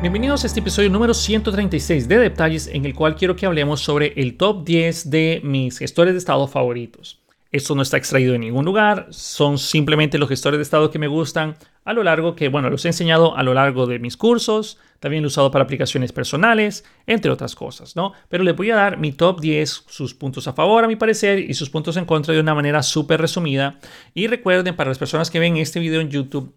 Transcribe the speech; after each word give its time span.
Bienvenidos 0.00 0.44
a 0.44 0.46
este 0.46 0.60
episodio 0.60 0.90
número 0.90 1.12
136 1.12 2.06
de 2.06 2.18
Detalles 2.18 2.68
en 2.68 2.84
el 2.86 2.94
cual 2.94 3.16
quiero 3.16 3.34
que 3.34 3.46
hablemos 3.46 3.80
sobre 3.80 4.12
el 4.14 4.36
top 4.36 4.64
10 4.64 5.10
de 5.10 5.40
mis 5.42 5.76
gestores 5.76 6.14
de 6.14 6.18
estado 6.18 6.46
favoritos. 6.46 7.20
Esto 7.50 7.74
no 7.74 7.82
está 7.82 7.96
extraído 7.96 8.34
de 8.34 8.38
ningún 8.38 8.64
lugar, 8.64 9.08
son 9.10 9.58
simplemente 9.58 10.16
los 10.16 10.28
gestores 10.28 10.58
de 10.58 10.62
estado 10.62 10.92
que 10.92 11.00
me 11.00 11.08
gustan 11.08 11.56
a 11.84 11.94
lo 11.94 12.04
largo 12.04 12.36
que, 12.36 12.48
bueno, 12.48 12.70
los 12.70 12.84
he 12.84 12.88
enseñado 12.88 13.36
a 13.36 13.42
lo 13.42 13.54
largo 13.54 13.88
de 13.88 13.98
mis 13.98 14.16
cursos, 14.16 14.78
también 15.00 15.24
lo 15.24 15.26
he 15.26 15.32
usado 15.32 15.50
para 15.50 15.64
aplicaciones 15.64 16.12
personales, 16.12 16.84
entre 17.08 17.32
otras 17.32 17.56
cosas, 17.56 17.96
¿no? 17.96 18.12
Pero 18.28 18.44
les 18.44 18.54
voy 18.54 18.70
a 18.70 18.76
dar 18.76 18.98
mi 18.98 19.10
top 19.10 19.40
10, 19.40 19.86
sus 19.88 20.14
puntos 20.14 20.46
a 20.46 20.52
favor, 20.52 20.84
a 20.84 20.88
mi 20.88 20.94
parecer, 20.94 21.40
y 21.40 21.54
sus 21.54 21.70
puntos 21.70 21.96
en 21.96 22.04
contra 22.04 22.34
de 22.34 22.40
una 22.40 22.54
manera 22.54 22.84
súper 22.84 23.20
resumida. 23.20 23.80
Y 24.14 24.28
recuerden, 24.28 24.76
para 24.76 24.90
las 24.90 24.98
personas 24.98 25.28
que 25.28 25.40
ven 25.40 25.56
este 25.56 25.80
video 25.80 26.00
en 26.00 26.10
YouTube, 26.10 26.54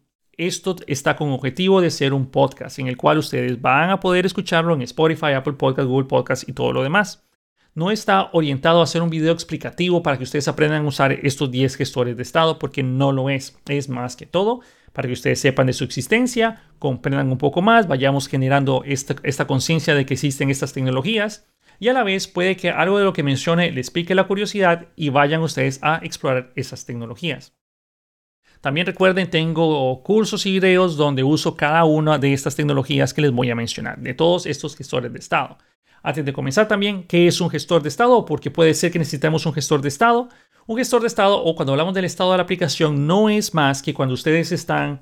esto 0.47 0.75
está 0.87 1.15
con 1.15 1.29
objetivo 1.29 1.81
de 1.81 1.91
ser 1.91 2.13
un 2.13 2.25
podcast 2.25 2.79
en 2.79 2.87
el 2.87 2.97
cual 2.97 3.19
ustedes 3.19 3.61
van 3.61 3.91
a 3.91 3.99
poder 3.99 4.25
escucharlo 4.25 4.73
en 4.73 4.81
Spotify, 4.81 5.33
Apple 5.33 5.53
Podcast, 5.53 5.87
Google 5.87 6.07
Podcast 6.07 6.49
y 6.49 6.53
todo 6.53 6.73
lo 6.73 6.83
demás. 6.83 7.23
No 7.73 7.91
está 7.91 8.29
orientado 8.33 8.81
a 8.81 8.83
hacer 8.83 9.01
un 9.01 9.09
video 9.09 9.31
explicativo 9.31 10.03
para 10.03 10.17
que 10.17 10.23
ustedes 10.23 10.47
aprendan 10.47 10.83
a 10.83 10.87
usar 10.87 11.11
estos 11.11 11.49
10 11.51 11.75
gestores 11.75 12.17
de 12.17 12.23
estado 12.23 12.59
porque 12.59 12.83
no 12.83 13.11
lo 13.11 13.29
es. 13.29 13.57
Es 13.67 13.87
más 13.87 14.15
que 14.15 14.25
todo 14.25 14.61
para 14.93 15.07
que 15.07 15.13
ustedes 15.13 15.39
sepan 15.39 15.67
de 15.67 15.73
su 15.73 15.83
existencia, 15.83 16.63
comprendan 16.79 17.31
un 17.31 17.37
poco 17.37 17.61
más, 17.61 17.87
vayamos 17.87 18.27
generando 18.27 18.83
esta, 18.85 19.15
esta 19.23 19.47
conciencia 19.47 19.95
de 19.95 20.05
que 20.05 20.15
existen 20.15 20.49
estas 20.49 20.73
tecnologías 20.73 21.47
y 21.79 21.87
a 21.87 21.93
la 21.93 22.03
vez 22.03 22.27
puede 22.27 22.57
que 22.57 22.71
algo 22.71 22.97
de 22.97 23.05
lo 23.05 23.13
que 23.13 23.23
mencione 23.23 23.71
les 23.71 23.89
pique 23.89 24.15
la 24.15 24.27
curiosidad 24.27 24.87
y 24.95 25.09
vayan 25.09 25.41
ustedes 25.41 25.79
a 25.81 26.01
explorar 26.03 26.51
esas 26.55 26.85
tecnologías. 26.85 27.55
También 28.61 28.85
recuerden, 28.85 29.29
tengo 29.29 30.01
cursos 30.03 30.45
y 30.45 30.51
videos 30.51 30.95
donde 30.95 31.23
uso 31.23 31.57
cada 31.57 31.83
una 31.83 32.19
de 32.19 32.31
estas 32.31 32.55
tecnologías 32.55 33.13
que 33.13 33.21
les 33.21 33.31
voy 33.31 33.49
a 33.49 33.55
mencionar, 33.55 33.99
de 33.99 34.13
todos 34.13 34.45
estos 34.45 34.75
gestores 34.75 35.11
de 35.11 35.19
estado. 35.19 35.57
Antes 36.03 36.25
de 36.25 36.33
comenzar 36.33 36.67
también, 36.67 37.03
¿qué 37.03 37.27
es 37.27 37.41
un 37.41 37.49
gestor 37.49 37.81
de 37.81 37.89
estado? 37.89 38.23
Porque 38.25 38.51
puede 38.51 38.73
ser 38.75 38.91
que 38.91 38.99
necesitemos 38.99 39.45
un 39.45 39.53
gestor 39.53 39.81
de 39.81 39.87
estado. 39.87 40.29
Un 40.67 40.77
gestor 40.77 41.01
de 41.01 41.07
estado, 41.07 41.43
o 41.43 41.55
cuando 41.55 41.73
hablamos 41.73 41.93
del 41.95 42.05
estado 42.05 42.31
de 42.31 42.37
la 42.37 42.43
aplicación, 42.43 43.07
no 43.07 43.29
es 43.29 43.53
más 43.53 43.81
que 43.81 43.93
cuando 43.93 44.13
ustedes 44.13 44.51
están, 44.51 45.01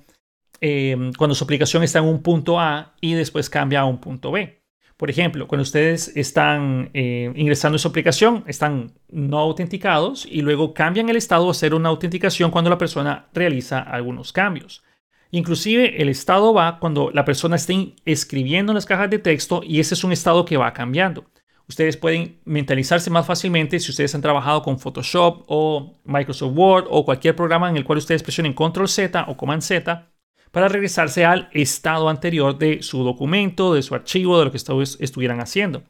eh, 0.61 1.11
cuando 1.17 1.35
su 1.35 1.43
aplicación 1.43 1.83
está 1.83 1.99
en 1.99 2.05
un 2.05 2.21
punto 2.21 2.59
A 2.59 2.95
y 3.01 3.13
después 3.13 3.49
cambia 3.49 3.81
a 3.81 3.85
un 3.85 3.99
punto 3.99 4.31
B. 4.31 4.58
Por 4.99 5.09
ejemplo, 5.09 5.47
cuando 5.47 5.61
ustedes 5.61 6.11
están 6.17 6.89
eh, 6.93 7.31
ingresando 7.37 7.77
en 7.77 7.79
su 7.79 7.87
aplicación, 7.87 8.43
están 8.47 8.91
no 9.07 9.39
autenticados 9.39 10.27
y 10.29 10.41
luego 10.41 10.73
cambian 10.73 11.07
el 11.07 11.15
estado 11.15 11.47
a 11.47 11.51
hacer 11.51 11.73
una 11.73 11.87
autenticación 11.87 12.51
cuando 12.51 12.69
la 12.69 12.77
persona 12.77 13.29
realiza 13.33 13.79
algunos 13.79 14.33
cambios. 14.33 14.83
Inclusive 15.31 16.01
el 16.01 16.09
estado 16.09 16.53
va 16.53 16.79
cuando 16.79 17.11
la 17.11 17.23
persona 17.23 17.55
esté 17.55 17.95
escribiendo 18.03 18.73
en 18.73 18.75
las 18.75 18.85
cajas 18.85 19.09
de 19.09 19.19
texto 19.19 19.61
y 19.63 19.79
ese 19.79 19.93
es 19.93 20.03
un 20.03 20.11
estado 20.11 20.43
que 20.43 20.57
va 20.57 20.73
cambiando. 20.73 21.23
Ustedes 21.69 21.95
pueden 21.95 22.41
mentalizarse 22.43 23.09
más 23.09 23.25
fácilmente 23.25 23.79
si 23.79 23.91
ustedes 23.91 24.13
han 24.15 24.21
trabajado 24.21 24.63
con 24.63 24.79
Photoshop 24.79 25.45
o 25.47 25.97
Microsoft 26.03 26.57
Word 26.57 26.87
o 26.89 27.05
cualquier 27.05 27.37
programa 27.37 27.69
en 27.69 27.77
el 27.77 27.85
cual 27.85 27.99
ustedes 27.99 28.21
presionen 28.21 28.51
Control 28.51 28.89
Z 28.89 29.23
o 29.29 29.37
Command 29.37 29.61
Z 29.61 30.09
para 30.51 30.67
regresarse 30.67 31.25
al 31.25 31.49
estado 31.53 32.09
anterior 32.09 32.57
de 32.57 32.81
su 32.81 33.03
documento, 33.03 33.73
de 33.73 33.81
su 33.81 33.95
archivo, 33.95 34.39
de 34.39 34.45
lo 34.45 34.51
que 34.51 34.57
estuvieran 34.57 35.41
haciendo. 35.41 35.83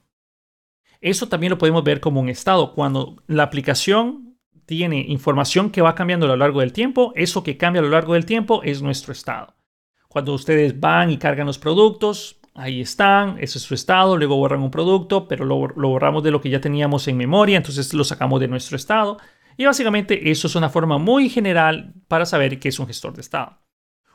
Eso 1.02 1.30
también 1.30 1.52
lo 1.52 1.58
podemos 1.58 1.84
ver 1.84 2.02
como 2.02 2.20
un 2.20 2.30
estado. 2.30 2.74
Cuando 2.74 3.24
la 3.28 3.44
aplicación 3.44 4.38
tiene 4.66 5.00
información 5.08 5.72
que 5.72 5.82
va 5.82 5.96
cambiando 5.96 6.26
a 6.26 6.30
lo 6.30 6.36
largo 6.36 6.60
del 6.60 6.74
tiempo, 6.74 7.14
eso 7.16 7.44
que 7.44 7.58
cambia 7.58 7.80
a 7.80 7.84
lo 7.86 7.90
largo 7.90 8.14
del 8.14 8.26
tiempo 8.26 8.62
es 8.64 8.82
nuestro 8.82 9.14
estado. 9.14 9.56
Cuando 10.08 10.34
ustedes 10.34 10.80
van 10.80 11.10
y 11.10 11.18
cargan 11.18 11.48
los 11.48 11.58
productos, 11.58 12.40
ahí 12.54 12.82
están, 12.82 13.38
ese 13.40 13.58
es 13.58 13.64
su 13.64 13.74
estado, 13.74 14.18
luego 14.18 14.36
borran 14.36 14.62
un 14.62 14.72
producto, 14.72 15.28
pero 15.28 15.46
lo, 15.46 15.56
borramos 15.56 16.24
de 16.24 16.32
lo 16.32 16.42
que 16.42 16.50
ya 16.50 16.60
teníamos 16.60 17.08
en 17.08 17.18
memoria, 17.18 17.58
entonces 17.58 17.94
lo 17.94 18.04
sacamos 18.04 18.40
de 18.40 18.48
nuestro 18.48 18.76
estado. 18.76 19.18
Y 19.56 19.66
básicamente 19.66 20.30
eso 20.30 20.48
es 20.48 20.56
una 20.56 20.70
forma 20.70 20.98
muy 20.98 21.30
general 21.30 21.94
para 22.08 22.26
saber 22.26 22.60
qué 22.60 22.70
es 22.70 22.80
un 22.80 22.88
gestor 22.88 23.14
de 23.14 23.22
estado. 23.22 23.58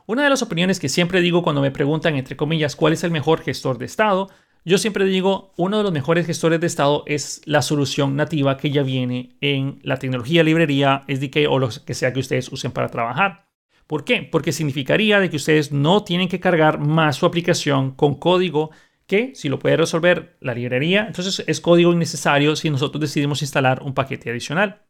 Una 0.06 0.24
de 0.24 0.28
las 0.28 0.42
opiniones 0.42 0.80
que 0.80 0.90
siempre 0.90 1.22
digo 1.22 1.42
cuando 1.42 1.62
me 1.62 1.70
preguntan, 1.70 2.14
entre 2.16 2.36
comillas, 2.36 2.76
cuál 2.76 2.92
es 2.92 3.04
el 3.04 3.10
mejor 3.10 3.40
gestor 3.40 3.78
de 3.78 3.86
estado, 3.86 4.28
yo 4.62 4.76
siempre 4.76 5.06
digo, 5.06 5.52
uno 5.56 5.78
de 5.78 5.82
los 5.82 5.92
mejores 5.92 6.26
gestores 6.26 6.60
de 6.60 6.66
estado 6.66 7.04
es 7.06 7.40
la 7.46 7.62
solución 7.62 8.14
nativa 8.14 8.58
que 8.58 8.70
ya 8.70 8.82
viene 8.82 9.36
en 9.40 9.80
la 9.82 9.98
tecnología, 9.98 10.42
librería, 10.42 11.04
SDK 11.08 11.48
o 11.48 11.58
lo 11.58 11.70
que 11.86 11.94
sea 11.94 12.12
que 12.12 12.20
ustedes 12.20 12.52
usen 12.52 12.72
para 12.72 12.88
trabajar. 12.88 13.46
¿Por 13.86 14.04
qué? 14.04 14.28
Porque 14.30 14.52
significaría 14.52 15.20
de 15.20 15.30
que 15.30 15.36
ustedes 15.36 15.72
no 15.72 16.04
tienen 16.04 16.28
que 16.28 16.40
cargar 16.40 16.78
más 16.78 17.16
su 17.16 17.24
aplicación 17.24 17.92
con 17.92 18.14
código 18.14 18.72
que 19.06 19.34
si 19.34 19.48
lo 19.48 19.58
puede 19.58 19.78
resolver 19.78 20.36
la 20.40 20.54
librería, 20.54 21.06
entonces 21.06 21.44
es 21.46 21.60
código 21.62 21.92
innecesario 21.92 22.56
si 22.56 22.68
nosotros 22.68 23.00
decidimos 23.00 23.40
instalar 23.40 23.82
un 23.82 23.94
paquete 23.94 24.30
adicional 24.30 24.82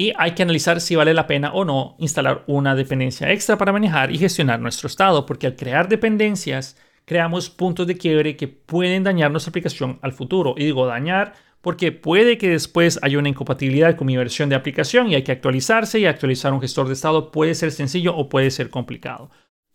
y 0.00 0.12
hay 0.16 0.30
que 0.30 0.44
analizar 0.44 0.80
si 0.80 0.94
vale 0.94 1.12
la 1.12 1.26
pena 1.26 1.52
o 1.52 1.64
no 1.64 1.96
instalar 1.98 2.44
una 2.46 2.76
dependencia 2.76 3.32
extra 3.32 3.58
para 3.58 3.72
manejar 3.72 4.12
y 4.12 4.18
gestionar 4.18 4.60
nuestro 4.60 4.86
estado, 4.86 5.26
porque 5.26 5.48
al 5.48 5.56
crear 5.56 5.88
dependencias 5.88 6.78
creamos 7.04 7.50
puntos 7.50 7.88
de 7.88 7.98
quiebre 7.98 8.36
que 8.36 8.46
pueden 8.46 9.02
dañar 9.02 9.32
nuestra 9.32 9.50
aplicación 9.50 9.98
al 10.00 10.12
futuro. 10.12 10.54
Y 10.56 10.66
digo 10.66 10.86
dañar 10.86 11.34
porque 11.62 11.90
puede 11.90 12.38
que 12.38 12.48
después 12.48 13.00
haya 13.02 13.18
una 13.18 13.30
incompatibilidad 13.30 13.96
con 13.96 14.06
mi 14.06 14.16
versión 14.16 14.48
de 14.48 14.54
aplicación 14.54 15.08
y 15.08 15.16
hay 15.16 15.24
que 15.24 15.32
actualizarse 15.32 15.98
y 15.98 16.06
actualizar 16.06 16.52
un 16.52 16.60
gestor 16.60 16.86
de 16.86 16.94
estado 16.94 17.32
puede 17.32 17.56
ser 17.56 17.72
sencillo 17.72 18.14
o 18.14 18.28
puede 18.28 18.52
ser 18.52 18.70
complicado. 18.70 19.30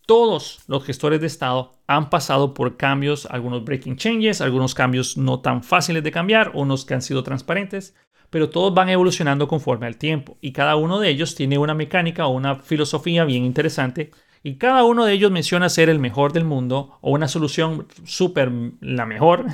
Todos 0.06 0.64
los 0.68 0.86
gestores 0.86 1.20
de 1.20 1.28
estado 1.28 1.74
han 1.86 2.10
pasado 2.10 2.54
por 2.54 2.78
cambios, 2.78 3.26
algunos 3.26 3.66
breaking 3.66 3.98
changes, 3.98 4.40
algunos 4.40 4.74
cambios 4.74 5.18
no 5.18 5.42
tan 5.42 5.64
fáciles 5.64 6.02
de 6.02 6.12
cambiar, 6.12 6.52
unos 6.54 6.86
que 6.86 6.94
han 6.94 7.02
sido 7.02 7.24
transparentes, 7.24 7.94
pero 8.34 8.50
todos 8.50 8.74
van 8.74 8.90
evolucionando 8.90 9.48
conforme 9.48 9.86
al 9.86 9.98
tiempo 9.98 10.40
y 10.42 10.54
cada 10.54 10.76
uno 10.76 11.00
de 11.00 11.08
ellos 11.08 11.36
tiene 11.36 11.60
una 11.60 11.76
mecánica 11.76 12.26
o 12.26 12.32
una 12.32 12.56
filosofía 12.56 13.26
bien 13.26 13.46
interesante 13.46 14.10
y 14.42 14.56
cada 14.56 14.84
uno 14.86 15.06
de 15.06 15.14
ellos 15.14 15.30
menciona 15.30 15.70
ser 15.70 15.88
el 15.88 16.00
mejor 16.00 16.34
del 16.34 16.44
mundo 16.44 16.98
o 17.02 17.12
una 17.12 17.28
solución 17.28 17.88
súper 18.06 18.52
la 18.82 19.06
mejor, 19.06 19.46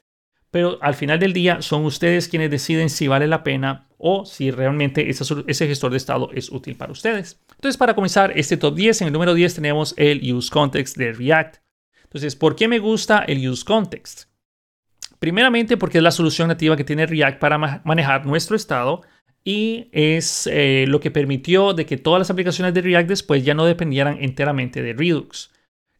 pero 0.50 0.78
al 0.82 0.94
final 0.94 1.20
del 1.20 1.32
día 1.32 1.62
son 1.62 1.84
ustedes 1.84 2.26
quienes 2.26 2.50
deciden 2.50 2.90
si 2.90 3.06
vale 3.06 3.28
la 3.28 3.44
pena 3.44 3.86
o 3.98 4.26
si 4.26 4.50
realmente 4.50 5.08
ese 5.08 5.66
gestor 5.68 5.92
de 5.92 5.96
estado 5.98 6.30
es 6.32 6.50
útil 6.50 6.74
para 6.74 6.90
ustedes. 6.90 7.40
Entonces, 7.52 7.76
para 7.76 7.94
comenzar 7.94 8.32
este 8.34 8.56
top 8.56 8.74
10, 8.74 9.02
en 9.02 9.06
el 9.06 9.12
número 9.12 9.34
10 9.34 9.54
tenemos 9.54 9.94
el 9.96 10.34
Use 10.34 10.50
Context 10.50 10.96
de 10.96 11.12
React. 11.12 11.58
Entonces, 12.02 12.34
¿por 12.34 12.56
qué 12.56 12.66
me 12.66 12.80
gusta 12.80 13.20
el 13.20 13.48
Use 13.48 13.64
Context? 13.64 14.33
Primeramente 15.18 15.76
porque 15.76 15.98
es 15.98 16.04
la 16.04 16.10
solución 16.10 16.48
nativa 16.48 16.76
que 16.76 16.84
tiene 16.84 17.06
React 17.06 17.38
para 17.38 17.58
manejar 17.84 18.26
nuestro 18.26 18.56
estado 18.56 19.02
y 19.44 19.88
es 19.92 20.48
eh, 20.50 20.86
lo 20.88 21.00
que 21.00 21.10
permitió 21.10 21.74
de 21.74 21.84
que 21.84 21.98
todas 21.98 22.18
las 22.18 22.30
aplicaciones 22.30 22.72
de 22.72 22.80
React 22.80 23.08
después 23.08 23.44
ya 23.44 23.54
no 23.54 23.66
dependieran 23.66 24.18
enteramente 24.20 24.82
de 24.82 24.94
Redux. 24.94 25.50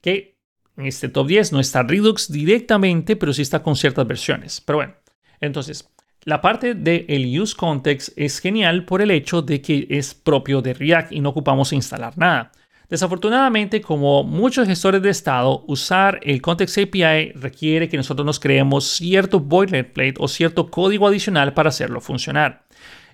Que 0.00 0.38
en 0.76 0.86
este 0.86 1.08
top 1.08 1.26
10 1.26 1.52
no 1.52 1.60
está 1.60 1.82
Redux 1.82 2.32
directamente, 2.32 3.16
pero 3.16 3.32
sí 3.32 3.42
está 3.42 3.62
con 3.62 3.76
ciertas 3.76 4.06
versiones. 4.06 4.60
Pero 4.60 4.78
bueno, 4.78 4.94
entonces 5.40 5.90
la 6.24 6.40
parte 6.40 6.74
del 6.74 7.04
el 7.08 7.38
use 7.38 7.54
context 7.54 8.10
es 8.16 8.40
genial 8.40 8.86
por 8.86 9.02
el 9.02 9.10
hecho 9.10 9.42
de 9.42 9.60
que 9.60 9.86
es 9.90 10.14
propio 10.14 10.62
de 10.62 10.72
React 10.72 11.12
y 11.12 11.20
no 11.20 11.28
ocupamos 11.28 11.72
instalar 11.74 12.16
nada. 12.16 12.50
Desafortunadamente, 12.94 13.80
como 13.80 14.22
muchos 14.22 14.68
gestores 14.68 15.02
de 15.02 15.10
estado, 15.10 15.64
usar 15.66 16.20
el 16.22 16.40
Context 16.40 16.78
API 16.78 17.32
requiere 17.32 17.88
que 17.88 17.96
nosotros 17.96 18.24
nos 18.24 18.38
creemos 18.38 18.84
cierto 18.84 19.40
boilerplate 19.40 20.14
o 20.20 20.28
cierto 20.28 20.70
código 20.70 21.08
adicional 21.08 21.54
para 21.54 21.70
hacerlo 21.70 22.00
funcionar. 22.00 22.68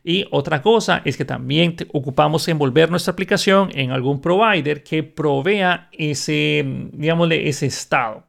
Y 0.04 0.26
otra 0.32 0.60
cosa 0.60 1.00
es 1.06 1.16
que 1.16 1.24
también 1.24 1.76
ocupamos 1.94 2.46
envolver 2.48 2.90
nuestra 2.90 3.12
aplicación 3.14 3.70
en 3.72 3.90
algún 3.90 4.20
provider 4.20 4.82
que 4.82 5.02
provea 5.02 5.88
ese, 5.92 6.62
digámosle, 6.92 7.48
ese 7.48 7.64
estado. 7.64 8.28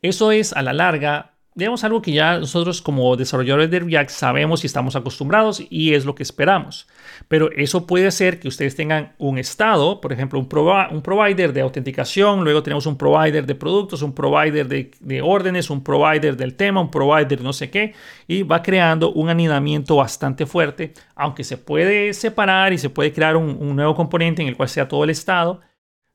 Eso 0.00 0.32
es 0.32 0.54
a 0.54 0.62
la 0.62 0.72
larga 0.72 1.33
digamos, 1.56 1.84
algo 1.84 2.02
que 2.02 2.10
ya 2.12 2.38
nosotros 2.38 2.82
como 2.82 3.14
desarrolladores 3.16 3.70
de 3.70 3.78
React 3.78 4.10
sabemos 4.10 4.64
y 4.64 4.66
estamos 4.66 4.96
acostumbrados 4.96 5.62
y 5.70 5.94
es 5.94 6.04
lo 6.04 6.16
que 6.16 6.24
esperamos. 6.24 6.88
Pero 7.28 7.50
eso 7.52 7.86
puede 7.86 8.10
ser 8.10 8.40
que 8.40 8.48
ustedes 8.48 8.74
tengan 8.74 9.14
un 9.18 9.38
estado, 9.38 10.00
por 10.00 10.12
ejemplo, 10.12 10.40
un, 10.40 10.48
un 10.90 11.02
provider 11.02 11.52
de 11.52 11.60
autenticación, 11.60 12.42
luego 12.42 12.64
tenemos 12.64 12.86
un 12.86 12.98
provider 12.98 13.46
de 13.46 13.54
productos, 13.54 14.02
un 14.02 14.14
provider 14.14 14.66
de, 14.66 15.22
órdenes, 15.22 15.70
un 15.70 15.84
provider 15.84 16.36
del 16.36 16.56
tema, 16.56 16.80
un 16.80 16.90
provider 16.90 17.40
no 17.40 17.52
sé 17.52 17.70
qué, 17.70 17.94
y 18.26 18.42
va 18.42 18.60
creando 18.60 19.12
un 19.12 19.28
anidamiento 19.28 19.96
bastante 19.96 20.46
fuerte, 20.46 20.92
aunque 21.14 21.44
se 21.44 21.56
puede 21.56 22.14
separar 22.14 22.72
y 22.72 22.78
se 22.78 22.90
puede 22.90 23.12
crear 23.12 23.36
un, 23.36 23.56
un 23.60 23.76
nuevo 23.76 23.94
componente 23.94 24.42
en 24.42 24.48
el 24.48 24.56
cual 24.56 24.68
sea 24.68 24.88
todo 24.88 25.04
el 25.04 25.10
estado, 25.10 25.60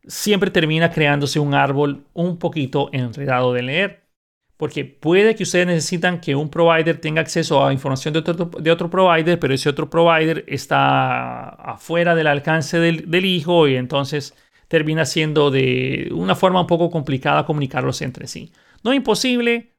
siempre 0.06 0.52
termina 0.52 0.92
creándose 0.92 1.40
un 1.40 1.54
árbol 1.54 2.04
un 2.14 2.38
poquito 2.40 2.90
enredado 2.92 3.54
de 3.54 3.62
leer 3.62 4.09
porque 4.60 4.84
puede 4.84 5.36
que 5.36 5.44
ustedes 5.44 5.66
necesitan 5.68 6.20
que 6.20 6.36
un 6.36 6.50
provider 6.50 7.00
tenga 7.00 7.22
acceso 7.22 7.66
a 7.66 7.72
información 7.72 8.12
de 8.14 8.20
otro, 8.20 8.52
de 8.60 8.72
otro 8.72 8.90
provider, 8.90 9.40
pero 9.40 9.54
ese 9.54 9.70
otro 9.70 9.90
provider 9.90 10.44
está 10.50 11.48
afuera 11.48 12.14
del 12.14 12.28
alcance 12.28 12.78
del, 12.78 13.26
hijo 13.26 13.70
y 13.70 13.78
entonces 13.78 14.36
termina 14.68 15.06
siendo 15.06 15.50
de 15.50 16.10
una 16.12 16.36
forma 16.36 16.60
un 16.60 16.68
poco 16.68 16.92
complicada 16.92 17.46
comunicarlos 17.46 18.02
entre 18.02 18.28
sí. 18.28 18.52
No 18.84 18.94
imposible, 18.94 19.76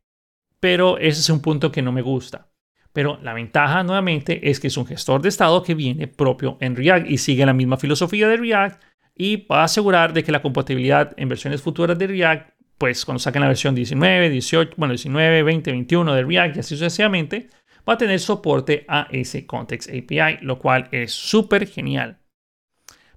pero 0.61 0.97
ese 0.97 1.21
es 1.21 1.29
un 1.29 1.43
punto 1.43 1.71
que 1.71 1.83
no 1.83 1.93
me 1.93 2.01
gusta. 2.01 2.49
Pero 2.95 3.19
la 3.23 3.35
ventaja 3.35 3.83
nuevamente 3.83 4.49
es 4.49 4.61
que 4.61 4.69
es 4.69 4.79
un 4.79 4.87
gestor 4.87 5.21
de 5.21 5.29
estado 5.29 5.63
que 5.63 5.75
viene 5.75 6.09
propio 6.09 6.57
en 6.59 6.75
React 6.75 7.07
y 7.11 7.19
sigue 7.19 7.45
la 7.45 7.53
misma 7.53 7.77
filosofía 7.77 8.29
de 8.29 8.39
React 8.39 8.83
y 9.15 9.45
va 9.45 9.61
a 9.61 9.65
asegurar 9.65 10.15
de 10.15 10.25
que 10.25 10.33
la 10.33 10.41
compatibilidad 10.41 11.13
en 11.19 11.29
versiones 11.29 11.61
futuras 11.61 11.99
de 11.99 12.07
React, 12.07 12.60
pues 12.81 13.05
cuando 13.05 13.19
saquen 13.19 13.43
la 13.43 13.49
versión 13.49 13.75
19, 13.75 14.31
18, 14.31 14.73
bueno, 14.79 14.93
19, 14.93 15.43
20, 15.43 15.71
21 15.71 16.15
de 16.15 16.25
React 16.25 16.57
y 16.57 16.61
así 16.61 16.77
sucesivamente, 16.77 17.51
va 17.87 17.93
a 17.93 17.99
tener 17.99 18.19
soporte 18.19 18.87
a 18.89 19.07
ese 19.11 19.47
Context 19.47 19.91
API, 19.91 20.39
lo 20.41 20.59
cual 20.59 20.89
es 20.91 21.13
súper 21.13 21.67
genial. 21.67 22.21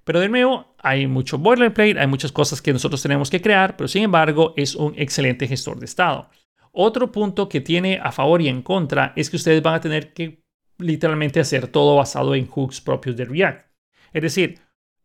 Pero 0.04 0.20
de 0.20 0.28
nuevo, 0.28 0.74
hay 0.78 1.06
mucho 1.06 1.38
boilerplate, 1.38 1.98
hay 1.98 2.06
muchas 2.06 2.30
cosas 2.30 2.60
que 2.60 2.74
nosotros 2.74 3.00
tenemos 3.00 3.30
que 3.30 3.40
crear, 3.40 3.74
pero 3.74 3.88
sin 3.88 4.02
embargo 4.02 4.52
es 4.54 4.74
un 4.74 4.92
excelente 4.98 5.48
gestor 5.48 5.78
de 5.78 5.86
estado. 5.86 6.28
Otro 6.70 7.10
punto 7.10 7.48
que 7.48 7.62
tiene 7.62 7.98
a 8.02 8.12
favor 8.12 8.42
y 8.42 8.48
en 8.48 8.60
contra 8.60 9.14
es 9.16 9.30
que 9.30 9.36
ustedes 9.36 9.62
van 9.62 9.76
a 9.76 9.80
tener 9.80 10.12
que 10.12 10.42
literalmente 10.76 11.40
hacer 11.40 11.68
todo 11.68 11.96
basado 11.96 12.34
en 12.34 12.46
hooks 12.46 12.82
propios 12.82 13.16
de 13.16 13.24
React. 13.24 13.66
Es 14.12 14.22
decir, 14.22 14.60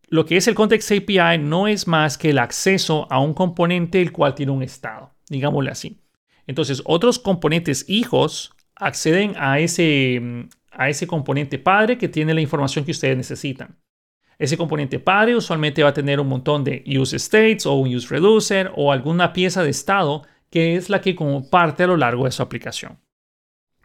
lo 0.09 0.25
que 0.25 0.37
es 0.37 0.47
el 0.47 0.55
Context 0.55 0.91
API 0.91 1.37
no 1.39 1.67
es 1.67 1.87
más 1.87 2.17
que 2.17 2.31
el 2.31 2.39
acceso 2.39 3.07
a 3.11 3.19
un 3.19 3.33
componente 3.33 4.01
el 4.01 4.11
cual 4.11 4.35
tiene 4.35 4.51
un 4.51 4.63
estado, 4.63 5.13
digámosle 5.29 5.71
así. 5.71 6.01
Entonces, 6.47 6.81
otros 6.85 7.19
componentes 7.19 7.85
hijos 7.87 8.53
acceden 8.75 9.35
a 9.37 9.59
ese, 9.59 10.47
a 10.71 10.89
ese 10.89 11.05
componente 11.05 11.59
padre 11.59 11.97
que 11.97 12.07
tiene 12.07 12.33
la 12.33 12.41
información 12.41 12.85
que 12.85 12.91
ustedes 12.91 13.15
necesitan. 13.15 13.77
Ese 14.39 14.57
componente 14.57 14.99
padre 14.99 15.35
usualmente 15.35 15.83
va 15.83 15.89
a 15.89 15.93
tener 15.93 16.19
un 16.19 16.27
montón 16.27 16.63
de 16.63 16.83
use 16.87 17.17
states 17.17 17.65
o 17.65 17.73
un 17.73 17.93
use 17.93 18.07
reducer 18.07 18.71
o 18.75 18.91
alguna 18.91 19.33
pieza 19.33 19.63
de 19.63 19.69
estado 19.69 20.23
que 20.49 20.75
es 20.75 20.89
la 20.89 21.01
que 21.01 21.15
comparte 21.15 21.83
a 21.83 21.87
lo 21.87 21.97
largo 21.97 22.25
de 22.25 22.31
su 22.31 22.41
aplicación. 22.41 22.99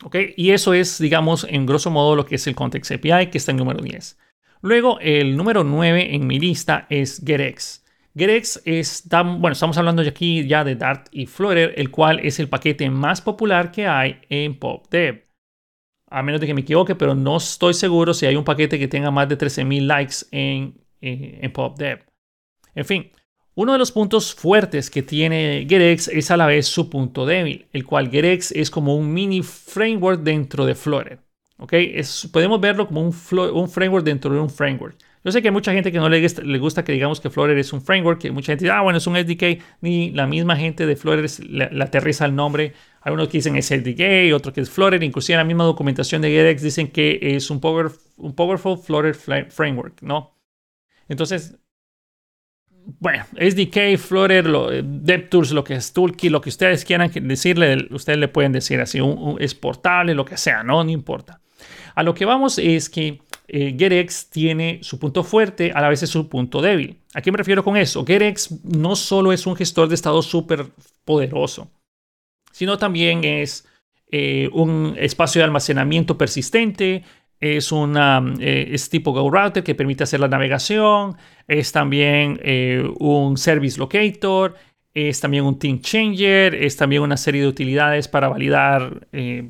¿Ok? 0.03 0.17
Y 0.37 0.50
eso 0.50 0.73
es, 0.73 0.99
digamos, 0.99 1.47
en 1.49 1.67
grosso 1.67 1.91
modo 1.91 2.17
lo 2.17 2.25
que 2.25 2.37
es 2.37 2.47
el 2.47 2.55
Context 2.55 2.93
API, 2.93 3.31
que 3.31 3.38
está 3.38 3.50
en 3.50 3.59
número 3.59 3.82
10. 3.82 4.17
Luego, 4.64 4.99
el 5.00 5.37
número 5.37 5.62
9 5.62 6.14
en 6.14 6.26
mi 6.26 6.40
lista 6.40 6.87
es 6.88 7.22
GetX. 7.22 7.84
GetX 8.14 8.62
es, 8.64 9.06
bueno, 9.11 9.50
estamos 9.50 9.76
hablando 9.76 10.00
aquí 10.00 10.49
ya 10.49 10.64
de 10.64 10.75
Dart 10.75 11.08
y 11.11 11.26
Flutter, 11.26 11.75
el 11.76 11.90
cual 11.90 12.20
es 12.20 12.40
el 12.40 12.49
paquete 12.49 12.88
más 12.88 13.20
popular 13.20 13.70
que 13.70 13.87
hay 13.87 14.22
en 14.31 14.58
PopDev. 14.58 15.26
A 16.08 16.22
menos 16.22 16.40
de 16.40 16.46
que 16.46 16.55
me 16.55 16.62
equivoque, 16.62 16.94
pero 16.94 17.14
no 17.14 17.37
estoy 17.37 17.75
seguro 17.75 18.14
si 18.14 18.25
hay 18.25 18.37
un 18.37 18.44
paquete 18.44 18.78
que 18.78 18.88
tenga 18.88 19.11
más 19.11 19.28
de 19.28 19.37
13.000 19.37 19.82
likes 19.82 20.14
en, 20.31 20.81
eh, 21.02 21.40
en 21.43 21.52
PopDev. 21.52 22.06
En 22.75 22.87
fin, 22.87 23.11
uno 23.56 23.72
de 23.72 23.78
los 23.78 23.93
puntos 23.93 24.34
fuertes 24.34 24.88
que 24.88 25.02
tiene 25.02 25.66
GetX 25.69 26.08
es 26.08 26.31
a 26.31 26.38
la 26.38 26.46
vez 26.46 26.66
su 26.66 26.88
punto 26.88 27.26
débil, 27.26 27.66
el 27.75 27.84
cual 27.84 28.11
GetX 28.11 28.52
es 28.52 28.70
como 28.70 28.96
un 28.96 29.12
mini 29.12 29.43
framework 29.43 30.22
dentro 30.22 30.64
de 30.64 30.75
Flutter. 30.75 31.24
¿Okay? 31.58 32.00
podemos 32.32 32.60
verlo 32.60 32.86
como 32.86 33.00
un, 33.00 33.12
framework 33.12 34.04
dentro 34.04 34.32
de 34.32 34.40
un 34.40 34.50
framework. 34.50 34.96
Yo 35.24 35.32
sé 35.32 35.40
que 35.40 35.48
hay 35.48 35.52
mucha 35.52 35.72
gente 35.72 35.90
que 35.90 35.98
no 35.98 36.08
le, 36.10 36.58
gusta 36.58 36.84
que 36.84 36.92
digamos 36.92 37.18
que 37.18 37.30
Flutter 37.30 37.56
es 37.56 37.72
un 37.72 37.80
framework, 37.80 38.30
mucha 38.30 38.52
gente 38.52 38.66
dice, 38.66 38.72
ah, 38.72 38.82
bueno, 38.82 38.98
es 38.98 39.06
un 39.06 39.16
SDK, 39.16 39.62
ni 39.80 40.10
la 40.10 40.26
misma 40.26 40.54
gente 40.54 40.84
de 40.86 40.96
Flutter 40.96 41.26
le, 41.48 41.82
aterriza 41.82 42.26
el 42.26 42.34
nombre. 42.34 42.74
Algunos 43.00 43.28
que 43.28 43.38
dicen 43.38 43.56
es 43.56 43.66
SDK, 43.66 44.34
otros 44.34 44.54
que 44.54 44.60
es 44.60 44.70
Flutter, 44.70 45.02
inclusive 45.02 45.34
en 45.34 45.38
la 45.38 45.44
misma 45.44 45.64
documentación 45.64 46.20
de 46.20 46.30
GetX 46.30 46.62
dicen 46.62 46.88
que 46.88 47.18
es 47.22 47.50
un, 47.50 47.60
power, 47.60 47.90
un 48.16 48.34
Powerful 48.34 48.76
Flutter 48.76 49.14
Framework, 49.14 50.02
¿no? 50.02 50.36
Entonces, 51.08 51.56
bueno, 52.84 53.24
SDK, 53.32 53.96
Flutter, 53.96 54.46
lo, 54.46 54.70
eh, 54.70 54.82
DevTools, 54.84 55.52
lo 55.52 55.64
que 55.64 55.74
es 55.74 55.92
Toolkit, 55.92 56.30
lo 56.30 56.40
que 56.40 56.50
ustedes 56.50 56.84
quieran 56.84 57.10
decirle, 57.22 57.88
ustedes 57.90 58.18
le 58.18 58.28
pueden 58.28 58.52
decir 58.52 58.80
así, 58.80 59.00
es 59.38 59.54
portable, 59.54 60.14
lo 60.14 60.24
que 60.24 60.36
sea, 60.36 60.62
no, 60.62 60.84
no 60.84 60.90
importa. 60.90 61.40
A 61.94 62.02
lo 62.02 62.14
que 62.14 62.25
vamos 62.25 62.58
es 62.58 62.88
que 62.88 63.20
eh, 63.49 63.75
GetX 63.79 64.31
tiene 64.31 64.79
su 64.82 64.99
punto 64.99 65.23
fuerte, 65.23 65.73
a 65.75 65.81
la 65.81 65.88
vez 65.88 66.02
es 66.02 66.11
su 66.11 66.29
punto 66.29 66.61
débil. 66.61 66.99
¿A 67.14 67.23
qué 67.23 67.31
me 67.31 67.38
refiero 67.38 67.62
con 67.62 67.76
eso? 67.76 68.05
GetX 68.05 68.64
no 68.64 68.96
solo 68.96 69.32
es 69.32 69.46
un 69.46 69.56
gestor 69.56 69.88
de 69.88 69.94
estado 69.94 70.23
súper 70.23 70.67
poderoso, 71.05 71.70
sino 72.52 72.79
también 72.79 73.25
es 73.25 73.67
eh, 74.11 74.49
un 74.52 74.94
espacio 74.99 75.41
de 75.41 75.44
almacenamiento 75.44 76.17
persistente, 76.17 77.05
es, 77.41 77.73
una, 77.73 78.23
eh, 78.40 78.69
es 78.73 78.88
tipo 78.88 79.12
GoRouter 79.12 79.62
que 79.62 79.75
permite 79.75 80.05
hacer 80.05 80.20
la 80.20 80.29
navegación, 80.29 81.17
es 81.47 81.73
también 81.73 82.40
eh, 82.43 82.88
un 82.99 83.37
Service 83.37 83.79
Locator, 83.79 84.55
es 84.94 85.20
también 85.20 85.44
un 85.44 85.58
Team 85.58 85.81
Changer, 85.81 86.55
es 86.55 86.76
también 86.76 87.02
una 87.02 87.17
serie 87.17 87.43
de 87.43 87.49
utilidades 87.49 88.06
para 88.06 88.29
validar 88.29 89.08
eh, 89.12 89.49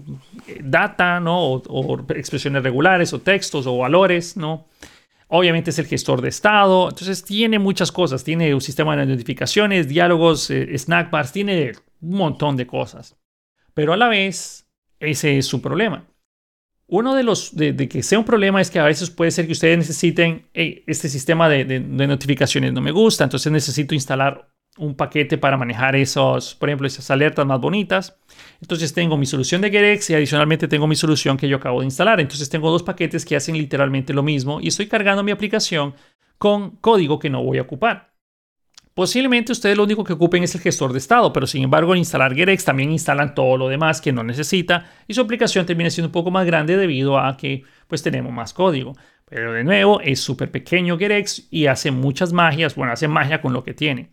data, 0.63 1.21
¿no? 1.21 1.53
O, 1.53 2.07
expresiones 2.15 2.63
regulares, 2.63 3.13
o 3.13 3.21
textos, 3.21 3.67
o 3.67 3.77
valores, 3.77 4.37
¿no? 4.37 4.67
Obviamente 5.29 5.71
es 5.71 5.79
el 5.79 5.87
gestor 5.87 6.23
de 6.23 6.31
estado, 6.31 6.89
entonces 6.89 7.25
tiene 7.25 7.59
muchas 7.59 7.93
cosas, 7.93 8.25
tiene 8.25 8.55
un 8.55 8.61
sistema 8.61 8.97
de 8.97 9.07
notificaciones, 9.07 9.89
diálogos, 9.89 10.51
snack 10.51 11.11
bars, 11.11 11.33
tiene 11.33 11.73
un 12.01 12.17
montón 12.17 12.57
de 12.57 12.67
cosas. 12.67 13.17
Pero 13.75 13.93
a 13.93 13.97
la 13.97 14.09
vez, 14.09 14.67
ese 14.99 15.39
es 15.39 15.47
su 15.47 15.61
problema 15.61 16.07
uno 16.87 17.15
de 17.15 17.23
los 17.23 17.57
de, 17.57 17.89
que 17.89 18.03
sea 18.03 18.19
un 18.19 18.25
problema 18.25 18.61
es 18.61 18.71
que 18.71 18.79
a 18.79 18.85
veces 18.85 19.11
puede 19.11 19.31
ser 19.31 19.47
que 19.47 19.53
ustedes 19.53 19.79
necesiten 19.79 20.47
este 20.53 21.09
sistema 21.09 21.49
de, 21.49 21.81
notificaciones 21.81 22.73
no 22.73 22.81
me 22.81 22.91
gusta, 22.91 23.25
entonces 23.25 23.51
necesito 23.51 23.95
instalar 23.95 24.54
un 24.79 24.95
paquete 24.95 25.39
para 25.39 25.57
manejar 25.57 25.95
esos, 25.97 26.55
por 26.55 26.69
ejemplo, 26.69 26.87
esas 26.87 27.11
alertas 27.11 27.47
más 27.47 27.61
bonitas. 27.61 28.19
Entonces 28.61 28.93
tengo 28.93 29.17
mi 29.17 29.27
solución 29.27 29.61
de 29.61 29.71
GetX 29.71 30.11
y 30.11 30.15
adicionalmente 30.15 30.69
tengo 30.69 30.87
mi 30.87 30.97
solución 30.97 31.37
que 31.37 31.49
yo 31.49 31.57
acabo 31.57 31.81
de 31.81 31.87
instalar. 31.87 32.21
Entonces 32.21 32.49
tengo 32.49 32.71
dos 32.71 32.83
paquetes 32.83 33.25
que 33.25 33.37
hacen 33.37 33.57
literalmente 33.57 34.13
lo 34.13 34.23
mismo 34.23 34.61
y 34.61 34.69
estoy 34.69 34.87
cargando 34.87 35.23
mi 35.23 35.31
aplicación 35.31 35.95
con 36.39 36.71
código 36.77 37.19
que 37.19 37.31
no 37.31 37.43
voy 37.43 37.59
a 37.59 37.63
ocupar. 37.63 38.15
Posiblemente 38.95 39.51
ustedes 39.51 39.77
lo 39.77 39.83
único 39.83 40.05
que 40.05 40.13
ocupen 40.13 40.45
es 40.45 40.55
el 40.55 40.61
gestor 40.61 40.93
de 40.93 40.99
estado, 40.99 41.33
pero 41.33 41.49
sin 41.49 41.65
embargo 41.65 41.93
al 41.93 41.99
instalar 41.99 42.33
GetX 42.33 42.65
también 42.65 42.93
instalan 42.93 43.35
todo 43.35 43.57
lo 43.57 43.69
demás 43.69 44.01
que 44.01 44.13
no 44.13 44.23
necesita 44.23 44.89
y 45.09 45.15
su 45.15 45.21
aplicación 45.21 45.67
termina 45.67 45.91
siendo 45.91 46.09
un 46.09 46.13
poco 46.13 46.31
más 46.31 46.47
grande 46.47 46.77
debido 46.77 47.19
a 47.19 47.37
que 47.37 47.65
pues 47.89 48.05
tenemos 48.05 48.33
más 48.33 48.53
código. 48.53 48.93
Pero 49.25 49.53
de 49.53 49.65
nuevo 49.65 50.01
es 50.01 50.21
súper 50.21 50.51
pequeño 50.53 50.97
GetX 50.97 51.49
y 51.51 51.67
hace 51.67 51.91
muchas 51.91 52.33
magias, 52.33 52.77
bueno, 52.77 52.93
hace 52.93 53.09
magia 53.09 53.41
con 53.41 53.53
lo 53.53 53.65
que 53.65 53.75
tiene. 53.75 54.11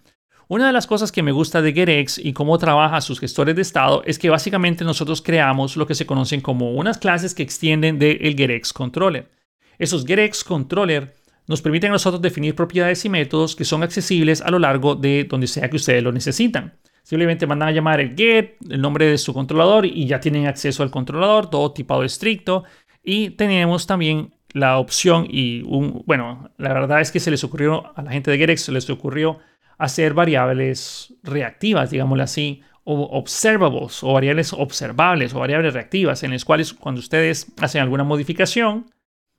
Una 0.51 0.67
de 0.67 0.73
las 0.73 0.85
cosas 0.85 1.13
que 1.13 1.23
me 1.23 1.31
gusta 1.31 1.61
de 1.61 1.71
GetX 1.71 2.17
y 2.17 2.33
cómo 2.33 2.57
trabaja 2.57 2.99
sus 2.99 3.21
gestores 3.21 3.55
de 3.55 3.61
estado 3.61 4.03
es 4.05 4.19
que 4.19 4.29
básicamente 4.29 4.83
nosotros 4.83 5.21
creamos 5.21 5.77
lo 5.77 5.87
que 5.87 5.95
se 5.95 6.05
conocen 6.05 6.41
como 6.41 6.73
unas 6.73 6.97
clases 6.97 7.33
que 7.33 7.41
extienden 7.41 7.97
del 7.97 8.35
GetX 8.35 8.73
Controller. 8.73 9.31
Esos 9.79 10.05
GetX 10.05 10.43
Controller 10.43 11.13
nos 11.47 11.61
permiten 11.61 11.91
a 11.91 11.93
nosotros 11.93 12.21
definir 12.21 12.53
propiedades 12.53 13.05
y 13.05 13.07
métodos 13.07 13.55
que 13.55 13.63
son 13.63 13.81
accesibles 13.81 14.41
a 14.41 14.51
lo 14.51 14.59
largo 14.59 14.95
de 14.95 15.23
donde 15.23 15.47
sea 15.47 15.69
que 15.69 15.77
ustedes 15.77 16.03
lo 16.03 16.11
necesitan. 16.11 16.73
Simplemente 17.01 17.47
mandan 17.47 17.69
a 17.69 17.71
llamar 17.71 18.01
el 18.01 18.13
get, 18.17 18.57
el 18.69 18.81
nombre 18.81 19.05
de 19.05 19.17
su 19.17 19.33
controlador 19.33 19.85
y 19.85 20.05
ya 20.05 20.19
tienen 20.19 20.47
acceso 20.47 20.83
al 20.83 20.91
controlador, 20.91 21.49
todo 21.49 21.71
tipado 21.71 22.03
estricto. 22.03 22.65
Y 23.01 23.29
tenemos 23.29 23.87
también 23.87 24.33
la 24.51 24.79
opción 24.79 25.27
y 25.29 25.61
un, 25.61 26.03
bueno, 26.05 26.49
la 26.57 26.73
verdad 26.73 26.99
es 26.99 27.09
que 27.09 27.21
se 27.21 27.31
les 27.31 27.41
ocurrió 27.45 27.97
a 27.97 28.01
la 28.01 28.11
gente 28.11 28.31
de 28.31 28.37
GetX, 28.37 28.63
se 28.63 28.73
les 28.73 28.89
ocurrió 28.89 29.39
hacer 29.81 30.13
variables 30.13 31.15
reactivas, 31.23 31.89
digámoslo 31.89 32.23
así, 32.23 32.61
o 32.83 33.01
observables, 33.17 34.03
o 34.03 34.13
variables 34.13 34.53
observables, 34.53 35.33
o 35.33 35.39
variables 35.39 35.73
reactivas, 35.73 36.21
en 36.21 36.31
las 36.31 36.45
cuales 36.45 36.73
cuando 36.73 36.99
ustedes 36.99 37.51
hacen 37.59 37.81
alguna 37.81 38.03
modificación, 38.03 38.91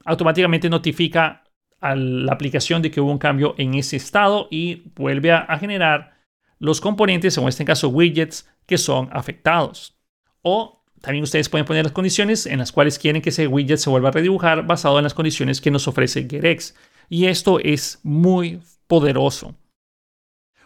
automáticamente 0.04 0.68
notifica 0.68 1.44
a 1.80 1.94
la 1.94 2.32
aplicación 2.32 2.82
de 2.82 2.90
que 2.90 3.00
hubo 3.00 3.12
un 3.12 3.18
cambio 3.18 3.54
en 3.56 3.74
ese 3.74 3.94
estado 3.94 4.48
y 4.50 4.82
vuelve 4.96 5.30
a, 5.30 5.56
generar 5.58 6.14
los 6.58 6.80
componentes, 6.80 7.38
en 7.38 7.46
este 7.46 7.64
caso 7.64 7.90
widgets, 7.90 8.48
que 8.66 8.78
son 8.78 9.10
afectados. 9.12 9.96
O 10.42 10.84
también 11.00 11.22
ustedes 11.22 11.48
pueden 11.48 11.66
poner 11.66 11.84
las 11.84 11.92
condiciones 11.92 12.46
en 12.46 12.58
las 12.58 12.72
cuales 12.72 12.98
quieren 12.98 13.22
que 13.22 13.28
ese 13.30 13.46
widget 13.46 13.78
se 13.78 13.90
vuelva 13.90 14.08
a 14.08 14.12
redibujar 14.12 14.66
basado 14.66 14.98
en 14.98 15.04
las 15.04 15.14
condiciones 15.14 15.60
que 15.60 15.70
nos 15.70 15.86
ofrece 15.86 16.26
GetX. 16.28 16.74
Y 17.08 17.26
esto 17.26 17.60
es 17.60 18.00
muy 18.02 18.60
poderoso. 18.88 19.54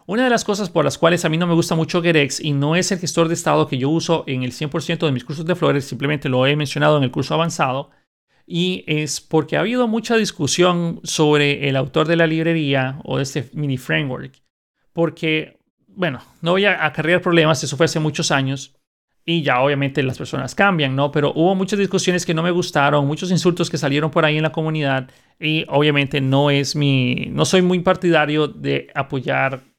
Una 0.09 0.23
de 0.23 0.31
las 0.31 0.45
cosas 0.45 0.71
por 0.71 0.85
las 0.85 0.99
cuales 0.99 1.25
a 1.25 1.29
mí 1.29 1.37
no 1.37 1.49
me 1.49 1.55
gusta 1.55 1.75
mucho 1.75 2.01
GetX 2.01 2.39
y 2.39 2.53
no 2.53 2.77
es 2.77 2.93
el 2.93 3.01
gestor 3.01 3.27
de 3.27 3.35
estado 3.35 3.67
que 3.67 3.77
yo 3.77 3.91
uso 3.91 4.23
en 4.29 4.45
el 4.45 4.53
100% 4.53 5.05
de 5.05 5.11
mis 5.11 5.25
cursos 5.25 5.45
de 5.45 5.57
Flores, 5.57 5.85
simplemente 5.85 6.29
lo 6.29 6.47
he 6.47 6.55
mencionado 6.55 6.97
en 6.97 7.03
el 7.03 7.11
curso 7.11 7.35
avanzado, 7.35 7.91
y 8.47 8.85
es 8.87 9.21
porque 9.21 9.57
ha 9.57 9.61
habido 9.61 9.89
mucha 9.89 10.17
discusión 10.17 11.01
sobre 11.03 11.69
el 11.69 11.75
autor 11.75 12.07
de 12.07 12.15
la 12.15 12.29
librería 12.29 13.01
o 13.03 13.17
de 13.17 13.25
este 13.25 13.51
mini 13.53 13.79
framework. 13.79 14.41
Porque, 14.93 15.59
bueno, 15.89 16.21
no 16.41 16.53
voy 16.53 16.67
a 16.67 16.87
acarrear 16.87 17.21
problemas, 17.21 17.65
eso 17.65 17.77
fue 17.77 17.87
hace 17.87 17.99
muchos 17.99 18.31
años 18.31 18.77
y 19.25 19.43
ya 19.43 19.61
obviamente 19.61 20.05
las 20.05 20.19
personas 20.19 20.55
cambian, 20.55 20.95
¿no? 20.95 21.11
Pero 21.11 21.33
hubo 21.35 21.57
muchas 21.57 21.81
discusiones 21.81 22.25
que 22.25 22.33
no 22.33 22.45
me 22.45 22.53
gustaron, 22.53 23.09
muchos 23.09 23.33
insultos 23.33 23.69
que 23.69 23.77
salieron 23.77 24.13
por 24.13 24.25
ahí 24.25 24.37
en 24.37 24.45
la 24.45 24.53
comunidad 24.53 25.11
Y 25.41 25.65
obviamente 25.69 26.21
no 26.21 26.51
es 26.51 26.77
mi, 26.77 27.27
no 27.33 27.45
soy 27.45 27.61
muy 27.63 27.81
partidario 27.81 28.47
de 28.47 28.89
apoyar 28.95 29.76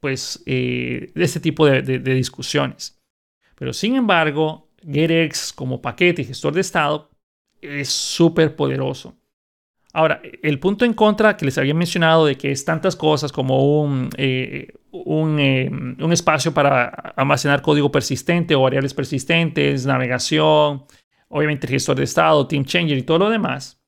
pues 0.00 0.42
eh, 0.46 1.12
este 1.14 1.40
tipo 1.40 1.66
de, 1.66 1.82
de, 1.82 2.14
discusiones. 2.14 3.00
Pero 3.54 3.72
sin 3.72 3.96
embargo, 3.96 4.68
GetX 4.82 5.52
como 5.52 5.80
paquete 5.80 6.22
y 6.22 6.24
gestor 6.26 6.54
de 6.54 6.60
estado 6.60 7.10
es 7.60 7.88
súper 7.88 8.54
poderoso. 8.54 9.16
Ahora, 9.92 10.20
el 10.42 10.58
punto 10.58 10.84
en 10.84 10.92
contra 10.92 11.38
que 11.38 11.46
les 11.46 11.56
había 11.56 11.72
mencionado 11.72 12.26
de 12.26 12.36
que 12.36 12.50
es 12.50 12.66
tantas 12.66 12.94
cosas 12.94 13.32
como 13.32 13.80
un, 13.80 14.10
eh, 14.18 14.68
eh, 14.92 15.70
un, 15.98 16.12
espacio 16.12 16.52
para 16.52 16.84
almacenar 17.16 17.62
código 17.62 17.90
persistente 17.90 18.54
o 18.54 18.60
variables 18.60 18.92
persistentes, 18.92 19.86
navegación, 19.86 20.84
obviamente 21.28 21.66
el 21.66 21.72
gestor 21.72 21.96
de 21.96 22.04
estado, 22.04 22.46
Team 22.46 22.66
Changer 22.66 22.98
y 22.98 23.04
todo 23.04 23.20
lo 23.20 23.30
demás, 23.30 23.80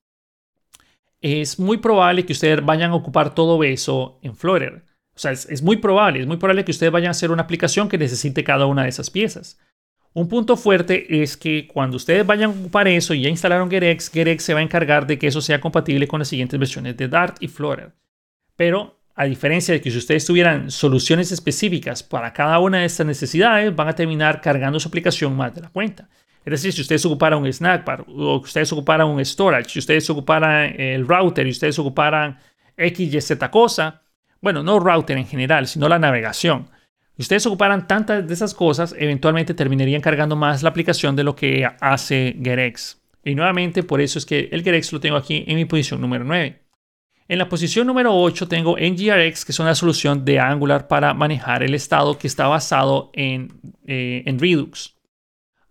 es 1.20 1.58
muy 1.58 1.76
probable 1.76 2.24
que 2.24 2.32
ustedes 2.32 2.64
vayan 2.64 2.92
a 2.92 2.94
ocupar 2.94 3.34
todo 3.34 3.62
eso 3.62 4.18
en 4.22 4.34
Flutter. 4.34 4.84
O 5.18 5.20
sea, 5.20 5.32
es, 5.32 5.62
muy 5.62 5.78
probable, 5.78 6.20
es 6.20 6.28
muy 6.28 6.36
probable 6.36 6.64
que 6.64 6.70
ustedes 6.70 6.92
vayan 6.92 7.08
a 7.08 7.10
hacer 7.10 7.32
una 7.32 7.42
aplicación 7.42 7.88
que 7.88 7.98
necesite 7.98 8.44
cada 8.44 8.66
una 8.66 8.84
de 8.84 8.90
esas 8.90 9.10
piezas. 9.10 9.58
Un 10.12 10.28
punto 10.28 10.56
fuerte 10.56 11.22
es 11.22 11.36
que 11.36 11.66
cuando 11.66 11.96
ustedes 11.96 12.24
vayan 12.24 12.50
a 12.50 12.54
ocupar 12.54 12.86
eso 12.86 13.14
y 13.14 13.22
ya 13.22 13.28
instalaron 13.28 13.68
GetX, 13.68 14.12
GetX 14.12 14.44
se 14.44 14.54
va 14.54 14.60
a 14.60 14.62
encargar 14.62 15.08
de 15.08 15.18
que 15.18 15.26
eso 15.26 15.40
sea 15.40 15.60
compatible 15.60 16.06
con 16.06 16.20
las 16.20 16.28
siguientes 16.28 16.56
versiones 16.56 16.96
de 16.96 17.08
Dart 17.08 17.36
y 17.40 17.48
Flutter. 17.48 17.90
Pero 18.54 19.00
a 19.16 19.24
diferencia 19.24 19.74
de 19.74 19.80
que 19.80 19.90
si 19.90 19.98
ustedes 19.98 20.24
tuvieran 20.24 20.70
soluciones 20.70 21.32
específicas 21.32 22.04
para 22.04 22.32
cada 22.32 22.60
una 22.60 22.78
de 22.78 22.84
estas 22.84 23.04
necesidades, 23.04 23.74
van 23.74 23.88
a 23.88 23.96
terminar 23.96 24.40
cargando 24.40 24.78
su 24.78 24.86
aplicación 24.86 25.36
más 25.36 25.52
de 25.52 25.62
la 25.62 25.70
cuenta. 25.70 26.08
Es 26.44 26.52
decir, 26.52 26.72
si 26.72 26.82
ustedes 26.82 27.04
ocuparan 27.04 27.40
un 27.40 27.52
snack 27.52 28.06
o 28.06 28.36
ustedes 28.36 28.72
ocuparan 28.72 29.08
un 29.08 29.24
storage, 29.24 29.68
si 29.68 29.80
ustedes 29.80 30.08
ocuparan 30.10 30.80
el 30.80 31.08
router 31.08 31.44
y 31.48 31.50
ustedes 31.50 31.76
ocuparan 31.80 32.38
X, 32.76 33.12
Y, 33.12 33.20
Z 33.20 33.50
cosa, 33.50 34.02
bueno, 34.40 34.62
no 34.62 34.78
router 34.80 35.18
en 35.18 35.26
general, 35.26 35.66
sino 35.66 35.88
la 35.88 35.98
navegación. 35.98 36.68
Si 37.16 37.22
ustedes 37.22 37.46
ocuparan 37.46 37.86
tantas 37.86 38.26
de 38.26 38.34
esas 38.34 38.54
cosas, 38.54 38.94
eventualmente 38.98 39.54
terminarían 39.54 40.00
cargando 40.00 40.36
más 40.36 40.62
la 40.62 40.68
aplicación 40.68 41.16
de 41.16 41.24
lo 41.24 41.34
que 41.34 41.68
hace 41.80 42.36
GetX. 42.42 43.00
Y 43.24 43.34
nuevamente, 43.34 43.82
por 43.82 44.00
eso 44.00 44.18
es 44.18 44.26
que 44.26 44.48
el 44.52 44.62
GetX 44.62 44.92
lo 44.92 45.00
tengo 45.00 45.16
aquí 45.16 45.44
en 45.46 45.56
mi 45.56 45.64
posición 45.64 46.00
número 46.00 46.24
9. 46.24 46.62
En 47.26 47.38
la 47.38 47.48
posición 47.48 47.86
número 47.86 48.14
8 48.14 48.48
tengo 48.48 48.76
NGRX, 48.78 49.44
que 49.44 49.52
es 49.52 49.58
una 49.58 49.74
solución 49.74 50.24
de 50.24 50.38
Angular 50.38 50.88
para 50.88 51.12
manejar 51.12 51.62
el 51.62 51.74
estado 51.74 52.16
que 52.16 52.26
está 52.26 52.46
basado 52.46 53.10
en, 53.12 53.60
eh, 53.86 54.22
en 54.24 54.38
Redux 54.38 54.98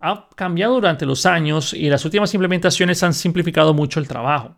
ha 0.00 0.28
cambiado 0.36 0.74
durante 0.74 1.06
los 1.06 1.26
años 1.26 1.74
y 1.74 1.88
las 1.88 2.04
últimas 2.04 2.32
implementaciones 2.34 3.02
han 3.02 3.14
simplificado 3.14 3.74
mucho 3.74 4.00
el 4.00 4.08
trabajo. 4.08 4.56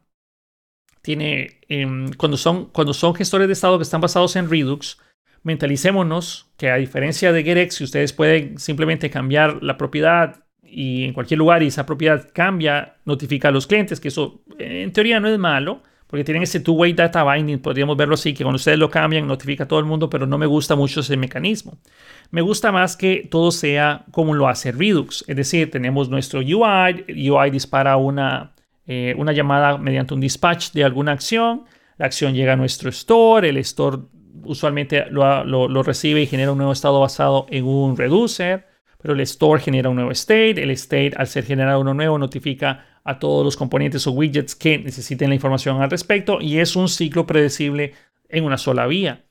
Tiene, 1.02 1.60
em, 1.68 2.12
cuando, 2.12 2.36
son, 2.36 2.66
cuando 2.66 2.92
son 2.92 3.14
gestores 3.14 3.48
de 3.48 3.54
estado 3.54 3.78
que 3.78 3.84
están 3.84 4.00
basados 4.00 4.36
en 4.36 4.50
Redux, 4.50 4.98
mentalicémonos 5.42 6.50
que 6.56 6.70
a 6.70 6.76
diferencia 6.76 7.32
de 7.32 7.42
GetX, 7.42 7.80
ustedes 7.80 8.12
pueden 8.12 8.58
simplemente 8.58 9.10
cambiar 9.10 9.62
la 9.62 9.76
propiedad 9.78 10.44
y 10.62 11.04
en 11.04 11.12
cualquier 11.12 11.38
lugar 11.38 11.62
y 11.62 11.66
esa 11.66 11.86
propiedad 11.86 12.28
cambia, 12.32 12.96
notifica 13.04 13.48
a 13.48 13.50
los 13.50 13.66
clientes, 13.66 13.98
que 13.98 14.08
eso 14.08 14.42
en 14.58 14.92
teoría 14.92 15.18
no 15.18 15.28
es 15.28 15.38
malo, 15.38 15.82
porque 16.06 16.24
tienen 16.24 16.42
ese 16.42 16.58
two-way 16.58 16.92
data 16.92 17.22
binding, 17.24 17.60
podríamos 17.60 17.96
verlo 17.96 18.14
así, 18.14 18.34
que 18.34 18.42
cuando 18.42 18.56
ustedes 18.56 18.78
lo 18.78 18.90
cambian 18.90 19.26
notifica 19.28 19.64
a 19.64 19.68
todo 19.68 19.78
el 19.78 19.84
mundo, 19.84 20.10
pero 20.10 20.26
no 20.26 20.38
me 20.38 20.46
gusta 20.46 20.74
mucho 20.74 21.00
ese 21.00 21.16
mecanismo. 21.16 21.78
Me 22.32 22.40
gusta 22.40 22.72
más 22.72 22.96
que 22.96 23.28
todo 23.30 23.52
sea 23.52 24.04
como 24.10 24.34
lo 24.34 24.48
hace 24.48 24.72
Redux, 24.72 25.24
es 25.28 25.36
decir, 25.36 25.70
tenemos 25.70 26.08
nuestro 26.08 26.40
UI, 26.40 27.30
UI 27.30 27.50
dispara 27.50 27.96
una, 27.96 28.54
eh, 28.92 29.14
una 29.16 29.32
llamada 29.32 29.78
mediante 29.78 30.14
un 30.14 30.20
dispatch 30.20 30.72
de 30.72 30.82
alguna 30.82 31.12
acción, 31.12 31.62
la 31.96 32.06
acción 32.06 32.34
llega 32.34 32.54
a 32.54 32.56
nuestro 32.56 32.90
store, 32.90 33.48
el 33.48 33.56
store 33.58 33.98
usualmente 34.42 35.06
lo, 35.12 35.44
lo 35.44 35.82
recibe 35.84 36.22
y 36.22 36.26
genera 36.26 36.50
un 36.50 36.58
nuevo 36.58 36.72
estado 36.72 36.98
basado 36.98 37.46
en 37.50 37.66
un 37.66 37.96
reducer, 37.96 38.66
pero 39.00 39.14
el 39.14 39.20
store 39.20 39.62
genera 39.62 39.90
un 39.90 39.94
nuevo 39.94 40.10
state, 40.10 40.60
el 40.60 40.72
state 40.72 41.12
al 41.16 41.28
ser 41.28 41.44
generado 41.44 41.80
uno 41.80 41.94
nuevo 41.94 42.18
notifica 42.18 42.84
a 43.04 43.20
todos 43.20 43.44
los 43.44 43.56
componentes 43.56 44.08
o 44.08 44.10
widgets 44.10 44.56
que 44.56 44.78
necesiten 44.78 45.28
la 45.28 45.36
información 45.36 45.80
al 45.80 45.88
respecto 45.88 46.38
y 46.40 46.58
es 46.58 46.74
un 46.74 46.88
ciclo 46.88 47.28
predecible 47.28 47.94
en 48.28 48.42
una 48.42 48.58
sola 48.58 48.88
vía. 48.88 49.24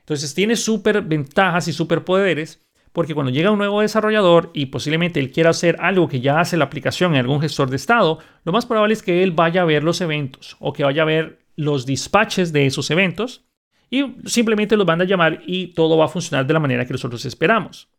Entonces 0.00 0.34
tiene 0.34 0.56
súper 0.56 1.00
ventajas 1.00 1.68
y 1.68 1.72
superpoderes 1.72 2.65
porque 2.96 3.12
cuando 3.12 3.30
llega 3.30 3.50
un 3.50 3.58
nuevo 3.58 3.82
desarrollador 3.82 4.50
y 4.54 4.66
posiblemente 4.66 5.20
él 5.20 5.30
quiera 5.30 5.50
hacer 5.50 5.76
algo 5.80 6.08
que 6.08 6.22
ya 6.22 6.40
hace 6.40 6.56
la 6.56 6.64
aplicación 6.64 7.12
en 7.12 7.20
algún 7.20 7.42
gestor 7.42 7.68
de 7.68 7.76
estado, 7.76 8.20
lo 8.42 8.52
más 8.52 8.64
probable 8.64 8.94
es 8.94 9.02
que 9.02 9.22
él 9.22 9.32
vaya 9.32 9.60
a 9.60 9.64
ver 9.66 9.84
los 9.84 10.00
eventos 10.00 10.56
o 10.60 10.72
que 10.72 10.82
vaya 10.82 11.02
a 11.02 11.04
ver 11.04 11.44
los 11.56 11.84
dispatches 11.84 12.54
de 12.54 12.64
esos 12.64 12.90
eventos 12.90 13.44
y 13.90 14.14
simplemente 14.24 14.78
los 14.78 14.86
van 14.86 15.02
a 15.02 15.04
llamar 15.04 15.42
y 15.46 15.74
todo 15.74 15.98
va 15.98 16.06
a 16.06 16.08
funcionar 16.08 16.46
de 16.46 16.54
la 16.54 16.58
manera 16.58 16.86
que 16.86 16.94
nosotros 16.94 17.22
esperamos. 17.26 17.90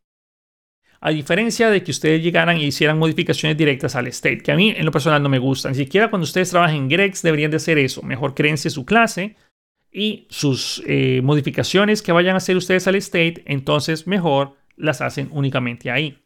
A 1.00 1.12
diferencia 1.12 1.70
de 1.70 1.84
que 1.84 1.92
ustedes 1.92 2.24
llegaran 2.24 2.58
y 2.58 2.64
hicieran 2.66 2.98
modificaciones 2.98 3.56
directas 3.56 3.96
al 3.96 4.08
state, 4.08 4.40
que 4.40 4.52
a 4.52 4.56
mí 4.56 4.74
en 4.76 4.84
lo 4.84 4.92
personal 4.92 5.22
no 5.22 5.30
me 5.30 5.38
gustan. 5.38 5.74
Ni 5.74 5.78
siquiera 5.78 6.10
cuando 6.10 6.24
ustedes 6.24 6.50
trabajan 6.50 6.76
en 6.76 6.90
Grex 6.90 7.22
deberían 7.22 7.52
de 7.52 7.58
hacer 7.58 7.78
eso. 7.78 8.02
Mejor 8.02 8.34
créense 8.34 8.72
su 8.72 8.84
clase 8.84 9.36
y 9.92 10.26
sus 10.32 10.82
eh, 10.88 11.22
modificaciones 11.24 12.02
que 12.02 12.14
vayan 12.14 12.34
a 12.34 12.38
hacer 12.38 12.58
ustedes 12.58 12.88
al 12.88 12.96
state, 12.96 13.44
entonces 13.46 14.08
mejor 14.08 14.58
las 14.78 15.02
hacen 15.02 15.30
únicamente 15.32 15.92
ahí. 15.92 16.24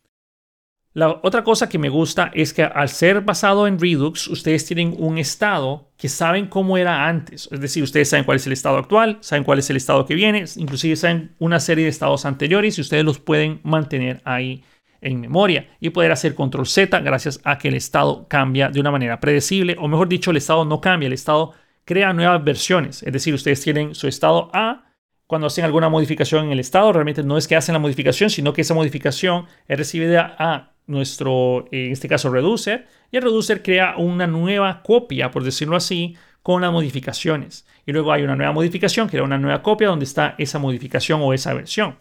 La 0.94 1.22
otra 1.24 1.44
cosa 1.46 1.70
que 1.70 1.80
me 1.80 1.88
gusta 1.88 2.32
es 2.34 2.54
que 2.54 2.64
al 2.64 2.90
ser 2.90 3.22
basado 3.22 3.66
en 3.66 3.80
Redux, 3.80 4.28
ustedes 4.28 4.66
tienen 4.66 4.94
un 4.98 5.18
estado 5.18 5.90
que 5.96 6.10
saben 6.10 6.48
cómo 6.48 6.78
era 6.78 7.08
antes. 7.08 7.48
Es 7.50 7.62
decir, 7.62 7.82
ustedes 7.82 8.10
saben 8.10 8.26
cuál 8.26 8.36
es 8.36 8.46
el 8.46 8.52
estado 8.52 8.78
actual, 8.78 9.18
saben 9.22 9.46
cuál 9.46 9.60
es 9.60 9.70
el 9.70 9.78
estado 9.78 10.06
que 10.06 10.16
viene, 10.16 10.44
inclusive 10.58 10.98
saben 10.98 11.34
una 11.40 11.62
serie 11.62 11.86
de 11.86 11.90
estados 11.90 12.26
anteriores 12.26 12.78
y 12.78 12.82
ustedes 12.82 13.06
los 13.06 13.20
pueden 13.20 13.62
mantener 13.64 14.22
ahí 14.26 14.66
en 15.00 15.22
memoria 15.22 15.70
y 15.80 15.92
poder 15.92 16.12
hacer 16.12 16.36
control 16.36 16.68
Z 16.68 17.00
gracias 17.00 17.40
a 17.46 17.58
que 17.58 17.70
el 17.70 17.76
estado 17.76 18.28
cambia 18.28 18.70
de 18.70 18.82
una 18.82 18.92
manera 18.92 19.22
predecible, 19.22 19.78
o 19.80 19.88
mejor 19.88 20.10
dicho, 20.10 20.32
el 20.32 20.38
estado 20.38 20.66
no 20.66 20.82
cambia, 20.82 21.08
el 21.08 21.14
estado 21.14 21.54
crea 21.86 22.12
nuevas 22.12 22.44
versiones. 22.44 23.02
Es 23.02 23.14
decir, 23.14 23.34
ustedes 23.34 23.62
tienen 23.62 23.96
su 23.96 24.10
estado 24.10 24.50
A, 24.54 24.91
cuando 25.32 25.48
hacen 25.48 25.64
alguna 25.64 25.88
modificación 25.88 26.48
en 26.48 26.52
el 26.52 26.60
estado, 26.60 26.92
realmente 26.92 27.24
no 27.24 27.38
es 27.38 27.48
que 27.48 27.56
hacen 27.56 27.72
la 27.72 27.80
modificación, 27.80 28.30
sino 28.30 28.52
que 28.52 28.64
esa 28.64 28.74
modificación 28.74 29.46
es 29.66 29.78
recibida 29.78 30.36
a 30.38 30.74
nuestro, 30.88 31.68
en 31.72 31.94
este 31.94 32.10
caso, 32.10 32.30
reducer, 32.30 32.86
y 33.12 33.16
el 33.16 33.24
reducer 33.24 33.64
crea 33.64 33.96
una 33.96 34.28
nueva 34.28 34.84
copia, 34.84 35.32
por 35.32 35.46
decirlo 35.46 35.78
así, 35.78 36.18
con 36.44 36.62
las 36.62 36.74
modificaciones. 36.74 37.66
Y 37.86 37.94
luego 37.94 38.12
hay 38.12 38.24
una 38.24 38.36
nueva 38.36 38.52
modificación, 38.52 39.08
era 39.10 39.24
una 39.24 39.38
nueva 39.38 39.62
copia 39.62 39.88
donde 39.88 40.04
está 40.04 40.36
esa 40.38 40.60
modificación 40.60 41.22
o 41.22 41.32
esa 41.32 41.54
versión. 41.54 41.96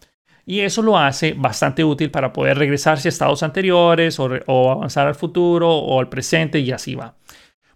Y 0.44 0.62
eso 0.62 0.82
lo 0.82 0.98
hace 0.98 1.34
bastante 1.34 1.84
útil 1.84 2.10
para 2.10 2.32
poder 2.32 2.58
regresarse 2.58 3.06
a 3.06 3.10
estados 3.10 3.44
anteriores 3.44 4.18
o, 4.18 4.28
o 4.46 4.72
avanzar 4.72 5.06
al 5.06 5.14
futuro 5.14 5.72
o 5.72 6.00
al 6.00 6.08
presente 6.08 6.58
y 6.58 6.72
así 6.72 6.96
va. 6.96 7.14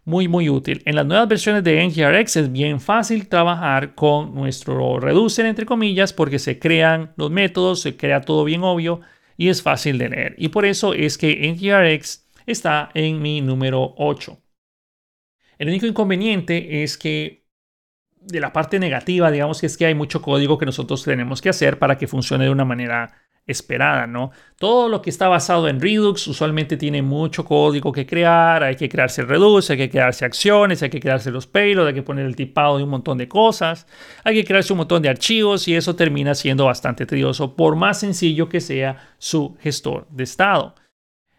Muy, 0.07 0.29
muy 0.29 0.51
útil. 0.51 0.83
En 0.85 0.97
las 0.97 1.07
nuevas 1.07 1.29
versiones 1.29 1.65
de 1.65 1.83
NGRX 1.87 2.37
es 2.37 2.53
bien 2.53 2.79
fácil 2.79 3.27
trabajar 3.27 3.95
con 3.95 4.35
nuestro 4.35 5.01
reducer, 5.01 5.47
entre 5.47 5.65
comillas, 5.65 6.13
porque 6.13 6.39
se 6.39 6.59
crean 6.59 7.15
los 7.17 7.31
métodos, 7.31 7.81
se 7.81 7.97
crea 7.97 8.21
todo 8.21 8.45
bien 8.45 8.63
obvio 8.65 9.01
y 9.39 9.49
es 9.49 9.63
fácil 9.63 9.97
de 9.97 10.11
leer. 10.11 10.35
Y 10.37 10.49
por 10.49 10.67
eso 10.67 10.93
es 10.93 11.17
que 11.17 11.51
NGRX 11.51 12.29
está 12.45 12.91
en 12.93 13.23
mi 13.23 13.41
número 13.41 13.95
8. 13.97 14.39
El 15.59 15.69
único 15.69 15.87
inconveniente 15.87 16.83
es 16.83 16.99
que 16.99 17.47
de 18.21 18.41
la 18.41 18.53
parte 18.53 18.79
negativa, 18.79 19.31
digamos 19.31 19.61
que 19.61 19.67
es 19.67 19.77
que 19.77 19.87
hay 19.87 19.95
mucho 19.95 20.21
código 20.21 20.59
que 20.59 20.67
nosotros 20.67 21.03
tenemos 21.03 21.41
que 21.41 21.49
hacer 21.49 21.79
para 21.79 21.97
que 21.97 22.07
funcione 22.07 22.45
de 22.45 22.51
una 22.51 22.65
manera 22.65 23.24
esperada, 23.47 24.07
¿no? 24.07 24.31
Todo 24.59 24.89
lo 24.89 25.03
que 25.03 25.11
está 25.11 25.29
basado 25.29 25.69
en 25.69 25.81
Redux 25.81 26.27
usualmente 26.27 26.77
tiene 26.77 27.03
mucho 27.03 27.45
código 27.45 27.93
que 27.93 28.07
crear, 28.07 28.63
hay 28.63 28.77
que 28.77 28.89
crearse 28.89 29.23
Redux, 29.23 29.69
hay 29.71 29.77
que 29.77 29.91
crearse 29.91 30.25
acciones, 30.25 30.83
hay 30.83 30.91
que 30.91 31.01
crearse 31.01 31.31
los 31.31 31.47
payloads, 31.47 31.89
hay 31.89 31.95
que 31.95 32.03
poner 32.03 32.25
el 32.25 32.37
tipado 32.37 32.79
de 32.79 32.85
un 32.85 32.91
montón 32.91 33.19
de 33.19 33.29
cosas, 33.29 33.87
hay 34.23 34.35
que 34.35 34.45
crearse 34.45 34.73
un 34.73 34.79
montón 34.79 35.03
de 35.03 35.11
archivos 35.11 35.69
y 35.69 35.75
eso 35.75 35.95
termina 35.95 36.35
siendo 36.35 36.65
bastante 36.65 37.05
tedioso 37.05 37.55
por 37.55 37.77
más 37.77 38.01
sencillo 38.01 38.49
que 38.49 38.61
sea 38.61 39.15
su 39.19 39.57
gestor 39.61 40.07
de 40.09 40.25
estado. 40.25 40.75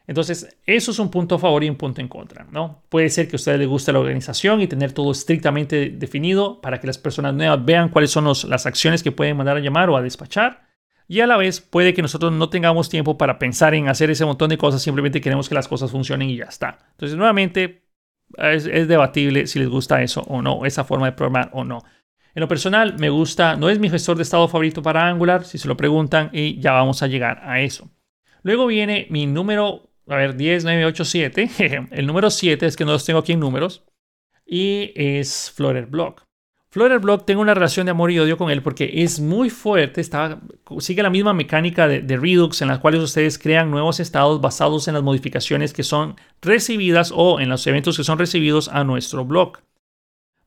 Entonces, 0.07 0.55
eso 0.67 0.91
es 0.91 0.99
un 0.99 1.09
punto 1.09 1.33
a 1.33 1.39
favor 1.39 1.63
y 1.63 1.69
un 1.69 1.77
punto 1.77 1.99
en 1.99 2.07
contra, 2.07 2.45
¿no? 2.51 2.83
Puede 2.89 3.09
ser 3.09 3.27
que 3.27 3.35
a 3.35 3.37
ustedes 3.37 3.57
les 3.57 3.67
guste 3.67 3.91
la 3.91 3.97
organización 3.97 4.61
y 4.61 4.67
tener 4.67 4.91
todo 4.91 5.11
estrictamente 5.11 5.89
definido 5.89 6.61
para 6.61 6.79
que 6.79 6.85
las 6.85 6.99
personas 6.99 7.33
nuevas 7.33 7.65
vean 7.65 7.89
cuáles 7.89 8.11
son 8.11 8.25
las 8.25 8.65
acciones 8.67 9.01
que 9.01 9.11
pueden 9.11 9.35
mandar 9.35 9.57
a 9.57 9.61
llamar 9.61 9.89
o 9.89 9.97
a 9.97 10.03
despachar 10.03 10.65
y 11.07 11.19
a 11.19 11.27
la 11.27 11.37
vez 11.37 11.61
puede 11.61 11.93
que 11.93 12.01
nosotros 12.01 12.31
no 12.31 12.49
tengamos 12.49 12.89
tiempo 12.89 13.17
para 13.17 13.37
pensar 13.37 13.73
en 13.75 13.87
hacer 13.89 14.09
ese 14.09 14.25
montón 14.25 14.49
de 14.49 14.57
cosas, 14.57 14.81
simplemente 14.81 15.21
queremos 15.21 15.47
que 15.47 15.55
las 15.55 15.67
cosas 15.67 15.91
funcionen 15.91 16.29
y 16.29 16.37
ya 16.37 16.45
está. 16.45 16.79
Entonces, 16.91 17.17
nuevamente, 17.17 17.85
es, 18.37 18.87
debatible 18.87 19.47
si 19.47 19.59
les 19.59 19.69
gusta 19.69 20.01
eso 20.01 20.21
o 20.21 20.41
no, 20.41 20.65
esa 20.65 20.83
forma 20.83 21.05
de 21.05 21.11
programar 21.11 21.49
o 21.53 21.63
no. 21.63 21.83
En 22.33 22.41
lo 22.41 22.47
personal, 22.47 22.97
me 22.99 23.09
gusta, 23.09 23.55
no 23.55 23.69
es 23.69 23.79
mi 23.79 23.89
gestor 23.89 24.17
de 24.17 24.23
estado 24.23 24.47
favorito 24.47 24.81
para 24.81 25.07
Angular, 25.07 25.45
si 25.45 25.57
se 25.57 25.67
lo 25.67 25.77
preguntan, 25.77 26.29
y 26.33 26.59
ya 26.59 26.73
vamos 26.73 27.01
a 27.01 27.07
llegar 27.07 27.41
a 27.43 27.61
eso. 27.61 27.89
Luego 28.43 28.67
viene 28.67 29.07
mi 29.09 29.25
número, 29.25 29.89
a 30.07 30.15
ver, 30.15 30.35
10, 30.35 30.65
9, 30.65 30.85
8, 30.85 31.05
7. 31.05 31.49
El 31.91 32.07
número 32.07 32.29
7 32.29 32.65
es 32.65 32.75
que 32.75 32.85
no 32.85 32.91
los 32.91 33.05
tengo 33.05 33.19
aquí 33.19 33.33
en 33.33 33.39
números. 33.39 33.85
y 34.45 34.91
es 34.95 35.51
Flutter 35.51 35.87
Block. 35.87 36.25
Flutter 36.75 36.99
Block 36.99 37.23
tengo 37.23 37.41
una 37.41 37.53
relación 37.53 37.85
de 37.85 37.91
amor 37.91 38.11
y 38.11 38.19
odio 38.19 38.37
con 38.37 38.51
él 38.51 38.61
porque 38.61 38.91
es 38.95 39.21
muy 39.21 39.49
fuerte, 39.49 40.01
está, 40.01 40.41
sigue 40.79 41.03
la 41.03 41.09
misma 41.09 41.33
mecánica 41.33 41.87
de, 41.87 42.17
Redux 42.17 42.61
en 42.61 42.67
la 42.67 42.81
cual 42.81 42.95
ustedes 42.95 43.39
crean 43.39 43.71
nuevos 43.71 44.01
estados 44.01 44.41
basados 44.41 44.89
en 44.89 44.95
las 44.95 45.01
modificaciones 45.01 45.71
que 45.71 45.83
son 45.83 46.17
recibidas 46.41 47.13
o 47.15 47.39
en 47.39 47.47
los 47.47 47.65
eventos 47.65 47.95
que 47.95 48.03
son 48.03 48.19
recibidos 48.19 48.67
a 48.67 48.83
nuestro 48.83 49.23
blog. 49.23 49.59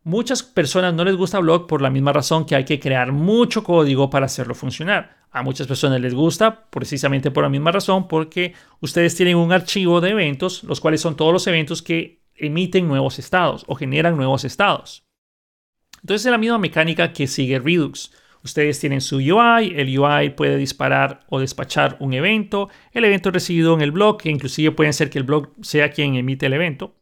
Muchas 0.04 0.42
personas 0.42 0.92
no 0.92 1.02
les 1.02 1.16
gusta 1.16 1.38
Block 1.38 1.66
por 1.66 1.80
la 1.80 1.88
misma 1.88 2.12
razón 2.12 2.44
que 2.44 2.56
hay 2.56 2.66
que 2.66 2.78
crear 2.78 3.10
mucho 3.10 3.64
código 3.64 4.10
para 4.10 4.26
hacerlo 4.26 4.54
funcionar. 4.54 5.16
A 5.30 5.42
muchas 5.42 5.66
personas 5.66 5.98
les 5.98 6.12
gusta 6.12 6.66
precisamente 6.68 7.30
por 7.30 7.44
la 7.44 7.48
misma 7.48 7.72
razón 7.72 8.06
porque 8.06 8.52
ustedes 8.80 9.16
tienen 9.16 9.38
un 9.38 9.50
archivo 9.50 10.02
de 10.02 10.10
eventos, 10.10 10.62
los 10.64 10.82
cuales 10.82 11.00
son 11.00 11.16
todos 11.16 11.32
los 11.32 11.46
eventos 11.46 11.80
que 11.80 12.20
emiten 12.34 12.86
nuevos 12.86 13.18
estados 13.18 13.64
o 13.66 13.76
generan 13.76 14.18
nuevos 14.18 14.44
estados. 14.44 15.07
Entonces 16.00 16.26
es 16.26 16.32
la 16.32 16.38
misma 16.38 16.58
mecánica 16.58 17.12
que 17.12 17.26
sigue 17.26 17.58
Redux. 17.58 18.12
Ustedes 18.44 18.78
tienen 18.78 19.00
su 19.00 19.16
UI, 19.16 19.74
el 19.76 19.98
UI 19.98 20.30
puede 20.30 20.56
disparar 20.56 21.20
o 21.28 21.40
despachar 21.40 21.96
un 22.00 22.14
evento, 22.14 22.68
el 22.92 23.04
evento 23.04 23.30
recibido 23.30 23.74
en 23.74 23.80
el 23.80 23.90
blog, 23.90 24.18
que 24.18 24.30
inclusive 24.30 24.70
puede 24.72 24.92
ser 24.92 25.10
que 25.10 25.18
el 25.18 25.24
blog 25.24 25.50
sea 25.60 25.90
quien 25.90 26.14
emite 26.14 26.46
el 26.46 26.52
evento. 26.52 26.94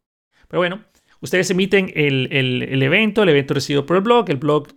Pero 0.48 0.60
bueno, 0.60 0.84
ustedes 1.20 1.50
emiten 1.50 1.92
el, 1.94 2.82
evento, 2.82 3.22
el 3.22 3.28
evento 3.28 3.54
recibido 3.54 3.84
por 3.84 3.96
el 3.96 4.02
blog, 4.02 4.30
el 4.30 4.38
blog 4.38 4.68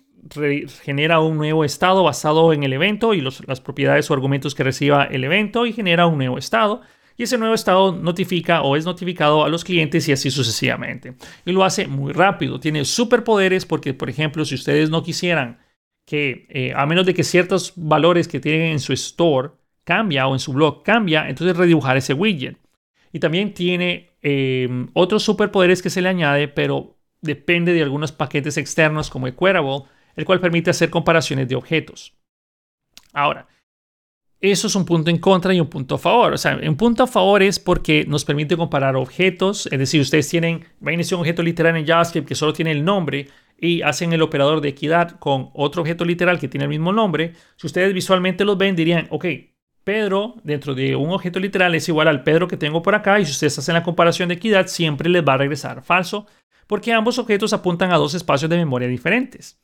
genera 0.84 1.22
un 1.22 1.38
nuevo 1.38 1.64
estado 1.64 2.04
basado 2.04 2.52
en 2.52 2.64
el 2.64 2.74
evento 2.74 3.14
y 3.14 3.22
las 3.22 3.62
propiedades 3.62 4.12
o 4.12 4.14
argumentos 4.14 4.54
que 4.54 4.64
reciba 4.64 5.06
el 5.06 5.24
evento 5.24 5.66
y 5.66 5.72
genera 5.72 6.08
un 6.08 6.18
nuevo 6.18 6.38
estado 6.38 6.82
y 7.20 7.24
ese 7.24 7.38
nuevo 7.38 7.54
estado 7.54 7.92
notifica 7.92 8.62
o 8.62 8.78
es 8.78 8.86
notificado 8.86 9.44
a 9.44 9.50
los 9.50 9.66
clientes 9.66 10.08
y 10.08 10.14
así 10.14 10.32
sucesivamente. 10.32 11.16
Y 11.46 11.52
lo 11.52 11.66
hace 11.66 11.86
muy 11.86 12.14
rápido, 12.14 12.62
tiene 12.62 12.86
superpoderes 12.86 13.66
porque, 13.66 13.94
por 13.94 14.10
ejemplo, 14.10 14.46
si 14.46 14.56
ustedes 14.56 14.90
no 14.90 15.04
quisieran 15.04 15.60
que, 16.06 16.48
eh, 16.50 16.72
a 16.74 16.86
menos 16.86 17.06
de 17.06 17.14
que 17.14 17.26
ciertos 17.26 17.74
valores 17.76 18.30
que 18.30 18.40
tienen 18.40 18.72
en 18.72 18.80
su 18.80 18.94
store 18.94 19.50
cambia 19.84 20.28
o 20.28 20.34
en 20.34 20.40
su 20.40 20.54
blog 20.54 20.82
cambia, 20.82 21.28
entonces 21.28 21.58
redibujar 21.58 21.98
ese 21.98 22.14
widget. 22.14 22.58
Y 23.12 23.20
también 23.20 23.54
tiene 23.54 24.12
em, 24.22 24.88
otros 24.94 25.22
superpoderes 25.22 25.82
que 25.82 25.90
se 25.90 26.02
le 26.02 26.08
añade, 26.08 26.48
pero 26.48 26.96
depende 27.20 27.74
de 27.74 27.84
algunos 27.84 28.14
paquetes 28.14 28.56
externos 28.56 29.10
como 29.10 29.28
Equerable, 29.28 29.84
el 30.16 30.24
cual 30.24 30.40
permite 30.40 30.70
hacer 30.70 30.90
comparaciones 30.90 31.50
de 31.50 31.56
objetos. 31.56 32.14
Ahora, 33.12 33.50
eso 34.42 34.68
es 34.68 34.76
un 34.76 34.86
punto 34.86 35.10
en 35.10 35.18
contra 35.18 35.54
y 35.54 35.60
un 35.60 35.68
punto 35.68 35.96
a 35.96 35.98
favor. 35.98 36.34
O 36.34 36.38
sea, 36.38 36.58
un 36.62 36.78
punto 36.78 37.04
a 37.04 37.08
favor 37.08 37.44
es 37.44 37.60
porque 37.60 38.06
nos 38.08 38.24
permite 38.24 38.56
comparar 38.56 38.96
objetos. 38.96 39.68
Es 39.68 39.80
decir, 39.80 40.00
ustedes 40.00 40.30
tienen, 40.30 40.66
imagínense 40.80 41.16
un 41.16 41.22
objeto 41.22 41.44
literal 41.44 41.76
en 41.76 41.86
JavaScript 41.86 42.28
que 42.28 42.36
solo 42.36 42.54
tiene 42.54 42.72
el 42.72 42.86
nombre 42.86 43.28
y 43.58 43.82
hacen 43.82 44.14
el 44.14 44.22
operador 44.22 44.62
de 44.62 44.70
equidad 44.70 45.20
con 45.20 45.50
otro 45.54 45.82
objeto 45.82 46.06
literal 46.06 46.40
que 46.40 46.48
tiene 46.48 46.64
el 46.64 46.70
mismo 46.70 46.94
nombre. 46.94 47.34
Si 47.58 47.68
ustedes 47.68 47.94
visualmente 47.94 48.46
los 48.46 48.58
ven, 48.58 48.76
dirían, 48.76 49.08
ok, 49.10 49.26
Pedro 49.84 50.36
dentro 50.44 50.76
de 50.76 50.96
un 50.96 51.10
objeto 51.12 51.40
literal 51.40 51.76
es 51.76 51.90
igual 51.90 52.08
al 52.08 52.24
Pedro 52.24 52.48
que 52.48 52.58
tengo 52.58 52.82
por 52.82 52.96
acá 52.96 53.20
y 53.20 53.26
si 53.26 53.32
ustedes 53.32 53.58
hacen 53.58 53.74
la 53.74 53.84
comparación 53.84 54.30
de 54.30 54.36
equidad 54.36 54.68
siempre 54.68 55.10
les 55.10 55.28
va 55.28 55.34
a 55.34 55.38
regresar 55.38 55.82
falso 55.82 56.28
porque 56.68 56.94
ambos 56.94 57.18
objetos 57.18 57.52
apuntan 57.54 57.92
a 57.92 57.98
dos 57.98 58.14
espacios 58.14 58.48
de 58.52 58.58
memoria 58.58 58.88
diferentes. 58.88 59.60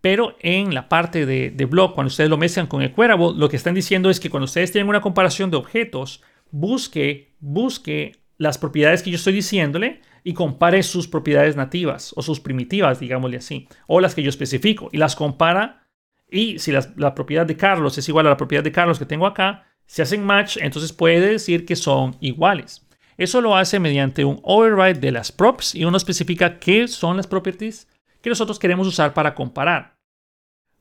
Pero 0.00 0.36
en 0.40 0.74
la 0.74 0.88
parte 0.88 1.26
de, 1.26 1.50
de 1.50 1.64
blog, 1.66 1.94
cuando 1.94 2.08
ustedes 2.08 2.30
lo 2.30 2.38
mezclan 2.38 2.66
con 2.66 2.82
el 2.82 2.94
Queryable, 2.94 3.32
lo 3.36 3.48
que 3.48 3.56
están 3.56 3.74
diciendo 3.74 4.08
es 4.08 4.18
que 4.18 4.30
cuando 4.30 4.46
ustedes 4.46 4.72
tienen 4.72 4.88
una 4.88 5.00
comparación 5.00 5.50
de 5.50 5.58
objetos, 5.58 6.22
busque, 6.50 7.34
busque 7.40 8.12
las 8.38 8.56
propiedades 8.56 9.02
que 9.02 9.10
yo 9.10 9.16
estoy 9.16 9.34
diciéndole 9.34 10.00
y 10.24 10.32
compare 10.32 10.82
sus 10.82 11.06
propiedades 11.08 11.56
nativas 11.56 12.12
o 12.16 12.22
sus 12.22 12.40
primitivas, 12.40 13.00
digámosle 13.00 13.36
así, 13.36 13.68
o 13.86 14.00
las 14.00 14.14
que 14.14 14.22
yo 14.22 14.30
especifico 14.30 14.88
y 14.92 14.96
las 14.98 15.16
compara. 15.16 15.86
Y 16.30 16.58
si 16.58 16.72
la 16.72 17.14
propiedad 17.14 17.44
de 17.44 17.56
Carlos 17.56 17.98
es 17.98 18.08
igual 18.08 18.26
a 18.26 18.30
la 18.30 18.36
propiedad 18.36 18.64
de 18.64 18.72
Carlos 18.72 18.98
que 18.98 19.04
tengo 19.04 19.26
acá, 19.26 19.66
si 19.86 20.02
hacen 20.02 20.24
match, 20.24 20.56
entonces 20.58 20.92
puede 20.92 21.32
decir 21.32 21.66
que 21.66 21.74
son 21.74 22.16
iguales. 22.20 22.86
Eso 23.16 23.40
lo 23.40 23.56
hace 23.56 23.80
mediante 23.80 24.24
un 24.24 24.38
override 24.44 25.00
de 25.00 25.10
las 25.10 25.32
props 25.32 25.74
y 25.74 25.84
uno 25.84 25.96
especifica 25.96 26.58
qué 26.58 26.88
son 26.88 27.16
las 27.16 27.26
properties 27.26 27.88
que 28.22 28.30
nosotros 28.30 28.58
queremos 28.58 28.86
usar 28.86 29.14
para 29.14 29.34
comparar. 29.34 29.96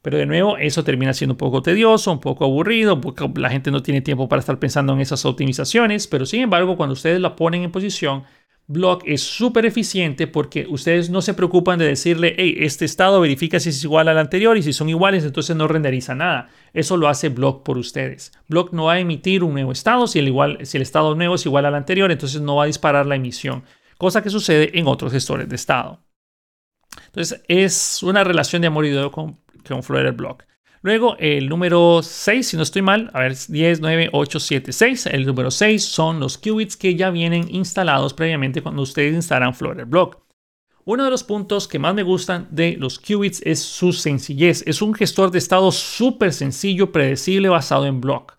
Pero 0.02 0.18
de 0.18 0.26
nuevo, 0.26 0.58
eso 0.58 0.84
termina 0.84 1.14
siendo 1.14 1.34
un 1.34 1.38
poco 1.38 1.62
tedioso, 1.62 2.12
un 2.12 2.22
poco 2.22 2.46
aburrido, 2.46 3.02
porque 3.02 3.30
la 3.36 3.50
gente 3.50 3.70
no 3.70 3.84
tiene 3.84 4.02
tiempo 4.02 4.30
para 4.30 4.40
estar 4.40 4.58
pensando 4.58 4.94
en 4.94 5.02
esas 5.02 5.26
optimizaciones, 5.26 6.08
pero 6.08 6.26
sin 6.26 6.42
embargo, 6.42 6.78
cuando 6.78 6.94
ustedes 6.94 7.20
la 7.20 7.36
ponen 7.36 7.64
en 7.64 7.72
posición, 7.72 8.24
Block 8.72 9.02
es 9.08 9.22
súper 9.24 9.66
eficiente 9.66 10.28
porque 10.28 10.68
ustedes 10.70 11.10
no 11.10 11.24
se 11.24 11.34
preocupan 11.34 11.80
de 11.80 11.88
decirle, 11.88 12.36
hey, 12.38 12.56
este 12.60 12.86
estado 12.86 13.20
verifica 13.20 13.60
si 13.60 13.70
es 13.70 13.84
igual 13.84 14.08
al 14.08 14.20
anterior 14.20 14.58
y 14.58 14.62
si 14.62 14.74
son 14.74 14.90
iguales, 14.90 15.26
entonces 15.26 15.56
no 15.56 15.68
renderiza 15.68 16.14
nada. 16.14 16.50
Eso 16.72 16.96
lo 16.96 17.08
hace 17.08 17.30
Block 17.30 17.64
por 17.64 17.80
ustedes. 17.80 18.32
Block 18.48 18.72
no 18.72 18.86
va 18.86 18.94
a 18.94 19.00
emitir 19.00 19.44
un 19.44 19.54
nuevo 19.54 19.72
estado 19.72 20.06
si 20.06 20.20
el, 20.20 20.28
igual, 20.28 20.60
si 20.68 20.78
el 20.78 20.84
estado 20.84 21.16
nuevo 21.16 21.34
es 21.34 21.46
igual 21.48 21.66
al 21.66 21.74
anterior, 21.74 22.12
entonces 22.12 22.42
no 22.42 22.58
va 22.58 22.66
a 22.66 22.68
disparar 22.68 23.08
la 23.08 23.16
emisión, 23.16 23.64
cosa 23.98 24.22
que 24.22 24.30
sucede 24.30 24.78
en 24.78 24.86
otros 24.88 25.12
gestores 25.12 25.50
de 25.50 25.56
estado. 25.56 26.04
Entonces 27.10 27.42
es 27.48 28.04
una 28.04 28.24
relación 28.24 28.62
de 28.62 28.68
amor 28.68 28.86
y 28.86 28.94
odio 28.94 29.12
con, 29.12 29.40
con 29.68 29.82
Block. 30.16 30.44
Luego 30.82 31.18
el 31.20 31.50
número 31.50 32.02
6, 32.02 32.48
si 32.48 32.56
no 32.56 32.64
estoy 32.64 32.82
mal, 32.82 33.10
a 33.14 33.20
ver, 33.20 33.36
10, 33.36 33.82
9, 33.82 34.10
8, 34.14 34.40
7, 34.40 34.72
6. 34.72 35.06
El 35.08 35.26
número 35.26 35.52
6 35.52 35.84
son 35.84 36.20
los 36.20 36.38
qubits 36.38 36.78
que 36.78 36.96
ya 36.96 37.10
vienen 37.10 37.54
instalados 37.54 38.14
previamente 38.14 38.62
cuando 38.62 38.84
ustedes 38.84 39.14
instalan 39.14 39.54
Flutter 39.54 39.86
Block. 39.86 40.22
Uno 40.86 41.04
de 41.04 41.12
los 41.12 41.24
puntos 41.24 41.68
que 41.68 41.80
más 41.80 41.94
me 41.94 42.04
gustan 42.04 42.48
de 42.52 42.78
los 42.78 42.98
qubits 42.98 43.42
es 43.44 43.60
su 43.60 43.92
sencillez. 43.92 44.64
Es 44.66 44.82
un 44.82 44.94
gestor 44.94 45.32
de 45.32 45.40
estado 45.40 45.72
súper 45.72 46.32
sencillo, 46.32 46.92
predecible, 46.92 47.50
basado 47.50 47.86
en 47.86 48.00
block. 48.00 48.39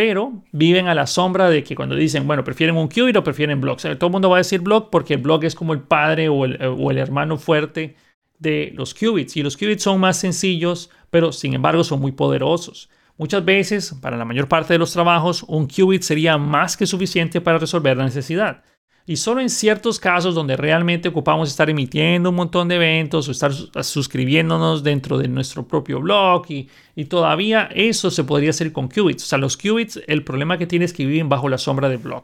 Pero 0.00 0.42
viven 0.52 0.88
a 0.88 0.94
la 0.94 1.06
sombra 1.06 1.50
de 1.50 1.62
que 1.62 1.74
cuando 1.74 1.94
dicen, 1.94 2.26
bueno, 2.26 2.42
prefieren 2.42 2.74
un 2.74 2.88
qubit 2.88 3.14
o 3.16 3.22
prefieren 3.22 3.60
block. 3.60 3.82
todo 3.82 4.06
el 4.06 4.12
mundo 4.12 4.30
va 4.30 4.36
a 4.36 4.38
decir 4.38 4.62
block 4.62 4.88
porque 4.88 5.18
block 5.18 5.44
es 5.44 5.54
como 5.54 5.74
el 5.74 5.82
padre 5.82 6.24
el, 6.24 6.30
o 6.32 6.90
el 6.90 6.96
hermano 6.96 7.36
fuerte 7.36 7.96
de 8.38 8.72
los 8.74 8.94
qubits. 8.94 9.36
Y 9.36 9.42
los 9.42 9.58
qubits 9.58 9.82
son 9.82 10.00
más 10.00 10.16
sencillos, 10.16 10.88
pero 11.10 11.32
sin 11.32 11.52
embargo 11.52 11.84
son 11.84 12.00
muy 12.00 12.12
poderosos. 12.12 12.88
Muchas 13.18 13.44
veces, 13.44 13.94
para 14.00 14.16
la 14.16 14.24
mayor 14.24 14.48
parte 14.48 14.72
de 14.72 14.78
los 14.78 14.90
trabajos, 14.90 15.42
un 15.42 15.66
qubit 15.66 16.00
sería 16.00 16.38
más 16.38 16.78
que 16.78 16.86
suficiente 16.86 17.42
para 17.42 17.58
resolver 17.58 17.94
la 17.94 18.04
necesidad. 18.04 18.62
Y 19.10 19.16
solo 19.16 19.40
en 19.40 19.50
ciertos 19.50 19.98
casos 19.98 20.36
donde 20.36 20.56
realmente 20.56 21.08
ocupamos 21.08 21.48
estar 21.48 21.68
emitiendo 21.68 22.30
un 22.30 22.36
montón 22.36 22.68
de 22.68 22.76
eventos 22.76 23.26
o 23.26 23.32
estar 23.32 23.52
suscribiéndonos 23.52 24.84
dentro 24.84 25.18
de 25.18 25.26
nuestro 25.26 25.66
propio 25.66 26.00
blog 26.00 26.48
y, 26.48 26.68
y 26.94 27.06
todavía 27.06 27.68
eso 27.74 28.12
se 28.12 28.22
podría 28.22 28.50
hacer 28.50 28.72
con 28.72 28.86
qubits. 28.86 29.24
O 29.24 29.26
sea, 29.26 29.38
los 29.38 29.56
qubits, 29.56 30.00
el 30.06 30.22
problema 30.22 30.58
que 30.58 30.68
tiene 30.68 30.84
es 30.84 30.92
que 30.92 31.04
viven 31.04 31.28
bajo 31.28 31.48
la 31.48 31.58
sombra 31.58 31.88
del 31.88 31.98
blog. 31.98 32.22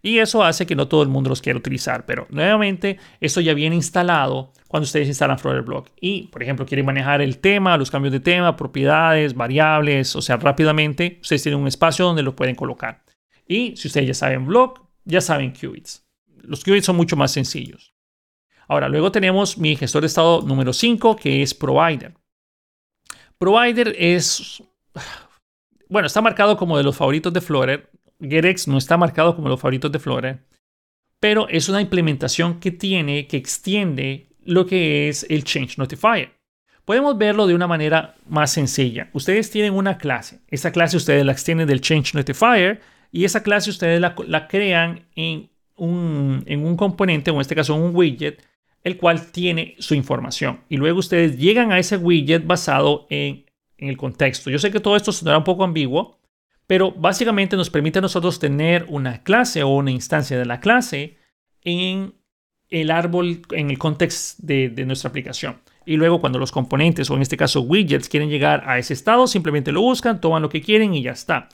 Y 0.00 0.18
eso 0.18 0.44
hace 0.44 0.64
que 0.64 0.76
no 0.76 0.86
todo 0.86 1.02
el 1.02 1.08
mundo 1.08 1.28
los 1.28 1.42
quiera 1.42 1.58
utilizar. 1.58 2.06
Pero 2.06 2.28
nuevamente, 2.30 3.00
eso 3.20 3.40
ya 3.40 3.52
viene 3.52 3.74
instalado 3.74 4.52
cuando 4.68 4.84
ustedes 4.84 5.08
instalan 5.08 5.38
Block. 5.64 5.88
Y, 6.00 6.28
por 6.28 6.44
ejemplo, 6.44 6.66
quieren 6.66 6.86
manejar 6.86 7.20
el 7.20 7.38
tema, 7.38 7.76
los 7.76 7.90
cambios 7.90 8.12
de 8.12 8.20
tema, 8.20 8.54
propiedades, 8.54 9.34
variables, 9.34 10.14
o 10.14 10.22
sea, 10.22 10.36
rápidamente, 10.36 11.18
ustedes 11.20 11.42
tienen 11.42 11.60
un 11.60 11.66
espacio 11.66 12.04
donde 12.04 12.22
lo 12.22 12.36
pueden 12.36 12.54
colocar. 12.54 13.02
Y 13.44 13.76
si 13.76 13.88
ustedes 13.88 14.06
ya 14.06 14.14
saben 14.14 14.46
Block, 14.46 14.82
ya 15.04 15.20
saben 15.20 15.52
qubits. 15.52 16.07
Los 16.48 16.64
qubits 16.64 16.86
son 16.86 16.96
mucho 16.96 17.16
más 17.16 17.32
sencillos. 17.32 17.94
Ahora, 18.66 18.88
luego 18.88 19.12
tenemos 19.12 19.56
mi 19.58 19.76
gestor 19.76 20.02
de 20.02 20.08
estado 20.08 20.42
número 20.42 20.72
5, 20.72 21.16
que 21.16 21.42
es 21.42 21.54
Provider. 21.54 22.14
Provider 23.38 23.94
es, 23.98 24.62
bueno, 25.88 26.06
está 26.06 26.20
marcado 26.20 26.56
como 26.56 26.76
de 26.76 26.82
los 26.82 26.96
favoritos 26.96 27.32
de 27.32 27.40
Flutter. 27.40 27.90
Gerex 28.20 28.66
no 28.66 28.78
está 28.78 28.96
marcado 28.96 29.36
como 29.36 29.48
los 29.48 29.60
favoritos 29.60 29.92
de 29.92 29.98
Flora, 29.98 30.44
pero 31.20 31.48
es 31.48 31.68
una 31.68 31.80
implementación 31.80 32.60
que 32.60 32.70
tiene, 32.70 33.26
que 33.26 33.36
extiende 33.36 34.28
lo 34.44 34.66
que 34.66 35.08
es 35.08 35.26
el 35.28 35.44
Change 35.44 35.78
Notifier. 35.78 36.36
Podemos 36.84 37.18
verlo 37.18 37.46
de 37.46 37.54
una 37.54 37.66
manera 37.66 38.16
más 38.26 38.50
sencilla. 38.50 39.10
Ustedes 39.12 39.50
tienen 39.50 39.74
una 39.74 39.98
clase. 39.98 40.40
Esa 40.48 40.72
clase 40.72 40.96
ustedes 40.96 41.24
la 41.24 41.32
extienden 41.32 41.68
del 41.68 41.82
Change 41.82 42.14
Notifier 42.14 42.80
y 43.12 43.24
esa 43.24 43.42
clase 43.42 43.70
ustedes 43.70 44.00
la, 44.00 44.48
crean 44.48 45.06
en 45.14 45.50
en 45.78 46.64
un 46.64 46.76
componente, 46.76 47.30
o 47.30 47.34
en 47.34 47.40
este 47.40 47.54
caso 47.54 47.74
un 47.74 47.94
widget, 47.94 48.44
el 48.84 48.96
cual 48.96 49.30
tiene 49.30 49.76
su 49.78 49.94
información. 49.94 50.60
Y 50.68 50.76
luego 50.76 50.98
ustedes 50.98 51.38
llegan 51.38 51.72
a 51.72 51.78
ese 51.78 51.96
widget 51.96 52.46
basado 52.46 53.06
en, 53.10 53.46
en 53.76 53.88
el 53.88 53.96
contexto. 53.96 54.50
Yo 54.50 54.58
sé 54.58 54.70
que 54.70 54.80
todo 54.80 54.96
esto 54.96 55.12
sonará 55.12 55.38
un 55.38 55.44
poco 55.44 55.64
ambiguo, 55.64 56.18
pero 56.66 56.92
básicamente 56.92 57.56
nos 57.56 57.70
permite 57.70 57.98
a 57.98 58.02
nosotros 58.02 58.38
tener 58.38 58.84
una 58.88 59.22
clase 59.22 59.62
o 59.62 59.68
una 59.68 59.90
instancia 59.90 60.38
de 60.38 60.44
la 60.44 60.60
clase 60.60 61.16
en 61.62 62.14
el 62.70 62.90
árbol, 62.90 63.42
en 63.52 63.70
el 63.70 63.78
contexto 63.78 64.42
de, 64.44 64.84
nuestra 64.84 65.08
aplicación. 65.08 65.60
Y 65.86 65.96
luego 65.96 66.20
cuando 66.20 66.38
los 66.38 66.52
componentes, 66.52 67.10
o 67.10 67.14
en 67.14 67.22
este 67.22 67.36
caso 67.36 67.62
widgets, 67.62 68.08
quieren 68.08 68.28
llegar 68.28 68.64
a 68.66 68.78
ese 68.78 68.92
estado, 68.92 69.26
simplemente 69.26 69.72
lo 69.72 69.80
buscan, 69.80 70.20
toman 70.20 70.42
lo 70.42 70.50
que 70.50 70.60
quieren 70.60 70.92
y 70.92 71.02
ya 71.02 71.12
está. 71.12 71.48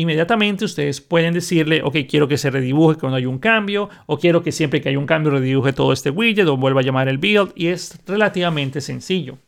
Inmediatamente 0.00 0.64
ustedes 0.64 1.00
pueden 1.00 1.34
decirle, 1.34 1.82
ok, 1.82 1.96
quiero 2.08 2.28
que 2.28 2.38
se 2.38 2.50
redibuje 2.50 2.98
cuando 2.98 3.16
hay 3.16 3.26
un 3.26 3.38
cambio, 3.38 3.88
o 4.06 4.18
quiero 4.18 4.42
que 4.42 4.52
siempre 4.52 4.80
que 4.80 4.88
hay 4.88 4.96
un 4.96 5.06
cambio 5.06 5.32
redibuje 5.32 5.72
todo 5.72 5.92
este 5.92 6.10
widget, 6.10 6.46
o 6.46 6.56
vuelva 6.56 6.80
a 6.80 6.84
llamar 6.84 7.08
el 7.08 7.18
build, 7.18 7.52
y 7.54 7.68
es 7.68 7.98
relativamente 8.06 8.80
sencillo. 8.80 9.38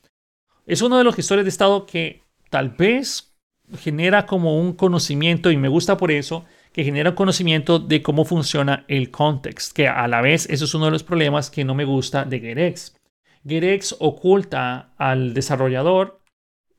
Es 0.66 0.82
uno 0.82 0.98
de 0.98 1.04
los 1.04 1.14
gestores 1.14 1.44
de 1.44 1.48
estado 1.48 1.86
que 1.86 2.22
tal 2.50 2.70
vez 2.70 3.34
genera 3.78 4.26
como 4.26 4.58
un 4.58 4.74
conocimiento, 4.74 5.50
y 5.50 5.56
me 5.56 5.68
gusta 5.68 5.96
por 5.96 6.10
eso, 6.10 6.44
que 6.72 6.84
genera 6.84 7.10
un 7.10 7.16
conocimiento 7.16 7.78
de 7.78 8.02
cómo 8.02 8.24
funciona 8.24 8.84
el 8.88 9.10
context, 9.10 9.72
que 9.74 9.88
a 9.88 10.06
la 10.08 10.20
vez 10.20 10.48
eso 10.50 10.64
es 10.64 10.74
uno 10.74 10.86
de 10.86 10.90
los 10.92 11.02
problemas 11.02 11.50
que 11.50 11.64
no 11.64 11.74
me 11.74 11.84
gusta 11.84 12.24
de 12.24 12.40
GetX. 12.40 12.94
GetX 13.46 13.96
oculta 13.98 14.92
al 14.96 15.34
desarrollador 15.34 16.20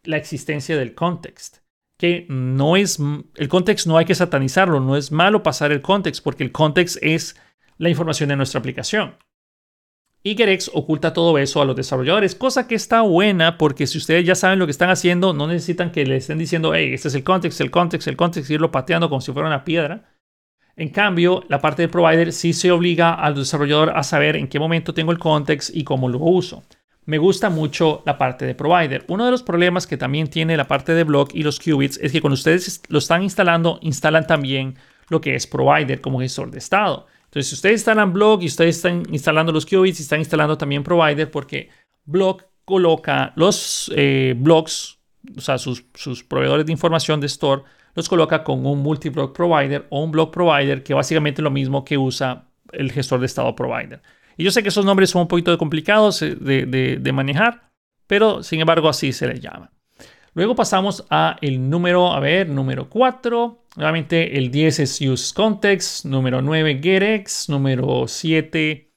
la 0.04 0.18
existencia 0.18 0.78
del 0.78 0.94
context 0.94 1.63
que 2.04 2.26
no 2.28 2.76
es, 2.76 3.00
el 3.00 3.48
context 3.48 3.88
no 3.88 3.96
hay 3.98 4.04
que 4.04 4.14
satanizarlo, 4.14 4.82
no 4.82 4.98
es 4.98 5.14
malo 5.14 5.42
pasar 5.42 5.72
el 5.72 5.82
context 5.82 6.22
porque 6.22 6.44
el 6.44 6.52
context 6.52 6.98
es 7.02 7.40
la 7.78 7.88
información 7.88 8.28
de 8.28 8.36
nuestra 8.36 8.60
aplicación. 8.60 9.16
Y 10.22 10.36
Gerex 10.36 10.70
oculta 10.74 11.14
todo 11.14 11.38
eso 11.38 11.62
a 11.62 11.66
los 11.66 11.78
desarrolladores, 11.78 12.36
cosa 12.36 12.68
que 12.68 12.76
está 12.76 13.04
buena 13.04 13.58
porque 13.58 13.88
si 13.88 14.00
ustedes 14.00 14.26
ya 14.26 14.36
saben 14.36 14.60
lo 14.60 14.66
que 14.66 14.72
están 14.72 14.90
haciendo, 14.90 15.32
no 15.32 15.48
necesitan 15.48 15.94
que 15.94 16.06
le 16.06 16.18
estén 16.18 16.40
diciendo, 16.40 16.76
hey, 16.76 16.94
este 16.94 17.08
es 17.08 17.16
el 17.16 17.24
context, 17.24 17.62
el 17.62 17.72
context, 17.72 18.10
el 18.10 18.18
context, 18.18 18.52
irlo 18.52 18.70
pateando 18.70 19.08
como 19.08 19.22
si 19.22 19.32
fuera 19.32 19.48
una 19.48 19.64
piedra. 19.64 20.18
En 20.76 20.90
cambio, 20.90 21.46
la 21.48 21.62
parte 21.62 21.84
del 21.84 21.90
provider 21.90 22.34
sí 22.34 22.52
se 22.52 22.70
obliga 22.70 23.14
al 23.14 23.36
desarrollador 23.36 23.92
a 23.96 24.04
saber 24.04 24.36
en 24.36 24.50
qué 24.50 24.60
momento 24.60 24.94
tengo 24.94 25.14
el 25.14 25.20
context 25.20 25.74
y 25.74 25.86
cómo 25.86 26.10
lo 26.10 26.20
uso 26.20 26.66
me 27.06 27.18
gusta 27.18 27.50
mucho 27.50 28.02
la 28.06 28.18
parte 28.18 28.46
de 28.46 28.56
provider. 28.56 29.06
Uno 29.08 29.26
de 29.26 29.32
los 29.32 29.44
problemas 29.44 29.88
que 29.88 29.98
también 29.98 30.28
tiene 30.28 30.56
la 30.56 30.68
parte 30.68 30.94
de 30.94 31.04
blog 31.04 31.30
y 31.34 31.44
los 31.44 31.60
qubits 31.60 32.00
es 32.02 32.12
que 32.12 32.22
cuando 32.22 32.36
ustedes 32.36 32.82
lo 32.88 33.00
están 33.00 33.24
instalando, 33.24 33.80
instalan 33.82 34.26
también 34.26 34.76
lo 35.10 35.20
que 35.20 35.36
es 35.36 35.48
provider 35.48 36.02
como 36.02 36.20
gestor 36.20 36.50
de 36.52 36.60
estado. 36.60 37.08
Entonces, 37.26 37.50
si 37.50 37.56
ustedes 37.56 37.76
instalan 37.76 38.14
blog 38.14 38.44
y 38.44 38.46
ustedes 38.46 38.78
están 38.78 39.04
instalando 39.12 39.52
los 39.52 39.66
qubits, 39.66 40.00
están 40.00 40.20
instalando 40.20 40.58
también 40.58 40.84
provider 40.84 41.30
porque 41.30 41.70
blog 42.06 42.44
coloca 42.66 43.34
los 43.36 43.92
eh, 43.96 44.36
blogs, 44.38 45.00
o 45.36 45.42
sea, 45.42 45.58
sus, 45.58 45.86
sus 45.96 46.24
proveedores 46.24 46.66
de 46.66 46.72
información 46.72 47.20
de 47.20 47.28
store, 47.28 47.64
los 47.96 48.10
coloca 48.10 48.44
con 48.44 48.66
un 48.66 48.80
multi-block 48.80 49.36
provider 49.36 49.86
o 49.90 50.04
un 50.04 50.12
block 50.12 50.34
provider 50.34 50.84
que 50.84 50.94
básicamente 50.94 51.42
es 51.42 51.44
lo 51.44 51.52
mismo 51.52 51.84
que 51.84 51.98
usa 51.98 52.46
el 52.72 52.92
gestor 52.92 53.20
de 53.20 53.26
estado 53.26 53.56
provider. 53.56 54.02
Y 54.38 54.44
yo 54.44 54.52
sé 54.52 54.64
que 54.64 54.70
esos 54.70 54.86
nombres 54.86 55.10
son 55.10 55.24
un 55.24 55.28
poquito 55.28 55.58
complicados 55.58 56.22
eh, 56.22 56.36
de, 56.36 57.12
manejar, 57.14 57.70
pero 58.08 58.44
sin 58.44 58.60
embargo 58.60 58.90
así 58.90 59.14
se 59.14 59.28
les 59.28 59.40
llama. 59.40 59.72
Luego 60.34 60.56
pasamos 60.56 61.06
a 61.10 61.38
el 61.42 61.70
número, 61.70 62.12
a 62.12 62.20
ver, 62.20 62.50
número 62.50 62.90
4. 62.90 63.66
Nuevamente 63.76 64.38
el 64.38 64.50
10 64.50 64.80
es 64.80 65.02
Use 65.02 65.34
Context, 65.34 66.06
número 66.06 66.42
9 66.42 66.80
GetX, 66.82 67.50
número 67.50 68.08
7 68.08 68.92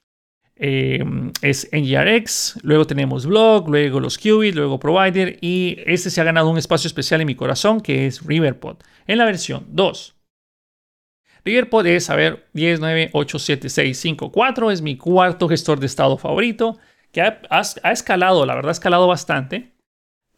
em, 0.56 1.32
es 1.42 1.68
NGRX, 1.72 2.60
luego 2.62 2.86
tenemos 2.86 3.26
Blog, 3.26 3.68
luego 3.68 4.00
los 4.00 4.18
Qubits, 4.18 4.56
luego 4.56 4.78
Provider 4.78 5.38
y 5.40 5.78
este 5.86 6.10
se 6.10 6.20
ha 6.20 6.24
ganado 6.24 6.48
un 6.48 6.58
espacio 6.58 6.88
especial 6.88 7.20
en 7.20 7.26
mi 7.26 7.34
corazón 7.34 7.80
que 7.80 8.06
es 8.06 8.24
Riverpod 8.24 8.76
en 9.06 9.18
la 9.18 9.24
versión 9.24 9.66
2. 9.68 10.15
Riverpod 11.46 11.86
es, 11.86 12.10
a 12.10 12.16
ver, 12.16 12.48
10, 12.54 12.80
9, 12.80 13.10
8, 13.12 13.38
7, 13.38 13.68
6, 13.68 13.98
5, 13.98 14.32
4. 14.32 14.70
Es 14.72 14.82
mi 14.82 14.96
cuarto 14.96 15.48
gestor 15.48 15.78
de 15.78 15.86
estado 15.86 16.18
favorito, 16.18 16.76
que 17.12 17.22
ha, 17.22 17.40
escalado, 17.92 18.44
la 18.44 18.56
verdad, 18.56 18.70
ha 18.70 18.72
escalado 18.72 19.06
bastante. 19.06 19.72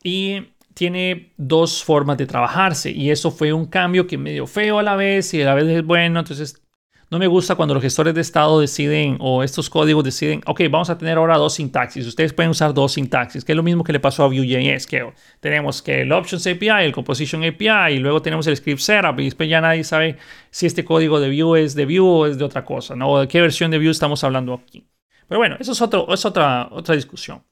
Y 0.04 0.50
tiene 0.74 1.32
dos 1.38 1.82
formas 1.82 2.18
de 2.18 2.26
trabajarse. 2.26 2.90
Y 2.90 3.10
eso 3.10 3.30
fue 3.30 3.54
un 3.54 3.64
cambio 3.64 4.06
que 4.06 4.18
medio 4.18 4.46
feo 4.46 4.78
a 4.78 4.82
la 4.82 4.96
vez 4.96 5.32
y 5.32 5.40
a 5.40 5.46
la 5.46 5.54
vez 5.54 5.66
es 5.66 5.82
bueno. 5.82 6.20
Entonces, 6.20 6.62
no 7.10 7.18
me 7.18 7.26
gusta 7.26 7.54
cuando 7.54 7.74
los 7.74 7.82
gestores 7.82 8.14
de 8.14 8.20
estado 8.20 8.60
deciden 8.60 9.16
o 9.20 9.42
estos 9.42 9.70
códigos 9.70 10.04
deciden, 10.04 10.42
ok, 10.44 10.60
vamos 10.70 10.90
a 10.90 10.98
tener 10.98 11.16
ahora 11.16 11.38
dos 11.38 11.54
sintaxis. 11.54 12.06
Ustedes 12.06 12.34
pueden 12.34 12.50
usar 12.50 12.74
dos 12.74 12.92
sintaxis, 12.92 13.44
que 13.44 13.52
es 13.52 13.56
lo 13.56 13.62
mismo 13.62 13.82
que 13.82 13.92
le 13.92 14.00
pasó 14.00 14.24
a 14.24 14.26
Vue.js, 14.28 14.86
que 14.86 15.10
tenemos 15.40 15.80
que 15.80 16.02
el 16.02 16.12
Options 16.12 16.46
API, 16.46 16.84
el 16.84 16.92
Composition 16.92 17.42
API, 17.44 17.94
y 17.94 17.98
luego 17.98 18.20
tenemos 18.20 18.46
el 18.46 18.56
Script 18.56 18.80
Setup, 18.80 19.18
y 19.20 19.24
después 19.24 19.48
ya 19.48 19.60
nadie 19.60 19.84
sabe 19.84 20.18
si 20.50 20.66
este 20.66 20.84
código 20.84 21.18
de 21.18 21.30
Vue 21.30 21.62
es 21.62 21.74
de 21.74 21.86
Vue 21.86 22.00
o 22.00 22.26
es 22.26 22.36
de 22.36 22.44
otra 22.44 22.64
cosa, 22.64 22.94
¿no? 22.94 23.10
O 23.10 23.20
de 23.20 23.28
qué 23.28 23.40
versión 23.40 23.70
de 23.70 23.78
Vue 23.78 23.90
estamos 23.90 24.22
hablando 24.22 24.52
aquí. 24.52 24.86
Pero 25.28 25.38
bueno, 25.38 25.56
eso 25.58 25.72
es, 25.72 25.80
otro, 25.80 26.12
es 26.12 26.24
otra, 26.24 26.68
otra 26.70 26.94
discusión. 26.94 27.42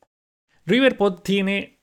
Riverpod 0.66 1.21
tiene 1.21 1.81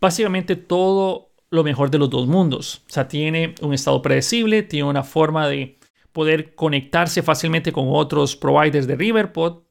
básicamente 0.00 0.56
todo 0.56 1.32
lo 1.50 1.64
mejor 1.64 1.90
de 1.90 1.98
los 1.98 2.10
dos 2.10 2.26
mundos. 2.26 2.82
O 2.88 2.90
sea, 2.90 3.08
tiene 3.08 3.54
un 3.62 3.72
estado 3.72 4.02
predecible, 4.02 4.62
tiene 4.62 4.88
una 4.88 5.04
forma 5.04 5.48
de 5.48 5.75
poder 6.16 6.54
conectarse 6.54 7.22
fácilmente 7.22 7.72
con 7.72 7.88
otros 7.90 8.36
providers 8.36 8.86
de 8.86 8.96
Riverpod. 8.96 9.64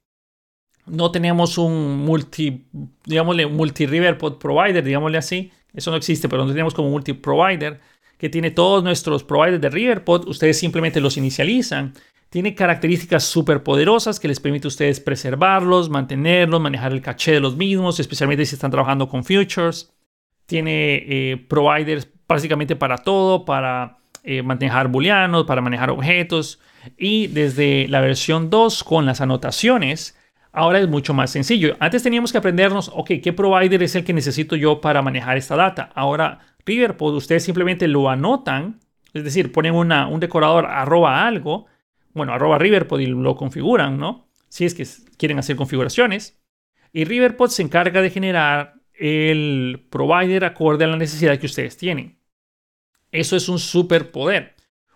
No 0.86 1.10
tenemos 1.10 1.58
un 1.58 2.06
multi, 2.06 2.68
digámosle, 3.04 3.48
multi 3.48 3.88
Riverpod 3.88 4.38
provider, 4.38 4.84
digámosle 4.84 5.18
así. 5.18 5.52
Eso 5.74 5.90
no 5.90 5.98
existe, 5.98 6.30
pero 6.30 6.46
no 6.46 6.52
tenemos 6.52 6.76
como 6.76 6.92
multi 6.92 7.14
provider 7.14 7.82
que 8.20 8.30
tiene 8.30 8.52
todos 8.52 8.84
nuestros 8.84 9.24
providers 9.24 9.60
de 9.60 9.72
Riverpod. 9.72 10.28
Ustedes 10.28 10.60
simplemente 10.60 11.02
los 11.02 11.18
inicializan. 11.18 11.96
Tiene 12.30 12.54
características 12.54 13.24
súper 13.24 13.64
poderosas 13.64 14.20
que 14.20 14.28
les 14.28 14.40
permite 14.40 14.68
a 14.68 14.70
ustedes 14.70 15.00
preservarlos, 15.00 15.90
mantenerlos, 15.90 16.62
manejar 16.62 16.92
el 16.92 17.02
caché 17.02 17.32
de 17.32 17.40
los 17.40 17.56
mismos, 17.58 18.00
especialmente 18.00 18.46
si 18.46 18.54
están 18.54 18.70
trabajando 18.70 19.10
con 19.10 19.24
futures. 19.24 19.92
Tiene 20.46 21.06
eh, 21.08 21.38
providers 21.50 22.08
básicamente 22.28 22.76
para 22.76 23.00
todo, 23.00 23.46
para 23.46 23.98
eh, 24.26 24.42
manejar 24.42 24.88
booleanos, 24.88 25.46
para 25.46 25.62
manejar 25.62 25.92
objetos. 25.92 26.60
Y 26.98 27.28
desde 27.28 27.88
la 27.88 28.02
versión 28.02 28.50
2 28.50 28.84
con 28.84 29.06
las 29.06 29.22
anotaciones, 29.22 30.18
ahora 30.52 30.80
es 30.80 30.88
mucho 30.88 31.14
más 31.14 31.30
sencillo. 31.30 31.76
Antes 31.80 32.02
teníamos 32.02 32.32
que 32.32 32.40
aprendernos, 32.40 32.90
ok, 32.94 33.12
¿qué 33.22 33.34
provider 33.34 33.84
es 33.84 33.96
el 33.96 34.04
que 34.04 34.14
necesito 34.14 34.56
yo 34.56 34.82
para 34.82 35.02
manejar 35.04 35.38
esta 35.38 35.56
data? 35.56 35.92
Ahora, 35.94 36.40
Riverpod, 36.66 37.14
ustedes 37.16 37.44
simplemente 37.44 37.88
lo 37.88 38.10
anotan, 38.10 38.80
es 39.14 39.24
decir, 39.24 39.52
ponen 39.52 39.76
una, 39.76 40.08
un 40.08 40.20
decorador 40.20 40.66
arroba 40.66 41.28
algo, 41.28 41.68
bueno, 42.14 42.34
arroba 42.34 42.58
Riverpod 42.58 43.00
y 43.00 43.06
lo 43.06 43.36
configuran, 43.36 44.00
¿no? 44.00 44.28
Si 44.50 44.66
es 44.66 44.74
que 44.74 44.88
quieren 45.18 45.38
hacer 45.38 45.56
configuraciones. 45.56 46.42
Y 46.94 47.04
Riverpod 47.04 47.50
se 47.50 47.62
encarga 47.62 48.02
de 48.02 48.10
generar 48.10 48.76
el 48.94 49.86
provider 49.90 50.46
acorde 50.46 50.86
a 50.86 50.88
la 50.88 50.98
necesidad 50.98 51.38
que 51.38 51.46
ustedes 51.46 51.78
tienen. 51.78 52.15
Eso 53.16 53.38
es 53.38 53.48
un 53.48 53.60
superpoder. 53.60 54.56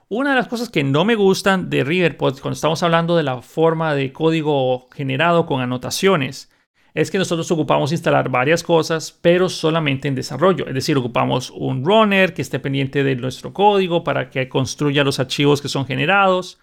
Una 0.10 0.32
de 0.32 0.36
las 0.36 0.48
cosas 0.48 0.70
que 0.70 0.84
no 0.84 1.06
me 1.06 1.16
gustan 1.16 1.70
de 1.70 1.86
Riverpod 1.86 2.40
cuando 2.40 2.56
estamos 2.56 2.84
hablando 2.84 3.16
de 3.16 3.24
la 3.24 3.42
forma 3.42 3.96
de 3.96 4.12
código 4.12 4.90
generado 4.90 5.46
con 5.46 5.62
anotaciones 5.62 6.52
es 6.94 7.12
que 7.12 7.18
nosotros 7.18 7.50
ocupamos 7.52 7.94
instalar 7.94 8.28
varias 8.30 8.62
cosas, 8.62 9.18
pero 9.22 9.48
solamente 9.48 10.10
en 10.10 10.16
desarrollo. 10.16 10.68
Es 10.68 10.74
decir, 10.74 10.98
ocupamos 10.98 11.50
un 11.52 11.86
runner 11.86 12.34
que 12.34 12.42
esté 12.42 12.60
pendiente 12.60 13.04
de 13.04 13.16
nuestro 13.16 13.54
código 13.54 14.04
para 14.04 14.30
que 14.30 14.50
construya 14.50 15.06
los 15.06 15.20
archivos 15.20 15.62
que 15.62 15.70
son 15.70 15.86
generados. 15.86 16.60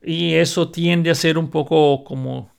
Y 0.00 0.34
eso 0.34 0.70
tiende 0.70 1.10
a 1.10 1.16
ser 1.16 1.38
un 1.38 1.50
poco 1.50 2.04
como 2.04 2.52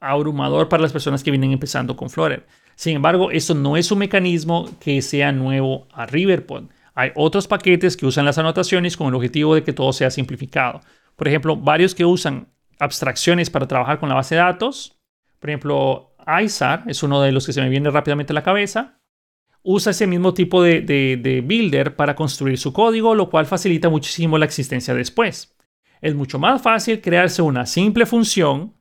abrumador 0.00 0.68
para 0.68 0.82
las 0.82 0.92
personas 0.92 1.22
que 1.22 1.30
vienen 1.30 1.52
empezando 1.52 1.94
con 1.94 2.10
Flutter. 2.10 2.44
Sin 2.74 2.96
embargo, 2.96 3.30
eso 3.30 3.54
no 3.54 3.76
es 3.76 3.92
un 3.92 3.98
mecanismo 3.98 4.68
que 4.80 5.00
sea 5.02 5.30
nuevo 5.30 5.86
a 5.92 6.06
Riverpod. 6.06 6.64
Hay 6.98 7.12
otros 7.14 7.46
paquetes 7.46 7.96
que 7.96 8.06
usan 8.06 8.24
las 8.24 8.38
anotaciones 8.38 8.96
con 8.96 9.06
el 9.06 9.14
objetivo 9.14 9.54
de 9.54 9.62
que 9.62 9.72
todo 9.72 9.92
sea 9.92 10.10
simplificado. 10.10 10.80
Por 11.14 11.28
ejemplo, 11.28 11.54
varios 11.54 11.94
que 11.94 12.04
usan 12.04 12.48
abstracciones 12.80 13.50
para 13.50 13.68
trabajar 13.68 14.00
con 14.00 14.08
la 14.08 14.16
base 14.16 14.34
de 14.34 14.40
datos. 14.40 14.98
Por 15.38 15.48
ejemplo, 15.48 16.16
ISAR 16.26 16.82
es 16.88 17.04
uno 17.04 17.22
de 17.22 17.30
los 17.30 17.46
que 17.46 17.52
se 17.52 17.60
me 17.60 17.68
viene 17.68 17.88
rápidamente 17.88 18.32
a 18.32 18.34
la 18.34 18.42
cabeza. 18.42 18.98
Usa 19.62 19.92
ese 19.92 20.08
mismo 20.08 20.34
tipo 20.34 20.60
de, 20.60 20.80
de 20.82 21.40
builder 21.40 21.94
para 21.94 22.16
construir 22.16 22.58
su 22.58 22.72
código, 22.72 23.14
lo 23.14 23.30
cual 23.30 23.46
facilita 23.46 23.88
muchísimo 23.88 24.36
la 24.36 24.46
existencia 24.46 24.92
después. 24.92 25.56
Es 26.00 26.16
mucho 26.16 26.40
más 26.40 26.60
fácil 26.60 27.00
crearse 27.00 27.42
una 27.42 27.64
simple 27.66 28.06
función 28.06 28.74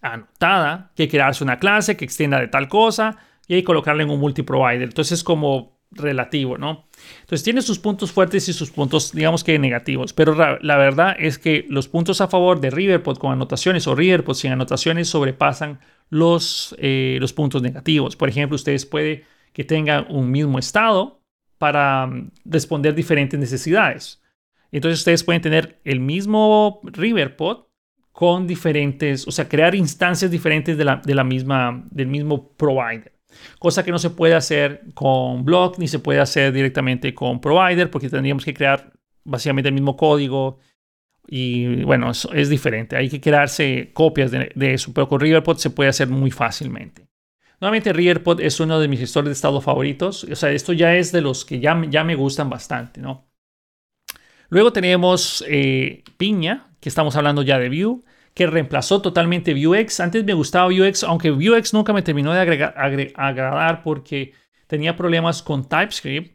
anotada 0.00 0.90
que 0.96 1.10
crearse 1.10 1.44
una 1.44 1.58
clase 1.58 1.98
que 1.98 2.06
extienda 2.06 2.40
de 2.40 2.48
tal 2.48 2.66
cosa 2.66 3.18
y 3.46 3.56
ahí 3.56 3.62
colocarla 3.62 4.04
en 4.04 4.10
un 4.10 4.20
multiprovider. 4.20 4.84
Entonces, 4.84 5.22
como 5.22 5.73
relativo, 5.94 6.58
¿no? 6.58 6.86
Entonces 7.20 7.42
tiene 7.42 7.62
sus 7.62 7.78
puntos 7.78 8.12
fuertes 8.12 8.48
y 8.48 8.52
sus 8.52 8.70
puntos, 8.70 9.12
digamos 9.12 9.44
que 9.44 9.58
negativos, 9.58 10.12
pero 10.12 10.34
la, 10.34 10.76
verdad 10.76 11.16
es 11.18 11.38
que 11.38 11.66
los 11.68 11.88
puntos 11.88 12.20
a 12.20 12.28
favor 12.28 12.60
de 12.60 12.70
Riverpod 12.70 13.18
con 13.18 13.32
anotaciones 13.32 13.86
o 13.86 13.94
Riverpod 13.94 14.34
sin 14.34 14.52
anotaciones 14.52 15.08
sobrepasan 15.08 15.80
los, 16.10 16.74
eh, 16.78 17.18
los 17.20 17.32
puntos 17.32 17.62
negativos. 17.62 18.16
Por 18.16 18.28
ejemplo, 18.28 18.56
ustedes 18.56 18.86
pueden 18.86 19.22
que 19.52 19.64
tengan 19.64 20.06
un 20.10 20.30
mismo 20.30 20.58
estado 20.58 21.22
para 21.58 22.06
mm, 22.06 22.30
responder 22.44 22.94
diferentes 22.94 23.40
necesidades. 23.40 24.20
Entonces 24.72 24.98
ustedes 24.98 25.22
pueden 25.22 25.40
tener 25.40 25.80
el 25.84 26.00
mismo 26.00 26.80
Riverpod 26.82 27.66
con 28.12 28.46
diferentes, 28.46 29.26
o 29.26 29.30
sea, 29.30 29.48
crear 29.48 29.74
instancias 29.74 30.30
diferentes 30.30 30.76
de 30.76 30.84
la, 30.84 30.96
de 30.96 31.14
la 31.14 31.24
misma, 31.24 31.84
del 31.90 32.08
mismo 32.08 32.52
provider 32.52 33.13
cosa 33.58 33.84
que 33.84 33.90
no 33.90 33.98
se 33.98 34.10
puede 34.10 34.34
hacer 34.34 34.82
con 34.94 35.44
blog 35.44 35.78
ni 35.78 35.88
se 35.88 35.98
puede 35.98 36.20
hacer 36.20 36.52
directamente 36.52 37.14
con 37.14 37.40
provider 37.40 37.90
porque 37.90 38.08
tendríamos 38.08 38.44
que 38.44 38.54
crear 38.54 38.92
básicamente 39.24 39.68
el 39.68 39.74
mismo 39.74 39.96
código. 39.96 40.58
Y 41.26 41.82
bueno, 41.84 42.10
es, 42.10 42.48
diferente. 42.48 42.96
Hay 42.96 43.08
que 43.08 43.20
crearse 43.20 43.90
copias 43.94 44.30
de, 44.30 44.52
de, 44.54 44.74
eso, 44.74 44.92
pero 44.92 45.08
con 45.08 45.20
Riverpod 45.20 45.56
se 45.56 45.70
puede 45.70 45.88
hacer 45.88 46.08
muy 46.08 46.30
fácilmente. 46.30 47.08
Nuevamente, 47.60 47.92
Riverpod 47.94 48.40
es 48.40 48.60
uno 48.60 48.78
de 48.78 48.88
mis 48.88 49.00
gestores 49.00 49.28
de 49.28 49.32
estado 49.32 49.60
favoritos. 49.60 50.24
O 50.24 50.36
sea, 50.36 50.50
esto 50.50 50.74
ya 50.74 50.94
es 50.96 51.12
de 51.12 51.22
los 51.22 51.44
que 51.46 51.60
ya, 51.60 51.80
ya 51.88 52.04
me 52.04 52.14
gustan 52.14 52.50
bastante, 52.50 53.00
¿no? 53.00 53.26
Luego 54.50 54.72
tenemos 54.72 55.44
eh, 55.48 56.04
Piña, 56.16 56.68
que 56.80 56.88
estamos 56.88 57.16
hablando 57.16 57.42
ya 57.42 57.58
de 57.58 57.68
Vue, 57.70 58.02
que 58.34 58.46
reemplazó 58.46 59.00
totalmente 59.00 59.54
Vuex. 59.54 60.00
Antes 60.00 60.24
me 60.24 60.34
gustaba 60.34 60.66
Vuex, 60.66 61.04
aunque 61.04 61.30
Vuex 61.30 61.72
nunca 61.72 61.92
me 61.92 62.02
terminó 62.02 62.32
de 62.32 62.40
agradar 62.40 63.82
porque 63.82 64.32
tenía 64.66 64.96
problemas 64.96 65.42
con 65.42 65.68
TypeScript. 65.68 66.34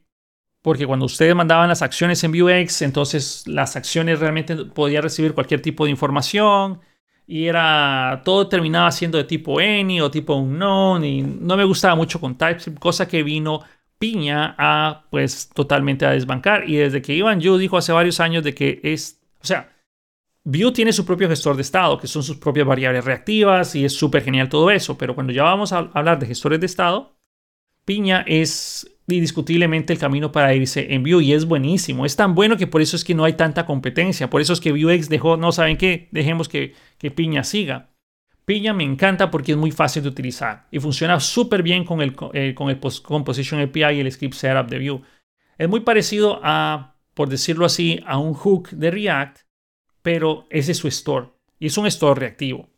Porque 0.62 0.85
cuando 0.85 1.05
ustedes 1.05 1.35
mandaban 1.35 1.69
las 1.69 1.81
acciones 1.81 2.21
en 2.23 2.31
Vuex, 2.31 2.81
entonces 2.81 3.47
las 3.47 3.75
acciones 3.75 4.19
realmente 4.19 4.55
podían 4.65 5.03
recibir 5.03 5.33
cualquier 5.33 5.62
tipo 5.62 5.85
de 5.85 5.91
información 5.91 6.81
y 7.25 7.45
era 7.45 8.21
todo 8.25 8.49
terminaba 8.49 8.91
siendo 8.91 9.17
de 9.17 9.23
tipo 9.23 9.59
any 9.59 10.01
o 10.01 10.09
tipo 10.09 10.33
unknown 10.35 11.05
y 11.05 11.21
no 11.21 11.55
me 11.55 11.63
gustaba 11.63 11.95
mucho 11.95 12.19
con 12.19 12.38
TypeScript, 12.38 12.79
cosa 12.79 13.07
que 13.07 13.23
vino 13.23 13.62
Piña 13.99 14.55
a 14.57 15.05
pues 15.12 15.49
totalmente 15.49 16.05
a 16.05 16.12
desbancar 16.12 16.67
y 16.67 16.77
desde 16.77 17.01
que 17.01 17.13
Ivan 17.13 17.39
Yu 17.39 17.57
dijo 17.57 17.77
hace 17.77 17.91
varios 17.91 18.19
años 18.19 18.43
de 18.43 18.55
que 18.55 18.79
es, 18.81 19.21
o 19.41 19.45
sea, 19.45 19.69
Vue 20.51 20.71
tiene 20.71 20.91
su 20.91 21.05
propio 21.05 21.29
gestor 21.29 21.55
de 21.55 21.62
estado, 21.62 21.99
que 21.99 22.07
son 22.07 22.23
sus 22.23 22.38
propias 22.38 22.65
variables 22.65 23.05
reactivas 23.05 23.75
y 23.75 23.85
es 23.85 23.93
súper 23.93 24.23
genial 24.23 24.49
todo 24.49 24.71
eso, 24.71 24.97
pero 24.97 25.13
cuando 25.13 25.31
ya 25.31 25.43
vamos 25.43 25.71
a 25.73 25.91
hablar 25.93 26.17
de 26.17 26.25
gestores 26.25 26.59
de 26.59 26.65
estado, 26.65 27.15
Piña 27.85 28.23
es 28.27 28.89
indiscutiblemente 29.07 29.93
el 29.93 29.99
camino 29.99 30.31
para 30.31 30.53
irse 30.55 30.93
en 30.93 31.03
Vue 31.03 31.23
y 31.23 31.33
es 31.33 31.45
buenísimo. 31.45 32.03
Es 32.03 32.15
tan 32.15 32.33
bueno 32.33 32.57
que 32.57 32.65
por 32.65 32.81
eso 32.81 32.95
es 32.95 33.03
que 33.03 33.13
no 33.13 33.25
hay 33.25 33.33
tanta 33.33 33.67
competencia. 33.67 34.29
Por 34.29 34.41
eso 34.41 34.53
es 34.53 34.59
que 34.59 34.71
Vuex 34.71 35.07
dejó, 35.07 35.38
no 35.38 35.51
saben 35.51 35.77
qué, 35.77 36.07
dejemos 36.12 36.49
que, 36.49 36.73
que 36.97 37.12
Piña 37.12 37.43
siga. 37.43 37.91
Piña 38.45 38.73
me 38.73 38.83
encanta 38.83 39.29
porque 39.29 39.51
es 39.51 39.57
muy 39.57 39.71
fácil 39.71 40.01
de 40.01 40.09
utilizar 40.09 40.67
y 40.71 40.79
funciona 40.79 41.19
súper 41.19 41.62
bien 41.62 41.85
con 41.85 42.01
el, 42.01 42.15
eh, 42.33 42.55
con 42.55 42.69
el 42.69 42.79
Composition 43.03 43.62
API 43.62 43.97
y 43.97 43.99
el 43.99 44.12
Script 44.12 44.33
Setup 44.33 44.67
de 44.67 44.79
Vue. 44.79 45.01
Es 45.59 45.69
muy 45.69 45.81
parecido 45.81 46.39
a, 46.41 46.95
por 47.13 47.29
decirlo 47.29 47.65
así, 47.65 48.01
a 48.07 48.17
un 48.17 48.33
hook 48.33 48.69
de 48.69 48.89
React, 48.89 49.48
pero 50.01 50.45
ese 50.49 50.71
es 50.71 50.77
su 50.77 50.88
store 50.88 51.27
y 51.59 51.67
es 51.67 51.77
un 51.77 51.88
store 51.88 52.19
reactivo. 52.19 52.69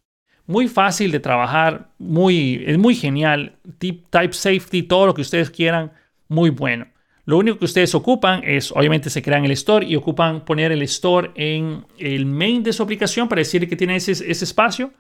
Muy 0.47 0.67
fácil 0.67 1.11
de 1.11 1.19
trabajar, 1.19 1.91
muy, 1.97 2.63
es 2.65 2.77
muy 2.77 2.95
genial. 2.95 3.57
Type 3.77 4.33
safety, 4.33 4.83
todo 4.83 5.05
lo 5.05 5.13
que 5.13 5.21
ustedes 5.21 5.49
quieran, 5.49 5.91
muy 6.27 6.49
bueno. 6.49 6.87
Lo 7.25 7.37
único 7.37 7.59
que 7.59 7.65
ustedes 7.65 7.93
ocupan 7.93 8.41
es, 8.43 8.71
obviamente, 8.71 9.09
se 9.09 9.21
crean 9.21 9.45
el 9.45 9.51
store 9.51 9.85
y 9.85 9.95
ocupan 9.95 10.43
poner 10.43 10.71
el 10.71 10.81
store 10.81 11.31
en 11.35 11.85
el 11.97 12.25
main 12.25 12.63
de 12.63 12.73
su 12.73 12.81
aplicación 12.81 13.29
para 13.29 13.39
decir 13.39 13.69
que 13.69 13.75
tiene 13.75 13.95
ese, 13.95 14.11
ese 14.11 14.43
espacio 14.43 14.91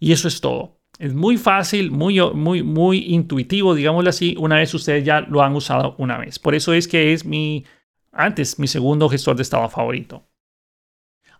y 0.00 0.12
eso 0.12 0.26
es 0.28 0.40
todo. 0.40 0.78
Es 0.98 1.12
muy 1.12 1.36
fácil, 1.36 1.90
muy, 1.90 2.18
muy, 2.32 2.62
muy 2.62 3.04
intuitivo, 3.06 3.74
digámoslo 3.74 4.08
así, 4.08 4.34
una 4.38 4.56
vez 4.56 4.72
ustedes 4.72 5.04
ya 5.04 5.20
lo 5.20 5.42
han 5.42 5.54
usado 5.54 5.94
una 5.98 6.16
vez. 6.16 6.38
Por 6.38 6.54
eso 6.54 6.72
es 6.72 6.88
que 6.88 7.12
es 7.12 7.26
mi, 7.26 7.64
antes, 8.12 8.58
mi 8.58 8.66
segundo 8.66 9.08
gestor 9.08 9.36
de 9.36 9.42
estado 9.42 9.68
favorito. 9.68 10.24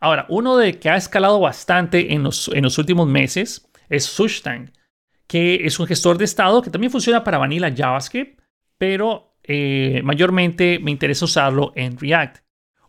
Ahora, 0.06 0.24
uno 0.28 0.56
de 0.56 0.78
que 0.78 0.88
ha 0.88 0.94
escalado 0.94 1.40
bastante 1.40 2.14
en 2.14 2.22
los, 2.22 2.46
últimos 2.78 3.08
meses 3.08 3.68
es 3.88 4.04
Sushtang, 4.04 4.70
que 5.26 5.66
es 5.66 5.80
un 5.80 5.88
gestor 5.88 6.16
de 6.16 6.24
estado 6.24 6.62
que 6.62 6.70
también 6.70 6.92
funciona 6.92 7.24
para 7.24 7.38
Vanilla 7.38 7.74
JavaScript, 7.76 8.40
pero 8.78 9.34
eh, 9.42 10.02
mayormente 10.04 10.78
me 10.80 10.92
interesa 10.92 11.24
usarlo 11.24 11.72
en 11.74 11.98
React. 11.98 12.36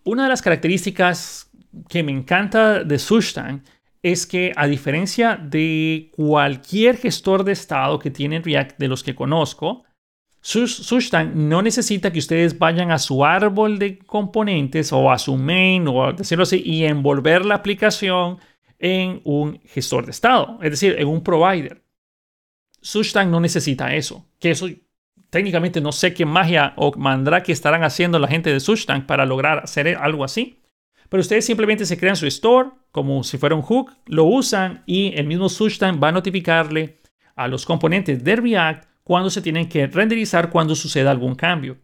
Una 0.04 0.26
de 0.26 0.30
las 0.30 0.44
características 0.44 1.50
que 1.90 2.04
me 2.04 2.12
encanta 2.12 2.84
de 2.84 3.00
Sushtang 3.00 3.64
es 4.04 4.28
que 4.28 4.54
a 4.56 4.68
diferencia 4.68 5.38
de 5.38 6.12
cualquier 6.16 6.98
gestor 6.98 7.44
de 7.46 7.54
estado 7.54 7.98
que 7.98 8.12
tiene 8.12 8.42
React 8.42 8.78
de 8.78 8.90
los 8.90 9.04
que 9.04 9.16
conozco, 9.16 9.86
Sushtang 10.42 11.50
no 11.50 11.62
necesita 11.62 12.12
que 12.12 12.20
ustedes 12.20 12.58
vayan 12.58 12.92
a 12.92 13.00
su 13.00 13.26
árbol 13.26 13.80
de 13.80 14.00
componentes 14.00 14.94
o 14.94 15.12
a 15.12 15.18
su 15.18 15.36
main 15.36 15.88
o 15.88 16.14
decirlo 16.14 16.44
así 16.44 16.62
y 16.64 16.86
envolver 16.86 17.46
la 17.46 17.56
aplicación 17.56 18.38
en 18.80 19.22
un 19.24 19.60
gestor 19.66 20.06
de 20.06 20.12
estado, 20.12 20.60
es 20.62 20.72
decir, 20.72 20.96
en 20.98 21.08
un 21.08 21.22
provider. 21.22 21.84
Sushtang 22.82 23.32
no 23.32 23.40
necesita 23.40 23.94
eso, 23.96 24.26
que 24.40 24.52
eso 24.52 24.68
técnicamente 25.30 25.82
no 25.82 25.92
sé 25.92 26.14
qué 26.14 26.26
magia 26.26 26.74
o 26.78 26.92
mandra 26.98 27.44
que 27.44 27.52
estarán 27.52 27.84
haciendo 27.84 28.20
la 28.20 28.28
gente 28.28 28.52
de 28.52 28.60
Sushtang 28.60 29.06
para 29.06 29.26
lograr 29.26 29.60
hacer 29.60 29.98
algo 29.98 30.24
así. 30.24 30.62
Pero 31.10 31.22
ustedes 31.22 31.46
simplemente 31.46 31.86
se 31.86 31.98
crean 31.98 32.16
su 32.16 32.28
store 32.28 32.70
como 32.92 33.24
si 33.24 33.38
fuera 33.38 33.56
un 33.56 33.62
hook, 33.62 33.92
lo 34.06 34.26
usan 34.26 34.84
y 34.86 35.14
el 35.16 35.28
mismo 35.28 35.50
Sushtang 35.50 36.02
va 36.02 36.10
a 36.10 36.14
notificarle 36.14 36.98
a 37.36 37.48
los 37.48 37.66
componentes 37.66 38.24
de 38.24 38.36
React 38.36 38.90
cuando 39.08 39.30
se 39.30 39.42
tienen 39.42 39.70
que 39.70 39.88
renderizar 39.88 40.50
cuando 40.50 40.76
suceda 40.76 41.12
algún 41.12 41.36
cambio. 41.36 41.78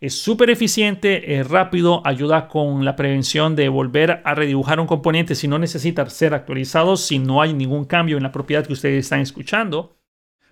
Es 0.00 0.20
súper 0.20 0.50
eficiente, 0.50 1.38
es 1.38 1.48
rápido, 1.48 2.02
ayuda 2.04 2.48
con 2.48 2.84
la 2.84 2.96
prevención 2.96 3.54
de 3.54 3.68
volver 3.68 4.22
a 4.24 4.34
redibujar 4.34 4.80
un 4.80 4.88
componente 4.88 5.36
si 5.36 5.46
no 5.46 5.60
necesita 5.60 6.04
ser 6.10 6.34
actualizado, 6.34 6.96
si 6.96 7.20
no 7.20 7.40
hay 7.40 7.54
ningún 7.54 7.84
cambio 7.84 8.16
en 8.16 8.24
la 8.24 8.32
propiedad 8.32 8.66
que 8.66 8.72
ustedes 8.72 9.04
están 9.04 9.20
escuchando. 9.20 9.96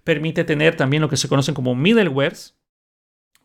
Permite 0.04 0.44
tener 0.44 0.76
también 0.76 1.00
lo 1.00 1.08
que 1.08 1.16
se 1.16 1.28
conocen 1.28 1.56
como 1.56 1.74
middlewares 1.74 2.56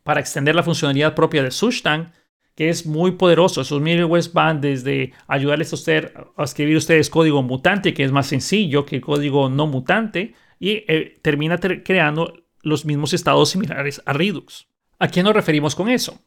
para 0.04 0.20
extender 0.20 0.54
la 0.54 0.62
funcionalidad 0.62 1.16
propia 1.16 1.42
de 1.42 1.50
Sushtang, 1.50 2.12
que 2.54 2.68
es 2.68 2.86
muy 2.86 3.10
poderoso. 3.10 3.60
Esos 3.60 3.80
middlewares 3.80 4.32
van 4.32 4.60
desde 4.60 5.14
ayudarles 5.26 5.72
a, 5.72 5.74
usted, 5.74 6.12
a 6.36 6.44
escribir 6.44 6.76
ustedes 6.76 7.10
código 7.10 7.42
mutante, 7.42 7.92
que 7.92 8.04
es 8.04 8.12
más 8.12 8.28
sencillo 8.28 8.86
que 8.86 9.00
código 9.00 9.50
no 9.50 9.66
mutante, 9.66 10.34
y 10.60 10.84
eh, 10.86 11.18
termina 11.22 11.58
creando 11.58 12.47
los 12.62 12.84
mismos 12.84 13.12
estados 13.12 13.50
similares 13.50 14.02
a 14.04 14.12
Redux. 14.12 14.66
¿A 14.98 15.08
qué 15.08 15.22
nos 15.22 15.34
referimos 15.34 15.74
con 15.74 15.88
eso? 15.88 16.20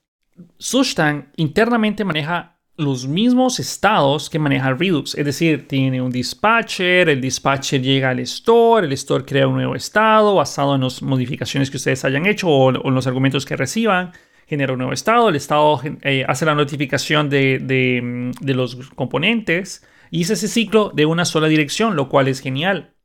Sushtang 0.57 1.31
internamente 1.35 2.05
maneja 2.05 2.61
los 2.77 3.07
mismos 3.07 3.59
estados 3.59 4.29
que 4.29 4.39
maneja 4.39 4.73
Redux, 4.73 5.15
es 5.15 5.25
decir, 5.25 5.67
tiene 5.67 6.01
un 6.01 6.11
dispatcher, 6.11 7.09
el 7.09 7.21
dispatcher 7.21 7.81
llega 7.81 8.09
al 8.09 8.19
store, 8.19 8.87
el 8.87 8.93
store 8.93 9.25
crea 9.25 9.47
un 9.47 9.55
nuevo 9.55 9.75
estado 9.75 10.35
basado 10.35 10.75
en 10.75 10.81
las 10.81 11.01
modificaciones 11.01 11.69
que 11.69 11.77
ustedes 11.77 12.03
hayan 12.05 12.25
hecho 12.25 12.49
o, 12.49 12.69
en 12.69 12.95
los 12.95 13.07
argumentos 13.07 13.45
que 13.45 13.55
reciban, 13.55 14.11
genera 14.47 14.73
un 14.73 14.79
nuevo 14.79 14.93
estado, 14.93 15.29
el 15.29 15.35
estado 15.35 15.79
eh, 16.01 16.25
hace 16.27 16.45
la 16.45 16.55
notificación 16.55 17.29
de, 17.29 17.59
de, 17.59 18.53
los 18.53 18.75
componentes 18.95 19.85
y 20.09 20.23
es 20.23 20.29
ese 20.29 20.47
ciclo 20.47 20.91
de 20.93 21.05
una 21.05 21.25
sola 21.25 21.47
dirección, 21.47 21.95
lo 21.95 22.09
cual 22.09 22.27
es 22.27 22.39
genial. 22.39 22.95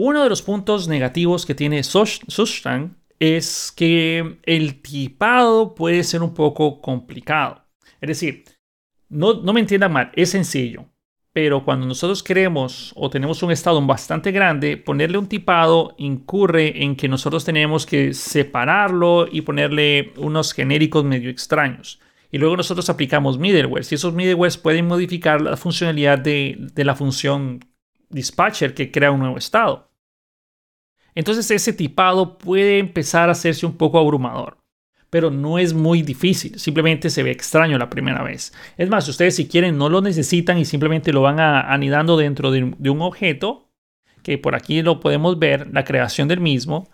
Uno 0.00 0.22
de 0.22 0.28
los 0.28 0.42
puntos 0.42 0.86
negativos 0.86 1.44
que 1.44 1.56
tiene 1.56 1.82
Sushtang 1.82 2.94
es 3.18 3.72
que 3.74 4.38
el 4.44 4.80
tipado 4.80 5.74
puede 5.74 6.04
ser 6.04 6.22
un 6.22 6.34
poco 6.34 6.80
complicado. 6.80 7.64
Es 8.00 8.06
decir, 8.06 8.44
no, 9.08 9.42
no 9.42 9.52
me 9.52 9.58
entiendan 9.58 9.92
mal, 9.92 10.12
es 10.14 10.30
sencillo. 10.30 10.84
Pero 11.32 11.64
cuando 11.64 11.84
nosotros 11.84 12.22
queremos 12.22 12.92
o 12.94 13.10
tenemos 13.10 13.42
un 13.42 13.50
estado 13.50 13.84
bastante 13.84 14.30
grande, 14.30 14.76
ponerle 14.76 15.18
un 15.18 15.26
tipado 15.26 15.96
incurre 15.98 16.84
en 16.84 16.94
que 16.94 17.08
nosotros 17.08 17.44
tenemos 17.44 17.84
que 17.84 18.14
separarlo 18.14 19.26
y 19.28 19.40
ponerle 19.40 20.12
unos 20.16 20.52
genéricos 20.52 21.04
medio 21.04 21.28
extraños. 21.28 21.98
Y 22.30 22.38
luego 22.38 22.56
nosotros 22.56 22.88
aplicamos 22.88 23.36
middlewares 23.40 23.90
y 23.90 23.96
esos 23.96 24.14
middlewares 24.14 24.58
pueden 24.58 24.86
modificar 24.86 25.40
la 25.40 25.56
funcionalidad 25.56 26.20
de 26.20 26.70
la 26.76 26.94
función 26.94 27.64
dispatcher 28.10 28.74
que 28.74 28.92
crea 28.92 29.10
un 29.10 29.18
nuevo 29.18 29.38
estado. 29.38 29.87
Entonces 31.18 31.50
ese 31.50 31.72
tipado 31.72 32.38
puede 32.38 32.78
empezar 32.78 33.28
a 33.28 33.32
hacerse 33.32 33.66
un 33.66 33.76
poco 33.76 33.98
abrumador, 33.98 34.56
pero 35.10 35.32
no 35.32 35.58
es 35.58 35.74
muy 35.74 36.02
difícil, 36.02 36.60
simplemente 36.60 37.10
se 37.10 37.24
ve 37.24 37.32
extraño 37.32 37.76
la 37.76 37.90
primera 37.90 38.22
vez. 38.22 38.52
Es 38.76 38.88
más, 38.88 39.08
ustedes 39.08 39.34
si 39.34 39.48
quieren 39.48 39.76
no 39.78 39.88
lo 39.88 40.00
necesitan 40.00 40.58
y 40.58 40.64
simplemente 40.64 41.12
lo 41.12 41.22
van 41.22 41.40
anidando 41.40 42.16
dentro 42.16 42.52
de, 42.52 42.62
un 42.62 43.02
objeto, 43.02 43.68
que 44.22 44.38
por 44.38 44.54
aquí 44.54 44.80
lo 44.80 45.00
podemos 45.00 45.40
ver, 45.40 45.66
la 45.72 45.82
creación 45.82 46.28
del 46.28 46.38
mismo, 46.38 46.88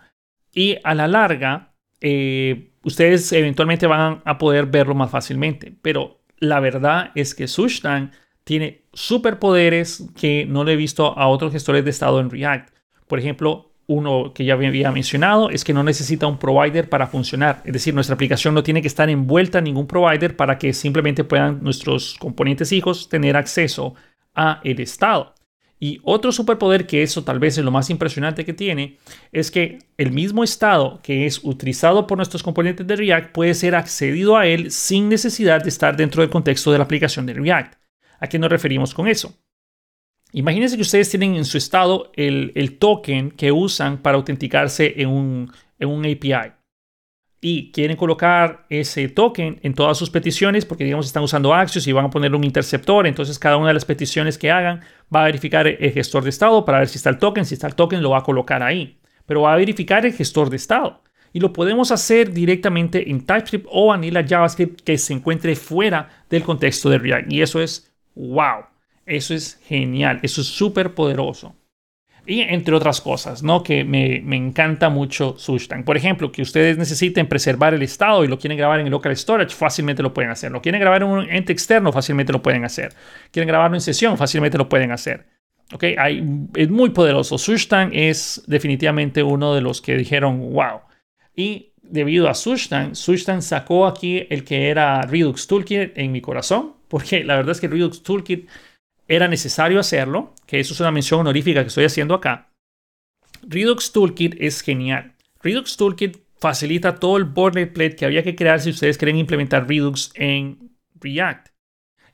y 0.51 0.77
a 0.83 0.95
la 0.95 1.07
larga 1.07 1.75
eh, 2.01 2.71
ustedes 2.81 3.31
eventualmente 3.31 3.85
van 3.85 4.23
a 4.25 4.39
poder 4.39 4.65
verlo 4.65 4.95
más 4.95 5.11
fácilmente, 5.11 5.71
pero 5.83 6.23
la 6.39 6.59
verdad 6.59 7.11
es 7.13 7.35
que 7.35 7.47
Sushtang 7.47 8.09
tiene 8.43 8.85
superpoderes 8.91 10.09
que 10.19 10.47
no 10.47 10.63
le 10.63 10.73
he 10.73 10.77
visto 10.77 11.15
a 11.15 11.27
otros 11.27 11.51
gestores 11.51 11.83
de 11.83 11.91
estado 11.91 12.19
en 12.19 12.31
React. 12.31 12.73
Por 13.07 13.19
ejemplo, 13.19 13.74
uno 13.87 14.33
que 14.33 14.45
ya 14.45 14.53
había 14.53 14.91
mencionado 14.91 15.49
es 15.49 15.63
que 15.63 15.73
no 15.73 15.83
necesita 15.83 16.27
un 16.27 16.37
provider 16.37 16.89
para 16.89 17.07
funcionar. 17.07 17.61
Es 17.65 17.73
decir, 17.73 17.93
nuestra 17.93 18.15
aplicación 18.15 18.53
no 18.53 18.63
tiene 18.63 18.81
que 18.81 18.87
estar 18.87 19.09
envuelta 19.09 19.59
en 19.59 19.65
ningún 19.65 19.87
provider 19.87 20.35
para 20.35 20.57
que 20.57 20.73
simplemente 20.73 21.23
puedan 21.23 21.63
nuestros 21.63 22.15
componentes 22.19 22.71
hijos 22.71 23.09
tener 23.09 23.37
acceso 23.37 23.93
a 24.33 24.59
el 24.63 24.79
estado. 24.79 25.35
Y 25.79 25.99
otro 26.03 26.31
superpoder 26.31 26.87
que 26.87 27.03
eso 27.03 27.23
tal 27.23 27.37
vez 27.37 27.57
es 27.57 27.65
lo 27.65 27.71
más 27.71 27.89
impresionante 27.89 28.45
que 28.45 28.53
tiene 28.53 28.97
es 29.31 29.51
que 29.51 29.79
el 29.97 30.11
mismo 30.11 30.43
estado 30.43 30.99
que 31.03 31.25
es 31.25 31.41
utilizado 31.43 32.07
por 32.07 32.17
nuestros 32.17 32.43
componentes 32.43 32.87
de 32.87 32.95
React 32.95 33.33
puede 33.33 33.53
ser 33.53 33.75
accedido 33.75 34.37
a 34.37 34.47
él 34.47 34.71
sin 34.71 35.09
necesidad 35.09 35.61
de 35.61 35.69
estar 35.69 35.97
dentro 35.97 36.21
del 36.21 36.31
contexto 36.31 36.71
de 36.71 36.77
la 36.77 36.85
aplicación 36.85 37.25
de 37.25 37.33
React. 37.33 37.75
¿A 38.19 38.27
qué 38.27 38.39
nos 38.39 38.49
referimos 38.49 38.93
con 38.93 39.07
eso? 39.07 39.37
Imagínense 40.37 40.75
que 40.75 40.81
ustedes 40.81 41.09
tienen 41.09 41.35
en 41.35 41.45
su 41.45 41.57
estado 41.57 42.11
el, 42.13 42.77
token 42.77 43.31
que 43.31 43.53
usan 43.53 43.99
para 43.99 44.17
autenticarse 44.17 44.93
en 44.97 45.07
un, 45.07 45.49
API 45.79 46.51
y 47.39 47.71
quieren 47.71 47.95
colocar 47.95 48.65
ese 48.69 49.07
token 49.07 49.59
en 49.63 49.73
todas 49.73 49.97
sus 49.97 50.09
peticiones 50.09 50.65
porque 50.65 50.83
digamos 50.83 51.05
están 51.05 51.23
usando 51.23 51.53
Axios 51.53 51.87
y 51.87 51.93
van 51.93 52.05
a 52.05 52.09
ponerle 52.09 52.35
un 52.35 52.43
interceptor, 52.43 53.07
entonces 53.07 53.39
cada 53.39 53.55
una 53.55 53.69
de 53.69 53.75
las 53.75 53.85
peticiones 53.85 54.37
que 54.37 54.51
hagan 54.51 54.81
va 55.13 55.21
a 55.21 55.25
verificar 55.27 55.67
el 55.67 55.91
gestor 55.93 56.23
de 56.23 56.31
estado 56.31 56.65
para 56.65 56.79
ver 56.79 56.89
si 56.89 56.97
está 56.97 57.09
el 57.11 57.17
token, 57.17 57.45
si 57.45 57.53
está 57.53 57.67
el 57.67 57.75
token 57.75 58.03
lo 58.03 58.09
va 58.09 58.17
a 58.17 58.23
colocar 58.23 58.61
ahí, 58.61 58.99
pero 59.25 59.43
va 59.43 59.53
a 59.53 59.57
verificar 59.57 60.05
el 60.05 60.11
gestor 60.11 60.49
de 60.49 60.57
estado. 60.57 61.01
Y 61.31 61.39
lo 61.39 61.53
podemos 61.53 61.91
hacer 61.91 62.33
directamente 62.33 63.09
en 63.09 63.25
TypeScript 63.25 63.67
o 63.71 63.87
Vanilla 63.87 64.25
JavaScript 64.27 64.81
que 64.81 64.97
se 64.97 65.13
encuentre 65.13 65.55
fuera 65.55 66.25
del 66.29 66.43
contexto 66.43 66.89
de 66.89 66.97
React. 66.97 67.31
Y 67.31 67.41
eso 67.41 67.61
es 67.61 67.93
wow, 68.15 68.65
eso 69.05 69.33
es 69.33 69.59
genial, 69.67 70.19
eso 70.23 70.41
es 70.41 70.47
súper 70.47 70.93
poderoso. 70.93 71.55
Y 72.27 72.41
entre 72.41 72.73
otras 72.73 73.01
cosas, 73.01 73.43
¿no? 73.43 73.61
Que 73.61 73.83
me, 73.83 74.17
encanta 74.35 74.89
mucho 74.89 75.35
Sushtan. 75.37 75.83
Por 75.83 75.95
ejemplo, 75.95 76.31
que 76.31 76.41
ustedes 76.41 76.75
necesiten 76.77 77.27
preservar 77.27 77.75
el 77.75 77.83
estado 77.83 78.23
y 78.23 78.27
lo 78.27 78.39
quieren 78.39 78.57
grabar 78.57 78.79
en 78.79 78.87
el 78.87 78.91
local 78.91 79.15
storage, 79.15 79.55
fácilmente 79.55 80.01
lo 80.01 80.13
pueden 80.13 80.31
hacer. 80.31 80.51
Lo 80.51 80.61
quieren 80.61 80.81
grabar 80.81 81.03
en 81.03 81.09
un 81.09 81.29
ente 81.29 81.53
externo, 81.53 81.91
fácilmente 81.91 82.33
lo 82.33 82.41
pueden 82.41 82.65
hacer. 82.65 82.93
Quieren 83.29 83.47
grabarlo 83.47 83.77
en 83.77 83.81
sesión, 83.81 84.17
fácilmente 84.17 84.57
lo 84.57 84.67
pueden 84.67 84.91
hacer. 84.91 85.27
¿Ok? 85.73 85.83
es 86.55 86.69
muy 86.69 86.89
poderoso. 86.91 87.37
Sushtan 87.37 87.91
es 87.93 88.43
definitivamente 88.47 89.21
uno 89.21 89.53
de 89.53 89.61
los 89.61 89.81
que 89.81 89.95
dijeron, 89.95 90.51
wow. 90.51 90.81
Y 91.35 91.73
debido 91.83 92.27
a 92.27 92.33
Sushtan, 92.33 92.95
Sushtan 92.95 93.43
sacó 93.43 93.85
aquí 93.85 94.25
el 94.29 94.43
que 94.43 94.69
era 94.69 95.01
Redux 95.03 95.45
Toolkit 95.45 95.95
en 95.95 96.11
mi 96.11 96.21
corazón, 96.21 96.73
porque 96.87 97.23
la 97.23 97.35
verdad 97.35 97.51
es 97.51 97.61
que 97.61 97.67
Redux 97.67 98.01
Toolkit 98.01 98.47
era 99.07 99.27
necesario 99.27 99.79
hacerlo, 99.79 100.33
que 100.45 100.59
eso 100.59 100.73
es 100.73 100.79
una 100.79 100.91
mención 100.91 101.19
honorífica 101.19 101.61
que 101.61 101.67
estoy 101.67 101.85
haciendo 101.85 102.13
acá. 102.13 102.51
Redux 103.41 103.91
Toolkit 103.91 104.35
es 104.39 104.61
genial. 104.61 105.15
Redux 105.41 105.77
Toolkit 105.77 106.17
facilita 106.37 106.95
todo 106.95 107.17
el 107.17 107.25
boilerplate 107.25 107.95
que 107.95 108.05
había 108.05 108.23
que 108.23 108.35
crear 108.35 108.59
si 108.59 108.71
ustedes 108.71 108.97
quieren 108.97 109.17
implementar 109.17 109.67
Redux 109.67 110.11
en 110.15 110.75
React. 110.95 111.49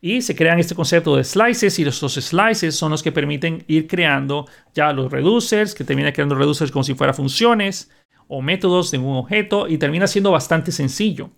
Y 0.04 0.22
se 0.24 0.36
crean 0.36 0.60
este 0.60 0.74
concepto 0.74 1.16
de 1.16 1.24
slices 1.24 1.78
y 1.78 1.84
estos 1.84 2.14
slices 2.14 2.76
son 2.76 2.92
los 2.92 3.04
que 3.04 3.12
permiten 3.12 3.64
ir 3.68 3.88
creando 3.88 4.48
ya 4.74 4.92
los 4.94 5.12
reducers, 5.12 5.76
que 5.76 5.84
termina 5.84 6.12
creando 6.12 6.36
reducers 6.36 6.72
como 6.72 6.84
si 6.84 6.96
fueran 6.96 7.16
funciones 7.16 7.92
o 8.28 8.42
métodos 8.42 8.90
de 8.90 8.98
un 8.98 9.16
objeto 9.16 9.68
y 9.68 9.78
termina 9.78 10.08
siendo 10.08 10.32
bastante 10.32 10.72
sencillo, 10.72 11.32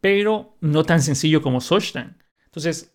pero 0.00 0.56
no 0.60 0.84
tan 0.84 1.02
sencillo 1.02 1.42
como 1.42 1.60
Sochtan. 1.60 2.22
Entonces, 2.46 2.93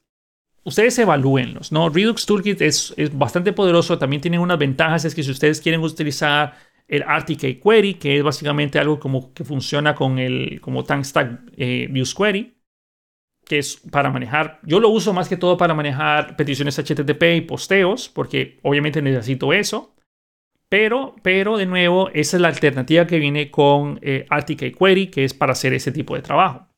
ustedes 0.64 0.98
evalúenlos, 1.00 1.72
¿no? 1.72 1.90
Redux 1.90 2.26
Toolkit 2.26 2.62
es, 2.62 2.94
bastante 3.14 3.54
poderoso, 3.54 3.98
también 3.98 4.22
tiene 4.22 4.40
unas 4.40 4.58
ventajas, 4.58 5.06
es 5.06 5.16
que 5.16 5.24
si 5.24 5.32
ustedes 5.32 5.62
quieren 5.62 5.82
utilizar 5.82 6.56
el 6.88 7.04
RTK 7.04 7.62
Query, 7.62 7.96
que 7.96 8.18
es 8.18 8.24
básicamente 8.24 8.80
algo 8.80 9.00
como 9.00 9.34
que 9.34 9.44
funciona 9.44 9.94
con 9.96 10.18
el 10.18 10.60
como 10.62 10.84
TankStack 10.84 11.54
eh, 11.56 11.88
Views 11.92 12.16
Query, 12.16 12.58
que 13.46 13.60
es 13.60 13.78
para 13.78 14.12
manejar, 14.12 14.60
yo 14.64 14.80
lo 14.80 14.90
uso 14.90 15.14
más 15.14 15.28
que 15.30 15.38
todo 15.38 15.58
para 15.58 15.74
manejar 15.74 16.36
peticiones 16.36 16.78
HTTP 16.78 17.24
y 17.36 17.42
posteos, 17.42 18.10
porque 18.10 18.60
obviamente 18.64 19.02
necesito 19.02 19.54
eso. 19.54 19.96
Pero, 20.68 21.16
pero 21.24 21.58
de 21.58 21.66
nuevo, 21.66 22.10
esa 22.14 22.38
es 22.38 22.42
la 22.42 22.50
alternativa 22.50 23.08
que 23.08 23.18
viene 23.18 23.50
con 23.50 24.00
eh, 24.04 24.28
RTK 24.30 24.78
Query, 24.78 25.08
que 25.08 25.24
es 25.24 25.34
para 25.34 25.54
hacer 25.54 25.74
ese 25.74 25.92
tipo 25.92 26.16
de 26.16 26.22
trabajo 26.22 26.69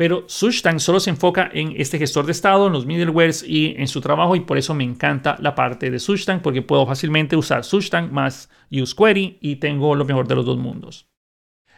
pero 0.00 0.24
Sushtan 0.28 0.80
solo 0.80 0.98
se 0.98 1.10
enfoca 1.10 1.50
en 1.52 1.74
este 1.76 1.98
gestor 1.98 2.24
de 2.24 2.32
estado, 2.32 2.68
en 2.68 2.72
los 2.72 2.86
middlewares 2.86 3.44
y 3.46 3.74
en 3.76 3.86
su 3.86 4.00
trabajo 4.00 4.34
y 4.34 4.40
por 4.40 4.56
eso 4.56 4.72
me 4.72 4.82
encanta 4.82 5.36
la 5.40 5.54
parte 5.54 5.90
de 5.90 5.98
Sushtan 5.98 6.40
porque 6.40 6.62
puedo 6.62 6.86
fácilmente 6.86 7.36
usar 7.36 7.64
Sushtan 7.64 8.10
más 8.10 8.48
UseQuery 8.70 9.36
y 9.42 9.56
tengo 9.56 9.94
lo 9.94 10.06
mejor 10.06 10.26
de 10.26 10.36
los 10.36 10.46
dos 10.46 10.56
mundos. 10.56 11.06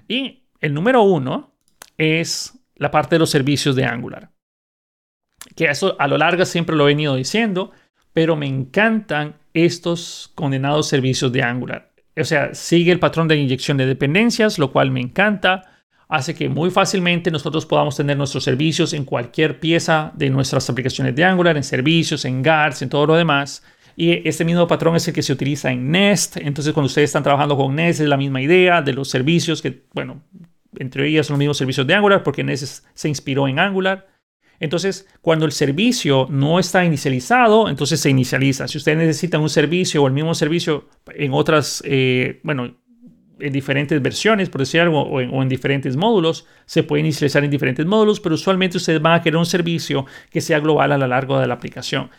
Y 0.07 0.45
el 0.61 0.73
número 0.73 1.03
uno 1.03 1.57
es 1.99 2.57
la 2.77 2.93
parte 2.93 3.17
de 3.17 3.19
los 3.19 3.31
servicios 3.31 3.75
de 3.75 3.87
Angular. 3.87 4.31
Que 5.57 5.65
eso 5.65 5.97
a 5.99 6.07
lo 6.07 6.17
largo 6.17 6.45
siempre 6.45 6.77
lo 6.77 6.85
he 6.85 6.93
venido 6.93 7.17
diciendo, 7.17 7.73
pero 8.13 8.37
me 8.37 8.47
encantan 8.47 9.35
estos 9.53 10.31
condenados 10.37 10.87
servicios 10.87 11.33
de 11.33 11.43
Angular. 11.43 11.91
O 12.17 12.23
sea, 12.23 12.55
sigue 12.55 12.93
el 12.93 13.01
patrón 13.01 13.27
de 13.27 13.35
inyección 13.35 13.79
de 13.79 13.87
dependencias, 13.87 14.61
lo 14.61 14.71
cual 14.71 14.93
me 14.93 15.01
encanta 15.01 15.72
hace 16.13 16.35
que 16.35 16.51
muy 16.51 16.71
fácilmente 16.71 17.31
nosotros 17.31 17.65
podamos 17.65 17.97
tener 17.97 18.19
nuestros 18.19 18.45
servicios 18.45 18.93
en 18.93 19.07
cualquier 19.07 19.59
pieza 19.59 20.13
de 20.15 20.29
nuestras 20.29 20.69
aplicaciones 20.69 21.17
de 21.17 21.25
Angular, 21.25 21.57
en 21.57 21.65
servicios, 21.65 22.27
en 22.27 22.43
guards, 22.43 22.83
en 22.83 22.91
todo 22.91 23.07
lo 23.07 23.15
demás. 23.15 23.65
Y 23.97 24.29
este 24.29 24.45
mismo 24.45 24.67
patrón 24.67 24.95
es 24.95 25.09
el 25.09 25.15
que 25.15 25.23
se 25.23 25.33
utiliza 25.33 25.73
en 25.73 25.91
Nest. 25.91 26.37
Entonces, 26.37 26.75
cuando 26.75 26.89
ustedes 26.89 27.09
están 27.09 27.23
trabajando 27.23 27.57
con 27.57 27.75
Nest, 27.75 28.01
es 28.01 28.09
la 28.09 28.19
misma 28.19 28.43
idea 28.43 28.83
de 28.83 28.93
los 28.93 29.09
servicios 29.09 29.63
que, 29.63 29.85
bueno, 29.95 30.23
entre 30.79 31.09
ellas 31.09 31.27
son 31.27 31.35
los 31.35 31.39
mismos 31.39 31.57
servicios 31.57 31.87
de 31.87 31.95
Angular, 31.95 32.23
porque 32.23 32.45
Nest 32.45 32.85
se 32.93 33.09
inspiró 33.09 33.49
en 33.49 33.59
Angular. 33.59 34.07
Entonces, 34.61 35.09
cuando 35.23 35.47
el 35.47 35.53
servicio 35.53 36.27
no 36.31 36.59
está 36.59 36.85
inicializado, 36.85 37.71
entonces 37.71 38.01
se 38.01 38.11
inicializa. 38.11 38.69
Si 38.69 38.77
ustedes 38.77 38.99
necesitan 38.99 39.41
un 39.41 39.49
servicio 39.49 40.03
o 40.03 40.07
el 40.07 40.13
mismo 40.13 40.35
servicio 40.35 40.91
en 41.15 41.33
otras, 41.33 41.83
eh, 41.87 42.41
bueno, 42.45 42.77
en 43.43 43.53
diferentes 43.53 44.01
versiones, 44.01 44.49
por 44.49 44.61
decir 44.61 44.81
algo, 44.81 45.03
o 45.03 45.21
en, 45.21 45.49
diferentes 45.49 45.97
módulos. 45.97 46.47
Se 46.65 46.83
puede 46.83 47.01
inicializar 47.01 47.45
en 47.45 47.51
diferentes 47.51 47.85
módulos, 47.85 48.21
pero 48.21 48.35
usualmente 48.35 48.77
ustedes 48.77 49.03
van 49.03 49.15
a 49.15 49.23
querer 49.23 49.37
un 49.37 49.47
servicio 49.47 50.07
que 50.31 50.41
sea 50.41 50.61
global 50.61 50.93
a 50.93 50.99
lo 50.99 51.07
largo 51.07 51.39
de 51.39 51.47
la 51.47 51.55
aplicación. 51.55 52.11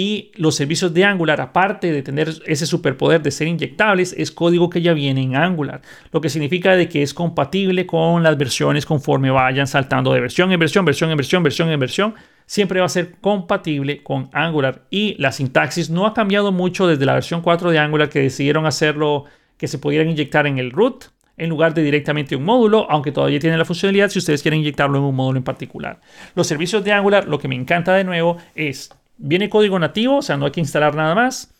Y 0.00 0.30
los 0.36 0.54
servicios 0.54 0.94
de 0.94 1.04
Angular, 1.04 1.40
aparte 1.40 1.90
de 1.90 2.02
tener 2.02 2.32
ese 2.46 2.66
superpoder 2.66 3.20
de 3.20 3.32
ser 3.32 3.48
inyectables, 3.48 4.14
es 4.16 4.30
código 4.30 4.70
que 4.70 4.80
ya 4.80 4.92
viene 4.92 5.22
en 5.22 5.34
Angular, 5.34 5.82
lo 6.12 6.20
que 6.20 6.28
significa 6.28 6.76
de 6.76 6.88
que 6.88 7.02
es 7.02 7.12
compatible 7.12 7.84
con 7.84 8.22
las 8.22 8.38
versiones 8.38 8.86
conforme 8.86 9.32
vayan 9.32 9.66
saltando 9.66 10.12
de 10.12 10.20
versión 10.20 10.52
en 10.52 10.60
versión, 10.60 10.84
versión 10.84 11.10
en 11.10 11.16
versión, 11.16 11.42
versión 11.42 11.68
en 11.70 11.80
versión. 11.80 12.14
Siempre 12.46 12.78
va 12.78 12.86
a 12.86 12.90
ser 12.90 13.16
compatible 13.20 14.04
con 14.04 14.30
Angular 14.32 14.86
y 14.88 15.16
la 15.20 15.32
sintaxis 15.32 15.90
no 15.90 16.06
ha 16.06 16.14
cambiado 16.14 16.52
mucho 16.52 16.86
desde 16.86 17.04
la 17.04 17.14
versión 17.14 17.42
4 17.42 17.72
de 17.72 17.80
Angular 17.80 18.08
que 18.08 18.20
decidieron 18.20 18.66
hacerlo 18.66 19.24
que 19.58 19.68
se 19.68 19.78
pudieran 19.78 20.08
inyectar 20.08 20.46
en 20.46 20.58
el 20.58 20.70
root 20.70 21.04
en 21.36 21.48
lugar 21.48 21.72
de 21.72 21.82
directamente 21.82 22.36
un 22.36 22.44
módulo, 22.44 22.90
aunque 22.90 23.12
todavía 23.12 23.38
tiene 23.38 23.56
la 23.56 23.64
funcionalidad 23.64 24.08
si 24.08 24.18
ustedes 24.18 24.42
quieren 24.42 24.60
inyectarlo 24.60 24.98
en 24.98 25.04
un 25.04 25.14
módulo 25.14 25.38
en 25.38 25.44
particular. 25.44 26.00
Los 26.34 26.46
servicios 26.46 26.84
de 26.84 26.92
Angular, 26.92 27.28
lo 27.28 27.38
que 27.38 27.48
me 27.48 27.54
encanta 27.54 27.94
de 27.94 28.04
nuevo 28.04 28.38
es, 28.54 28.90
viene 29.16 29.48
código 29.48 29.78
nativo, 29.78 30.16
o 30.16 30.22
sea, 30.22 30.36
no 30.36 30.46
hay 30.46 30.52
que 30.52 30.60
instalar 30.60 30.94
nada 30.94 31.14
más. 31.14 31.54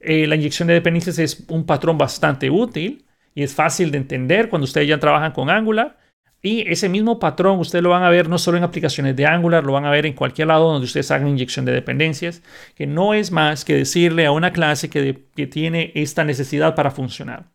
Eh, 0.00 0.26
la 0.26 0.36
inyección 0.36 0.68
de 0.68 0.74
dependencias 0.74 1.18
es 1.18 1.44
un 1.48 1.64
patrón 1.64 1.96
bastante 1.96 2.50
útil 2.50 3.06
y 3.34 3.42
es 3.42 3.54
fácil 3.54 3.90
de 3.90 3.98
entender 3.98 4.48
cuando 4.48 4.64
ustedes 4.64 4.88
ya 4.88 4.98
trabajan 4.98 5.32
con 5.32 5.48
Angular. 5.48 5.96
Y 6.42 6.68
ese 6.70 6.88
mismo 6.88 7.20
patrón 7.20 7.60
ustedes 7.60 7.84
lo 7.84 7.90
van 7.90 8.02
a 8.02 8.10
ver 8.10 8.28
no 8.28 8.36
solo 8.36 8.58
en 8.58 8.64
aplicaciones 8.64 9.14
de 9.14 9.26
Angular, 9.26 9.64
lo 9.64 9.72
van 9.72 9.84
a 9.84 9.90
ver 9.90 10.06
en 10.06 10.14
cualquier 10.14 10.48
lado 10.48 10.72
donde 10.72 10.86
ustedes 10.86 11.10
hagan 11.12 11.28
inyección 11.28 11.64
de 11.64 11.72
dependencias, 11.72 12.42
que 12.74 12.86
no 12.86 13.14
es 13.14 13.30
más 13.30 13.64
que 13.64 13.76
decirle 13.76 14.26
a 14.26 14.32
una 14.32 14.52
clase 14.52 14.90
que, 14.90 15.24
que 15.36 15.46
tiene 15.46 15.92
esta 15.94 16.24
necesidad 16.24 16.74
para 16.74 16.90
funcionar. 16.90 17.52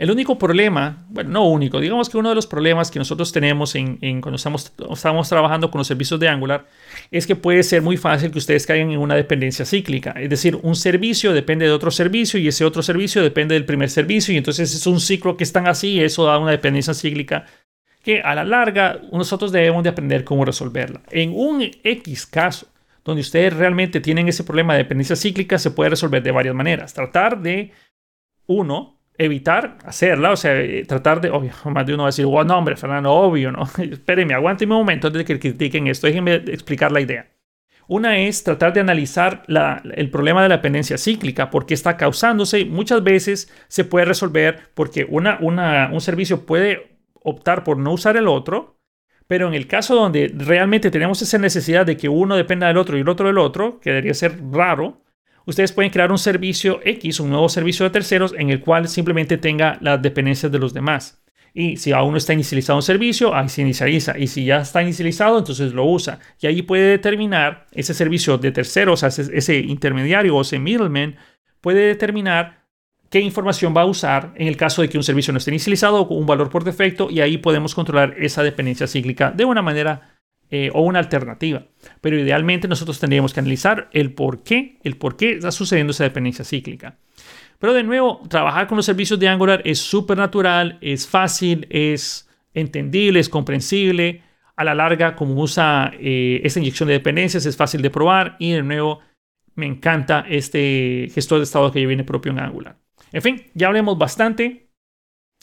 El 0.00 0.10
único 0.10 0.38
problema, 0.38 1.04
bueno, 1.10 1.28
no 1.28 1.46
único, 1.46 1.78
digamos 1.78 2.08
que 2.08 2.16
uno 2.16 2.30
de 2.30 2.34
los 2.34 2.46
problemas 2.46 2.90
que 2.90 2.98
nosotros 2.98 3.32
tenemos 3.32 3.74
en, 3.74 3.98
cuando 4.22 4.36
estamos, 4.36 4.72
estamos, 4.90 5.28
trabajando 5.28 5.70
con 5.70 5.78
los 5.78 5.88
servicios 5.88 6.18
de 6.18 6.26
Angular 6.26 6.66
es 7.10 7.26
que 7.26 7.36
puede 7.36 7.62
ser 7.62 7.82
muy 7.82 7.98
fácil 7.98 8.30
que 8.30 8.38
ustedes 8.38 8.64
caigan 8.64 8.92
en 8.92 8.98
una 8.98 9.14
dependencia 9.14 9.66
cíclica. 9.66 10.12
Es 10.12 10.30
decir, 10.30 10.58
un 10.62 10.74
servicio 10.74 11.34
depende 11.34 11.66
de 11.66 11.72
otro 11.72 11.90
servicio 11.90 12.40
y 12.40 12.48
ese 12.48 12.64
otro 12.64 12.82
servicio 12.82 13.22
depende 13.22 13.52
del 13.52 13.66
primer 13.66 13.90
servicio 13.90 14.32
y 14.32 14.38
entonces 14.38 14.74
es 14.74 14.86
un 14.86 15.00
ciclo 15.00 15.36
que 15.36 15.44
están 15.44 15.68
así 15.68 15.88
y 15.88 16.00
eso 16.00 16.24
da 16.24 16.38
una 16.38 16.52
dependencia 16.52 16.94
cíclica 16.94 17.44
que 18.02 18.20
a 18.20 18.34
la 18.34 18.44
larga 18.44 19.00
nosotros 19.12 19.52
debemos 19.52 19.82
de 19.82 19.90
aprender 19.90 20.24
cómo 20.24 20.44
resolverla. 20.44 21.02
En 21.10 21.32
un 21.34 21.62
X 21.82 22.26
caso, 22.26 22.66
donde 23.04 23.22
ustedes 23.22 23.54
realmente 23.54 24.00
tienen 24.00 24.28
ese 24.28 24.44
problema 24.44 24.74
de 24.74 24.84
dependencia 24.84 25.16
cíclica, 25.16 25.58
se 25.58 25.70
puede 25.70 25.90
resolver 25.90 26.22
de 26.22 26.30
varias 26.30 26.54
maneras. 26.54 26.94
Tratar 26.94 27.40
de, 27.40 27.72
uno, 28.46 28.98
evitar 29.16 29.78
hacerla, 29.84 30.32
o 30.32 30.36
sea, 30.36 30.58
eh, 30.58 30.84
tratar 30.86 31.20
de, 31.20 31.30
obvio, 31.30 31.52
más 31.66 31.86
de 31.86 31.94
uno 31.94 32.04
va 32.04 32.08
a 32.08 32.12
decir, 32.12 32.26
oh, 32.26 32.44
no, 32.44 32.58
hombre, 32.58 32.76
Fernando, 32.76 33.12
obvio, 33.12 33.52
¿no? 33.52 33.62
Espérenme, 33.78 34.34
aguánteme 34.34 34.74
un 34.74 34.80
momento 34.80 35.08
antes 35.08 35.18
de 35.18 35.24
que 35.24 35.38
critiquen 35.38 35.86
esto, 35.86 36.06
déjenme 36.06 36.34
explicar 36.34 36.92
la 36.92 37.00
idea. 37.00 37.28
Una 37.86 38.18
es 38.18 38.44
tratar 38.44 38.72
de 38.72 38.78
analizar 38.78 39.42
el 39.48 40.10
problema 40.10 40.44
de 40.44 40.48
la 40.48 40.58
dependencia 40.58 40.96
cíclica, 40.96 41.50
por 41.50 41.66
qué 41.66 41.74
está 41.74 41.96
causándose. 41.96 42.64
Muchas 42.64 43.02
veces 43.02 43.52
se 43.66 43.84
puede 43.84 44.04
resolver 44.04 44.70
porque 44.74 45.04
una, 45.08 45.38
una, 45.40 45.90
un 45.92 46.00
servicio 46.00 46.46
puede 46.46 46.89
optar 47.22 47.64
por 47.64 47.78
no 47.78 47.92
usar 47.92 48.16
el 48.16 48.28
otro, 48.28 48.78
pero 49.26 49.46
en 49.46 49.54
el 49.54 49.66
caso 49.66 49.94
donde 49.94 50.32
realmente 50.34 50.90
tenemos 50.90 51.22
esa 51.22 51.38
necesidad 51.38 51.86
de 51.86 51.96
que 51.96 52.08
uno 52.08 52.36
dependa 52.36 52.66
del 52.66 52.76
otro 52.76 52.96
y 52.96 53.00
el 53.00 53.08
otro 53.08 53.28
del 53.28 53.38
otro, 53.38 53.78
que 53.80 53.90
debería 53.90 54.14
ser 54.14 54.38
raro, 54.50 55.04
ustedes 55.46 55.72
pueden 55.72 55.92
crear 55.92 56.10
un 56.10 56.18
servicio 56.18 56.80
X, 56.84 57.20
un 57.20 57.30
nuevo 57.30 57.48
servicio 57.48 57.84
de 57.84 57.90
terceros, 57.90 58.34
en 58.36 58.50
el 58.50 58.60
cual 58.60 58.88
simplemente 58.88 59.38
tenga 59.38 59.78
las 59.80 60.02
dependencias 60.02 60.50
de 60.50 60.58
los 60.58 60.74
demás. 60.74 61.20
Y 61.52 61.76
si 61.76 61.92
aún 61.92 62.12
no 62.12 62.18
está 62.18 62.32
inicializado 62.32 62.78
un 62.78 62.82
servicio, 62.82 63.34
ahí 63.34 63.48
se 63.48 63.62
inicializa. 63.62 64.16
Y 64.18 64.28
si 64.28 64.44
ya 64.44 64.60
está 64.60 64.82
inicializado, 64.82 65.38
entonces 65.38 65.72
lo 65.72 65.84
usa. 65.84 66.20
Y 66.40 66.46
ahí 66.46 66.62
puede 66.62 66.88
determinar 66.88 67.66
ese 67.72 67.94
servicio 67.94 68.38
de 68.38 68.52
terceros, 68.52 69.02
ese, 69.02 69.58
intermediario 69.58 70.36
o 70.36 70.42
ese 70.42 70.58
middleman, 70.58 71.16
puede 71.60 71.86
determinar 71.86 72.59
qué 73.10 73.20
información 73.20 73.74
va 73.76 73.82
a 73.82 73.86
usar 73.86 74.32
en 74.36 74.48
el 74.48 74.56
caso 74.56 74.80
de 74.80 74.88
que 74.88 74.96
un 74.96 75.04
servicio 75.04 75.32
no 75.32 75.38
esté 75.38 75.50
inicializado 75.50 76.02
o 76.02 76.14
un 76.14 76.26
valor 76.26 76.48
por 76.48 76.64
defecto. 76.64 77.10
Y 77.10 77.20
ahí 77.20 77.36
podemos 77.38 77.74
controlar 77.74 78.14
esa 78.18 78.42
dependencia 78.42 78.86
cíclica 78.86 79.32
de 79.32 79.44
una 79.44 79.60
manera 79.60 80.16
eh, 80.48 80.70
o 80.72 80.82
una 80.82 81.00
alternativa. 81.00 81.66
Pero 82.00 82.18
idealmente 82.18 82.68
nosotros 82.68 82.98
tendríamos 82.98 83.34
que 83.34 83.40
analizar 83.40 83.90
el 83.92 84.14
por 84.14 84.42
qué, 84.42 84.78
el 84.84 84.96
por 84.96 85.16
qué 85.16 85.32
está 85.32 85.50
sucediendo 85.50 85.90
esa 85.90 86.04
dependencia 86.04 86.44
cíclica. 86.44 86.98
Pero 87.58 87.74
de 87.74 87.82
nuevo, 87.82 88.22
trabajar 88.28 88.66
con 88.66 88.76
los 88.76 88.86
servicios 88.86 89.20
de 89.20 89.28
Angular 89.28 89.60
es 89.64 89.78
súper 89.78 90.16
natural, 90.16 90.78
es 90.80 91.06
fácil, 91.06 91.66
es 91.68 92.28
entendible, 92.54 93.20
es 93.20 93.28
comprensible. 93.28 94.22
A 94.56 94.64
la 94.64 94.74
larga, 94.74 95.14
como 95.14 95.34
usa 95.34 95.92
eh, 95.98 96.40
esta 96.42 96.60
inyección 96.60 96.86
de 96.86 96.94
dependencias, 96.94 97.44
es 97.44 97.56
fácil 97.56 97.82
de 97.82 97.90
probar. 97.90 98.36
Y 98.38 98.52
de 98.52 98.62
nuevo, 98.62 99.00
me 99.54 99.66
encanta 99.66 100.24
este 100.28 101.08
gestor 101.12 101.38
de 101.38 101.44
estado 101.44 101.70
que 101.70 101.80
ya 101.80 101.86
viene 101.86 102.04
propio 102.04 102.32
en 102.32 102.40
Angular. 102.40 102.79
En 103.12 103.22
fin, 103.22 103.46
ya 103.54 103.68
hablemos 103.68 103.98
bastante. 103.98 104.70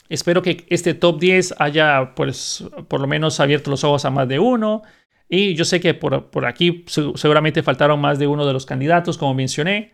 Espero 0.08 0.40
que 0.42 0.66
este 0.70 0.94
top 0.94 1.20
10 1.20 1.56
haya, 1.58 2.14
pues, 2.14 2.64
por 2.88 3.00
lo 3.00 3.06
menos 3.06 3.40
abierto 3.40 3.70
los 3.70 3.84
ojos 3.84 4.04
a 4.04 4.10
más 4.10 4.26
de 4.28 4.38
uno. 4.38 4.82
Y 5.28 5.54
yo 5.54 5.64
sé 5.64 5.80
que 5.80 5.92
por, 5.92 6.30
por 6.30 6.46
aquí 6.46 6.84
seguramente 6.86 7.62
faltaron 7.62 8.00
más 8.00 8.18
de 8.18 8.26
uno 8.26 8.46
de 8.46 8.54
los 8.54 8.64
candidatos, 8.64 9.18
como 9.18 9.34
mencioné. 9.34 9.92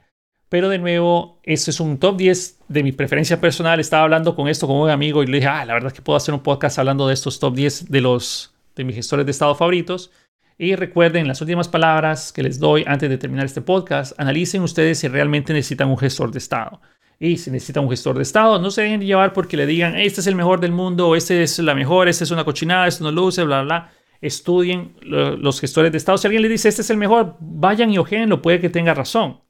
Pero 0.49 0.69
de 0.69 0.79
nuevo, 0.79 1.41
este 1.43 1.73
es 1.73 1.81
un 1.81 1.99
top 1.99 2.17
10 2.17 2.61
de 2.69 2.83
mi 2.85 2.93
preferencia 2.93 3.41
personal. 3.41 3.81
Estaba 3.81 4.05
hablando 4.05 4.37
con 4.37 4.47
esto 4.47 4.69
con 4.69 4.77
un 4.77 4.91
amigo 4.91 5.23
y 5.23 5.27
le 5.27 5.39
dije, 5.39 5.49
ah, 5.49 5.65
la 5.65 5.75
verdad 5.75 5.89
es 5.89 5.95
que 5.95 6.03
puedo 6.03 6.17
hacer 6.17 6.33
un 6.33 6.45
podcast 6.45 6.79
hablando 6.79 7.09
de 7.09 7.15
estos 7.15 7.41
top 7.41 7.57
10 7.57 7.91
de, 7.91 8.01
los, 8.01 8.55
de 8.77 8.85
mis 8.85 8.95
gestores 8.95 9.27
de 9.27 9.33
estado 9.33 9.57
favoritos. 9.57 10.13
Y 10.57 10.77
recuerden 10.77 11.27
las 11.27 11.41
últimas 11.41 11.67
palabras 11.67 12.33
que 12.33 12.45
les 12.45 12.61
doy 12.61 12.85
antes 12.87 13.11
de 13.11 13.19
terminar 13.19 13.47
este 13.47 13.63
podcast. 13.63 14.13
Analicen 14.21 14.63
ustedes 14.63 15.01
si 15.01 15.09
realmente 15.09 15.53
necesitan 15.53 15.89
un 15.89 15.99
gestor 15.99 16.31
de 16.31 16.39
estado. 16.39 16.81
Y 17.25 17.39
si 17.39 17.51
necesitan 17.51 17.85
un 17.85 17.91
gestor 17.91 18.17
de 18.17 18.23
estado, 18.23 18.59
no 18.59 18.71
se 18.71 18.83
dejen 18.83 19.01
llevar 19.01 19.33
porque 19.33 19.57
le 19.57 19.67
digan, 19.67 19.97
este 19.97 20.21
es 20.21 20.27
el 20.27 20.35
mejor 20.35 20.61
del 20.61 20.73
mundo, 20.73 21.17
este 21.17 21.43
es 21.43 21.59
la 21.59 21.75
mejor, 21.75 22.07
este 22.09 22.25
es 22.25 22.31
una 22.31 22.45
cochinada, 22.45 22.87
esto 22.87 23.03
no 23.03 23.11
luce, 23.11 23.43
bla, 23.45 23.63
bla, 23.63 23.65
bla. 23.65 23.93
Estudien 24.21 24.95
los 25.03 25.61
gestores 25.61 25.91
de 25.91 25.99
estado. 25.99 26.19
Si 26.19 26.27
alguien 26.27 26.43
le 26.43 26.49
dice, 26.51 26.69
este 26.69 26.83
es 26.83 26.91
el 26.91 26.99
mejor, 26.99 27.37
vayan 27.41 27.91
y 27.91 27.97
lo 28.27 28.43
puede 28.43 28.61
que 28.61 28.69
tenga 28.69 28.93
razón 28.93 29.41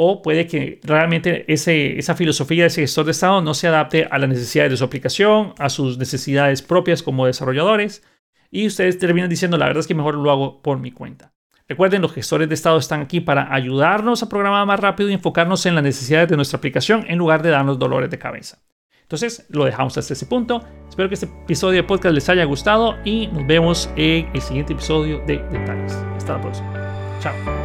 o 0.00 0.22
puede 0.22 0.46
que 0.46 0.78
realmente 0.84 1.44
ese, 1.52 1.98
esa 1.98 2.14
filosofía 2.14 2.62
de 2.62 2.68
ese 2.68 2.82
gestor 2.82 3.04
de 3.04 3.10
estado 3.10 3.40
no 3.40 3.52
se 3.52 3.66
adapte 3.66 4.06
a 4.08 4.16
las 4.18 4.28
necesidades 4.28 4.70
de 4.70 4.76
su 4.76 4.84
aplicación, 4.84 5.54
a 5.58 5.70
sus 5.70 5.98
necesidades 5.98 6.62
propias 6.62 7.02
como 7.02 7.26
desarrolladores, 7.26 8.04
y 8.48 8.68
ustedes 8.68 8.96
terminan 8.98 9.28
diciendo, 9.28 9.58
la 9.58 9.66
verdad 9.66 9.80
es 9.80 9.88
que 9.88 9.96
mejor 9.96 10.14
lo 10.14 10.30
hago 10.30 10.62
por 10.62 10.78
mi 10.78 10.92
cuenta. 10.92 11.32
Recuerden, 11.68 12.00
los 12.00 12.12
gestores 12.12 12.48
de 12.48 12.54
estado 12.54 12.78
están 12.78 13.02
aquí 13.02 13.20
para 13.20 13.52
ayudarnos 13.52 14.22
a 14.22 14.28
programar 14.28 14.66
más 14.66 14.80
rápido 14.80 15.10
y 15.10 15.12
enfocarnos 15.12 15.66
en 15.66 15.74
las 15.74 15.84
necesidades 15.84 16.28
de 16.28 16.36
nuestra 16.36 16.56
aplicación 16.56 17.04
en 17.08 17.18
lugar 17.18 17.42
de 17.42 17.50
darnos 17.50 17.78
dolores 17.78 18.10
de 18.10 18.18
cabeza. 18.18 18.58
Entonces, 19.02 19.46
lo 19.50 19.64
dejamos 19.64 19.96
hasta 19.96 20.12
ese 20.12 20.26
punto. 20.26 20.62
Espero 20.88 21.08
que 21.08 21.14
este 21.14 21.26
episodio 21.26 21.76
de 21.76 21.82
podcast 21.84 22.14
les 22.14 22.28
haya 22.28 22.44
gustado 22.44 22.96
y 23.04 23.26
nos 23.28 23.46
vemos 23.46 23.90
en 23.96 24.28
el 24.34 24.40
siguiente 24.40 24.72
episodio 24.72 25.18
de 25.26 25.38
Detalles. 25.50 25.92
Hasta 26.16 26.34
la 26.34 26.40
próxima. 26.40 26.72
Chao. 27.20 27.57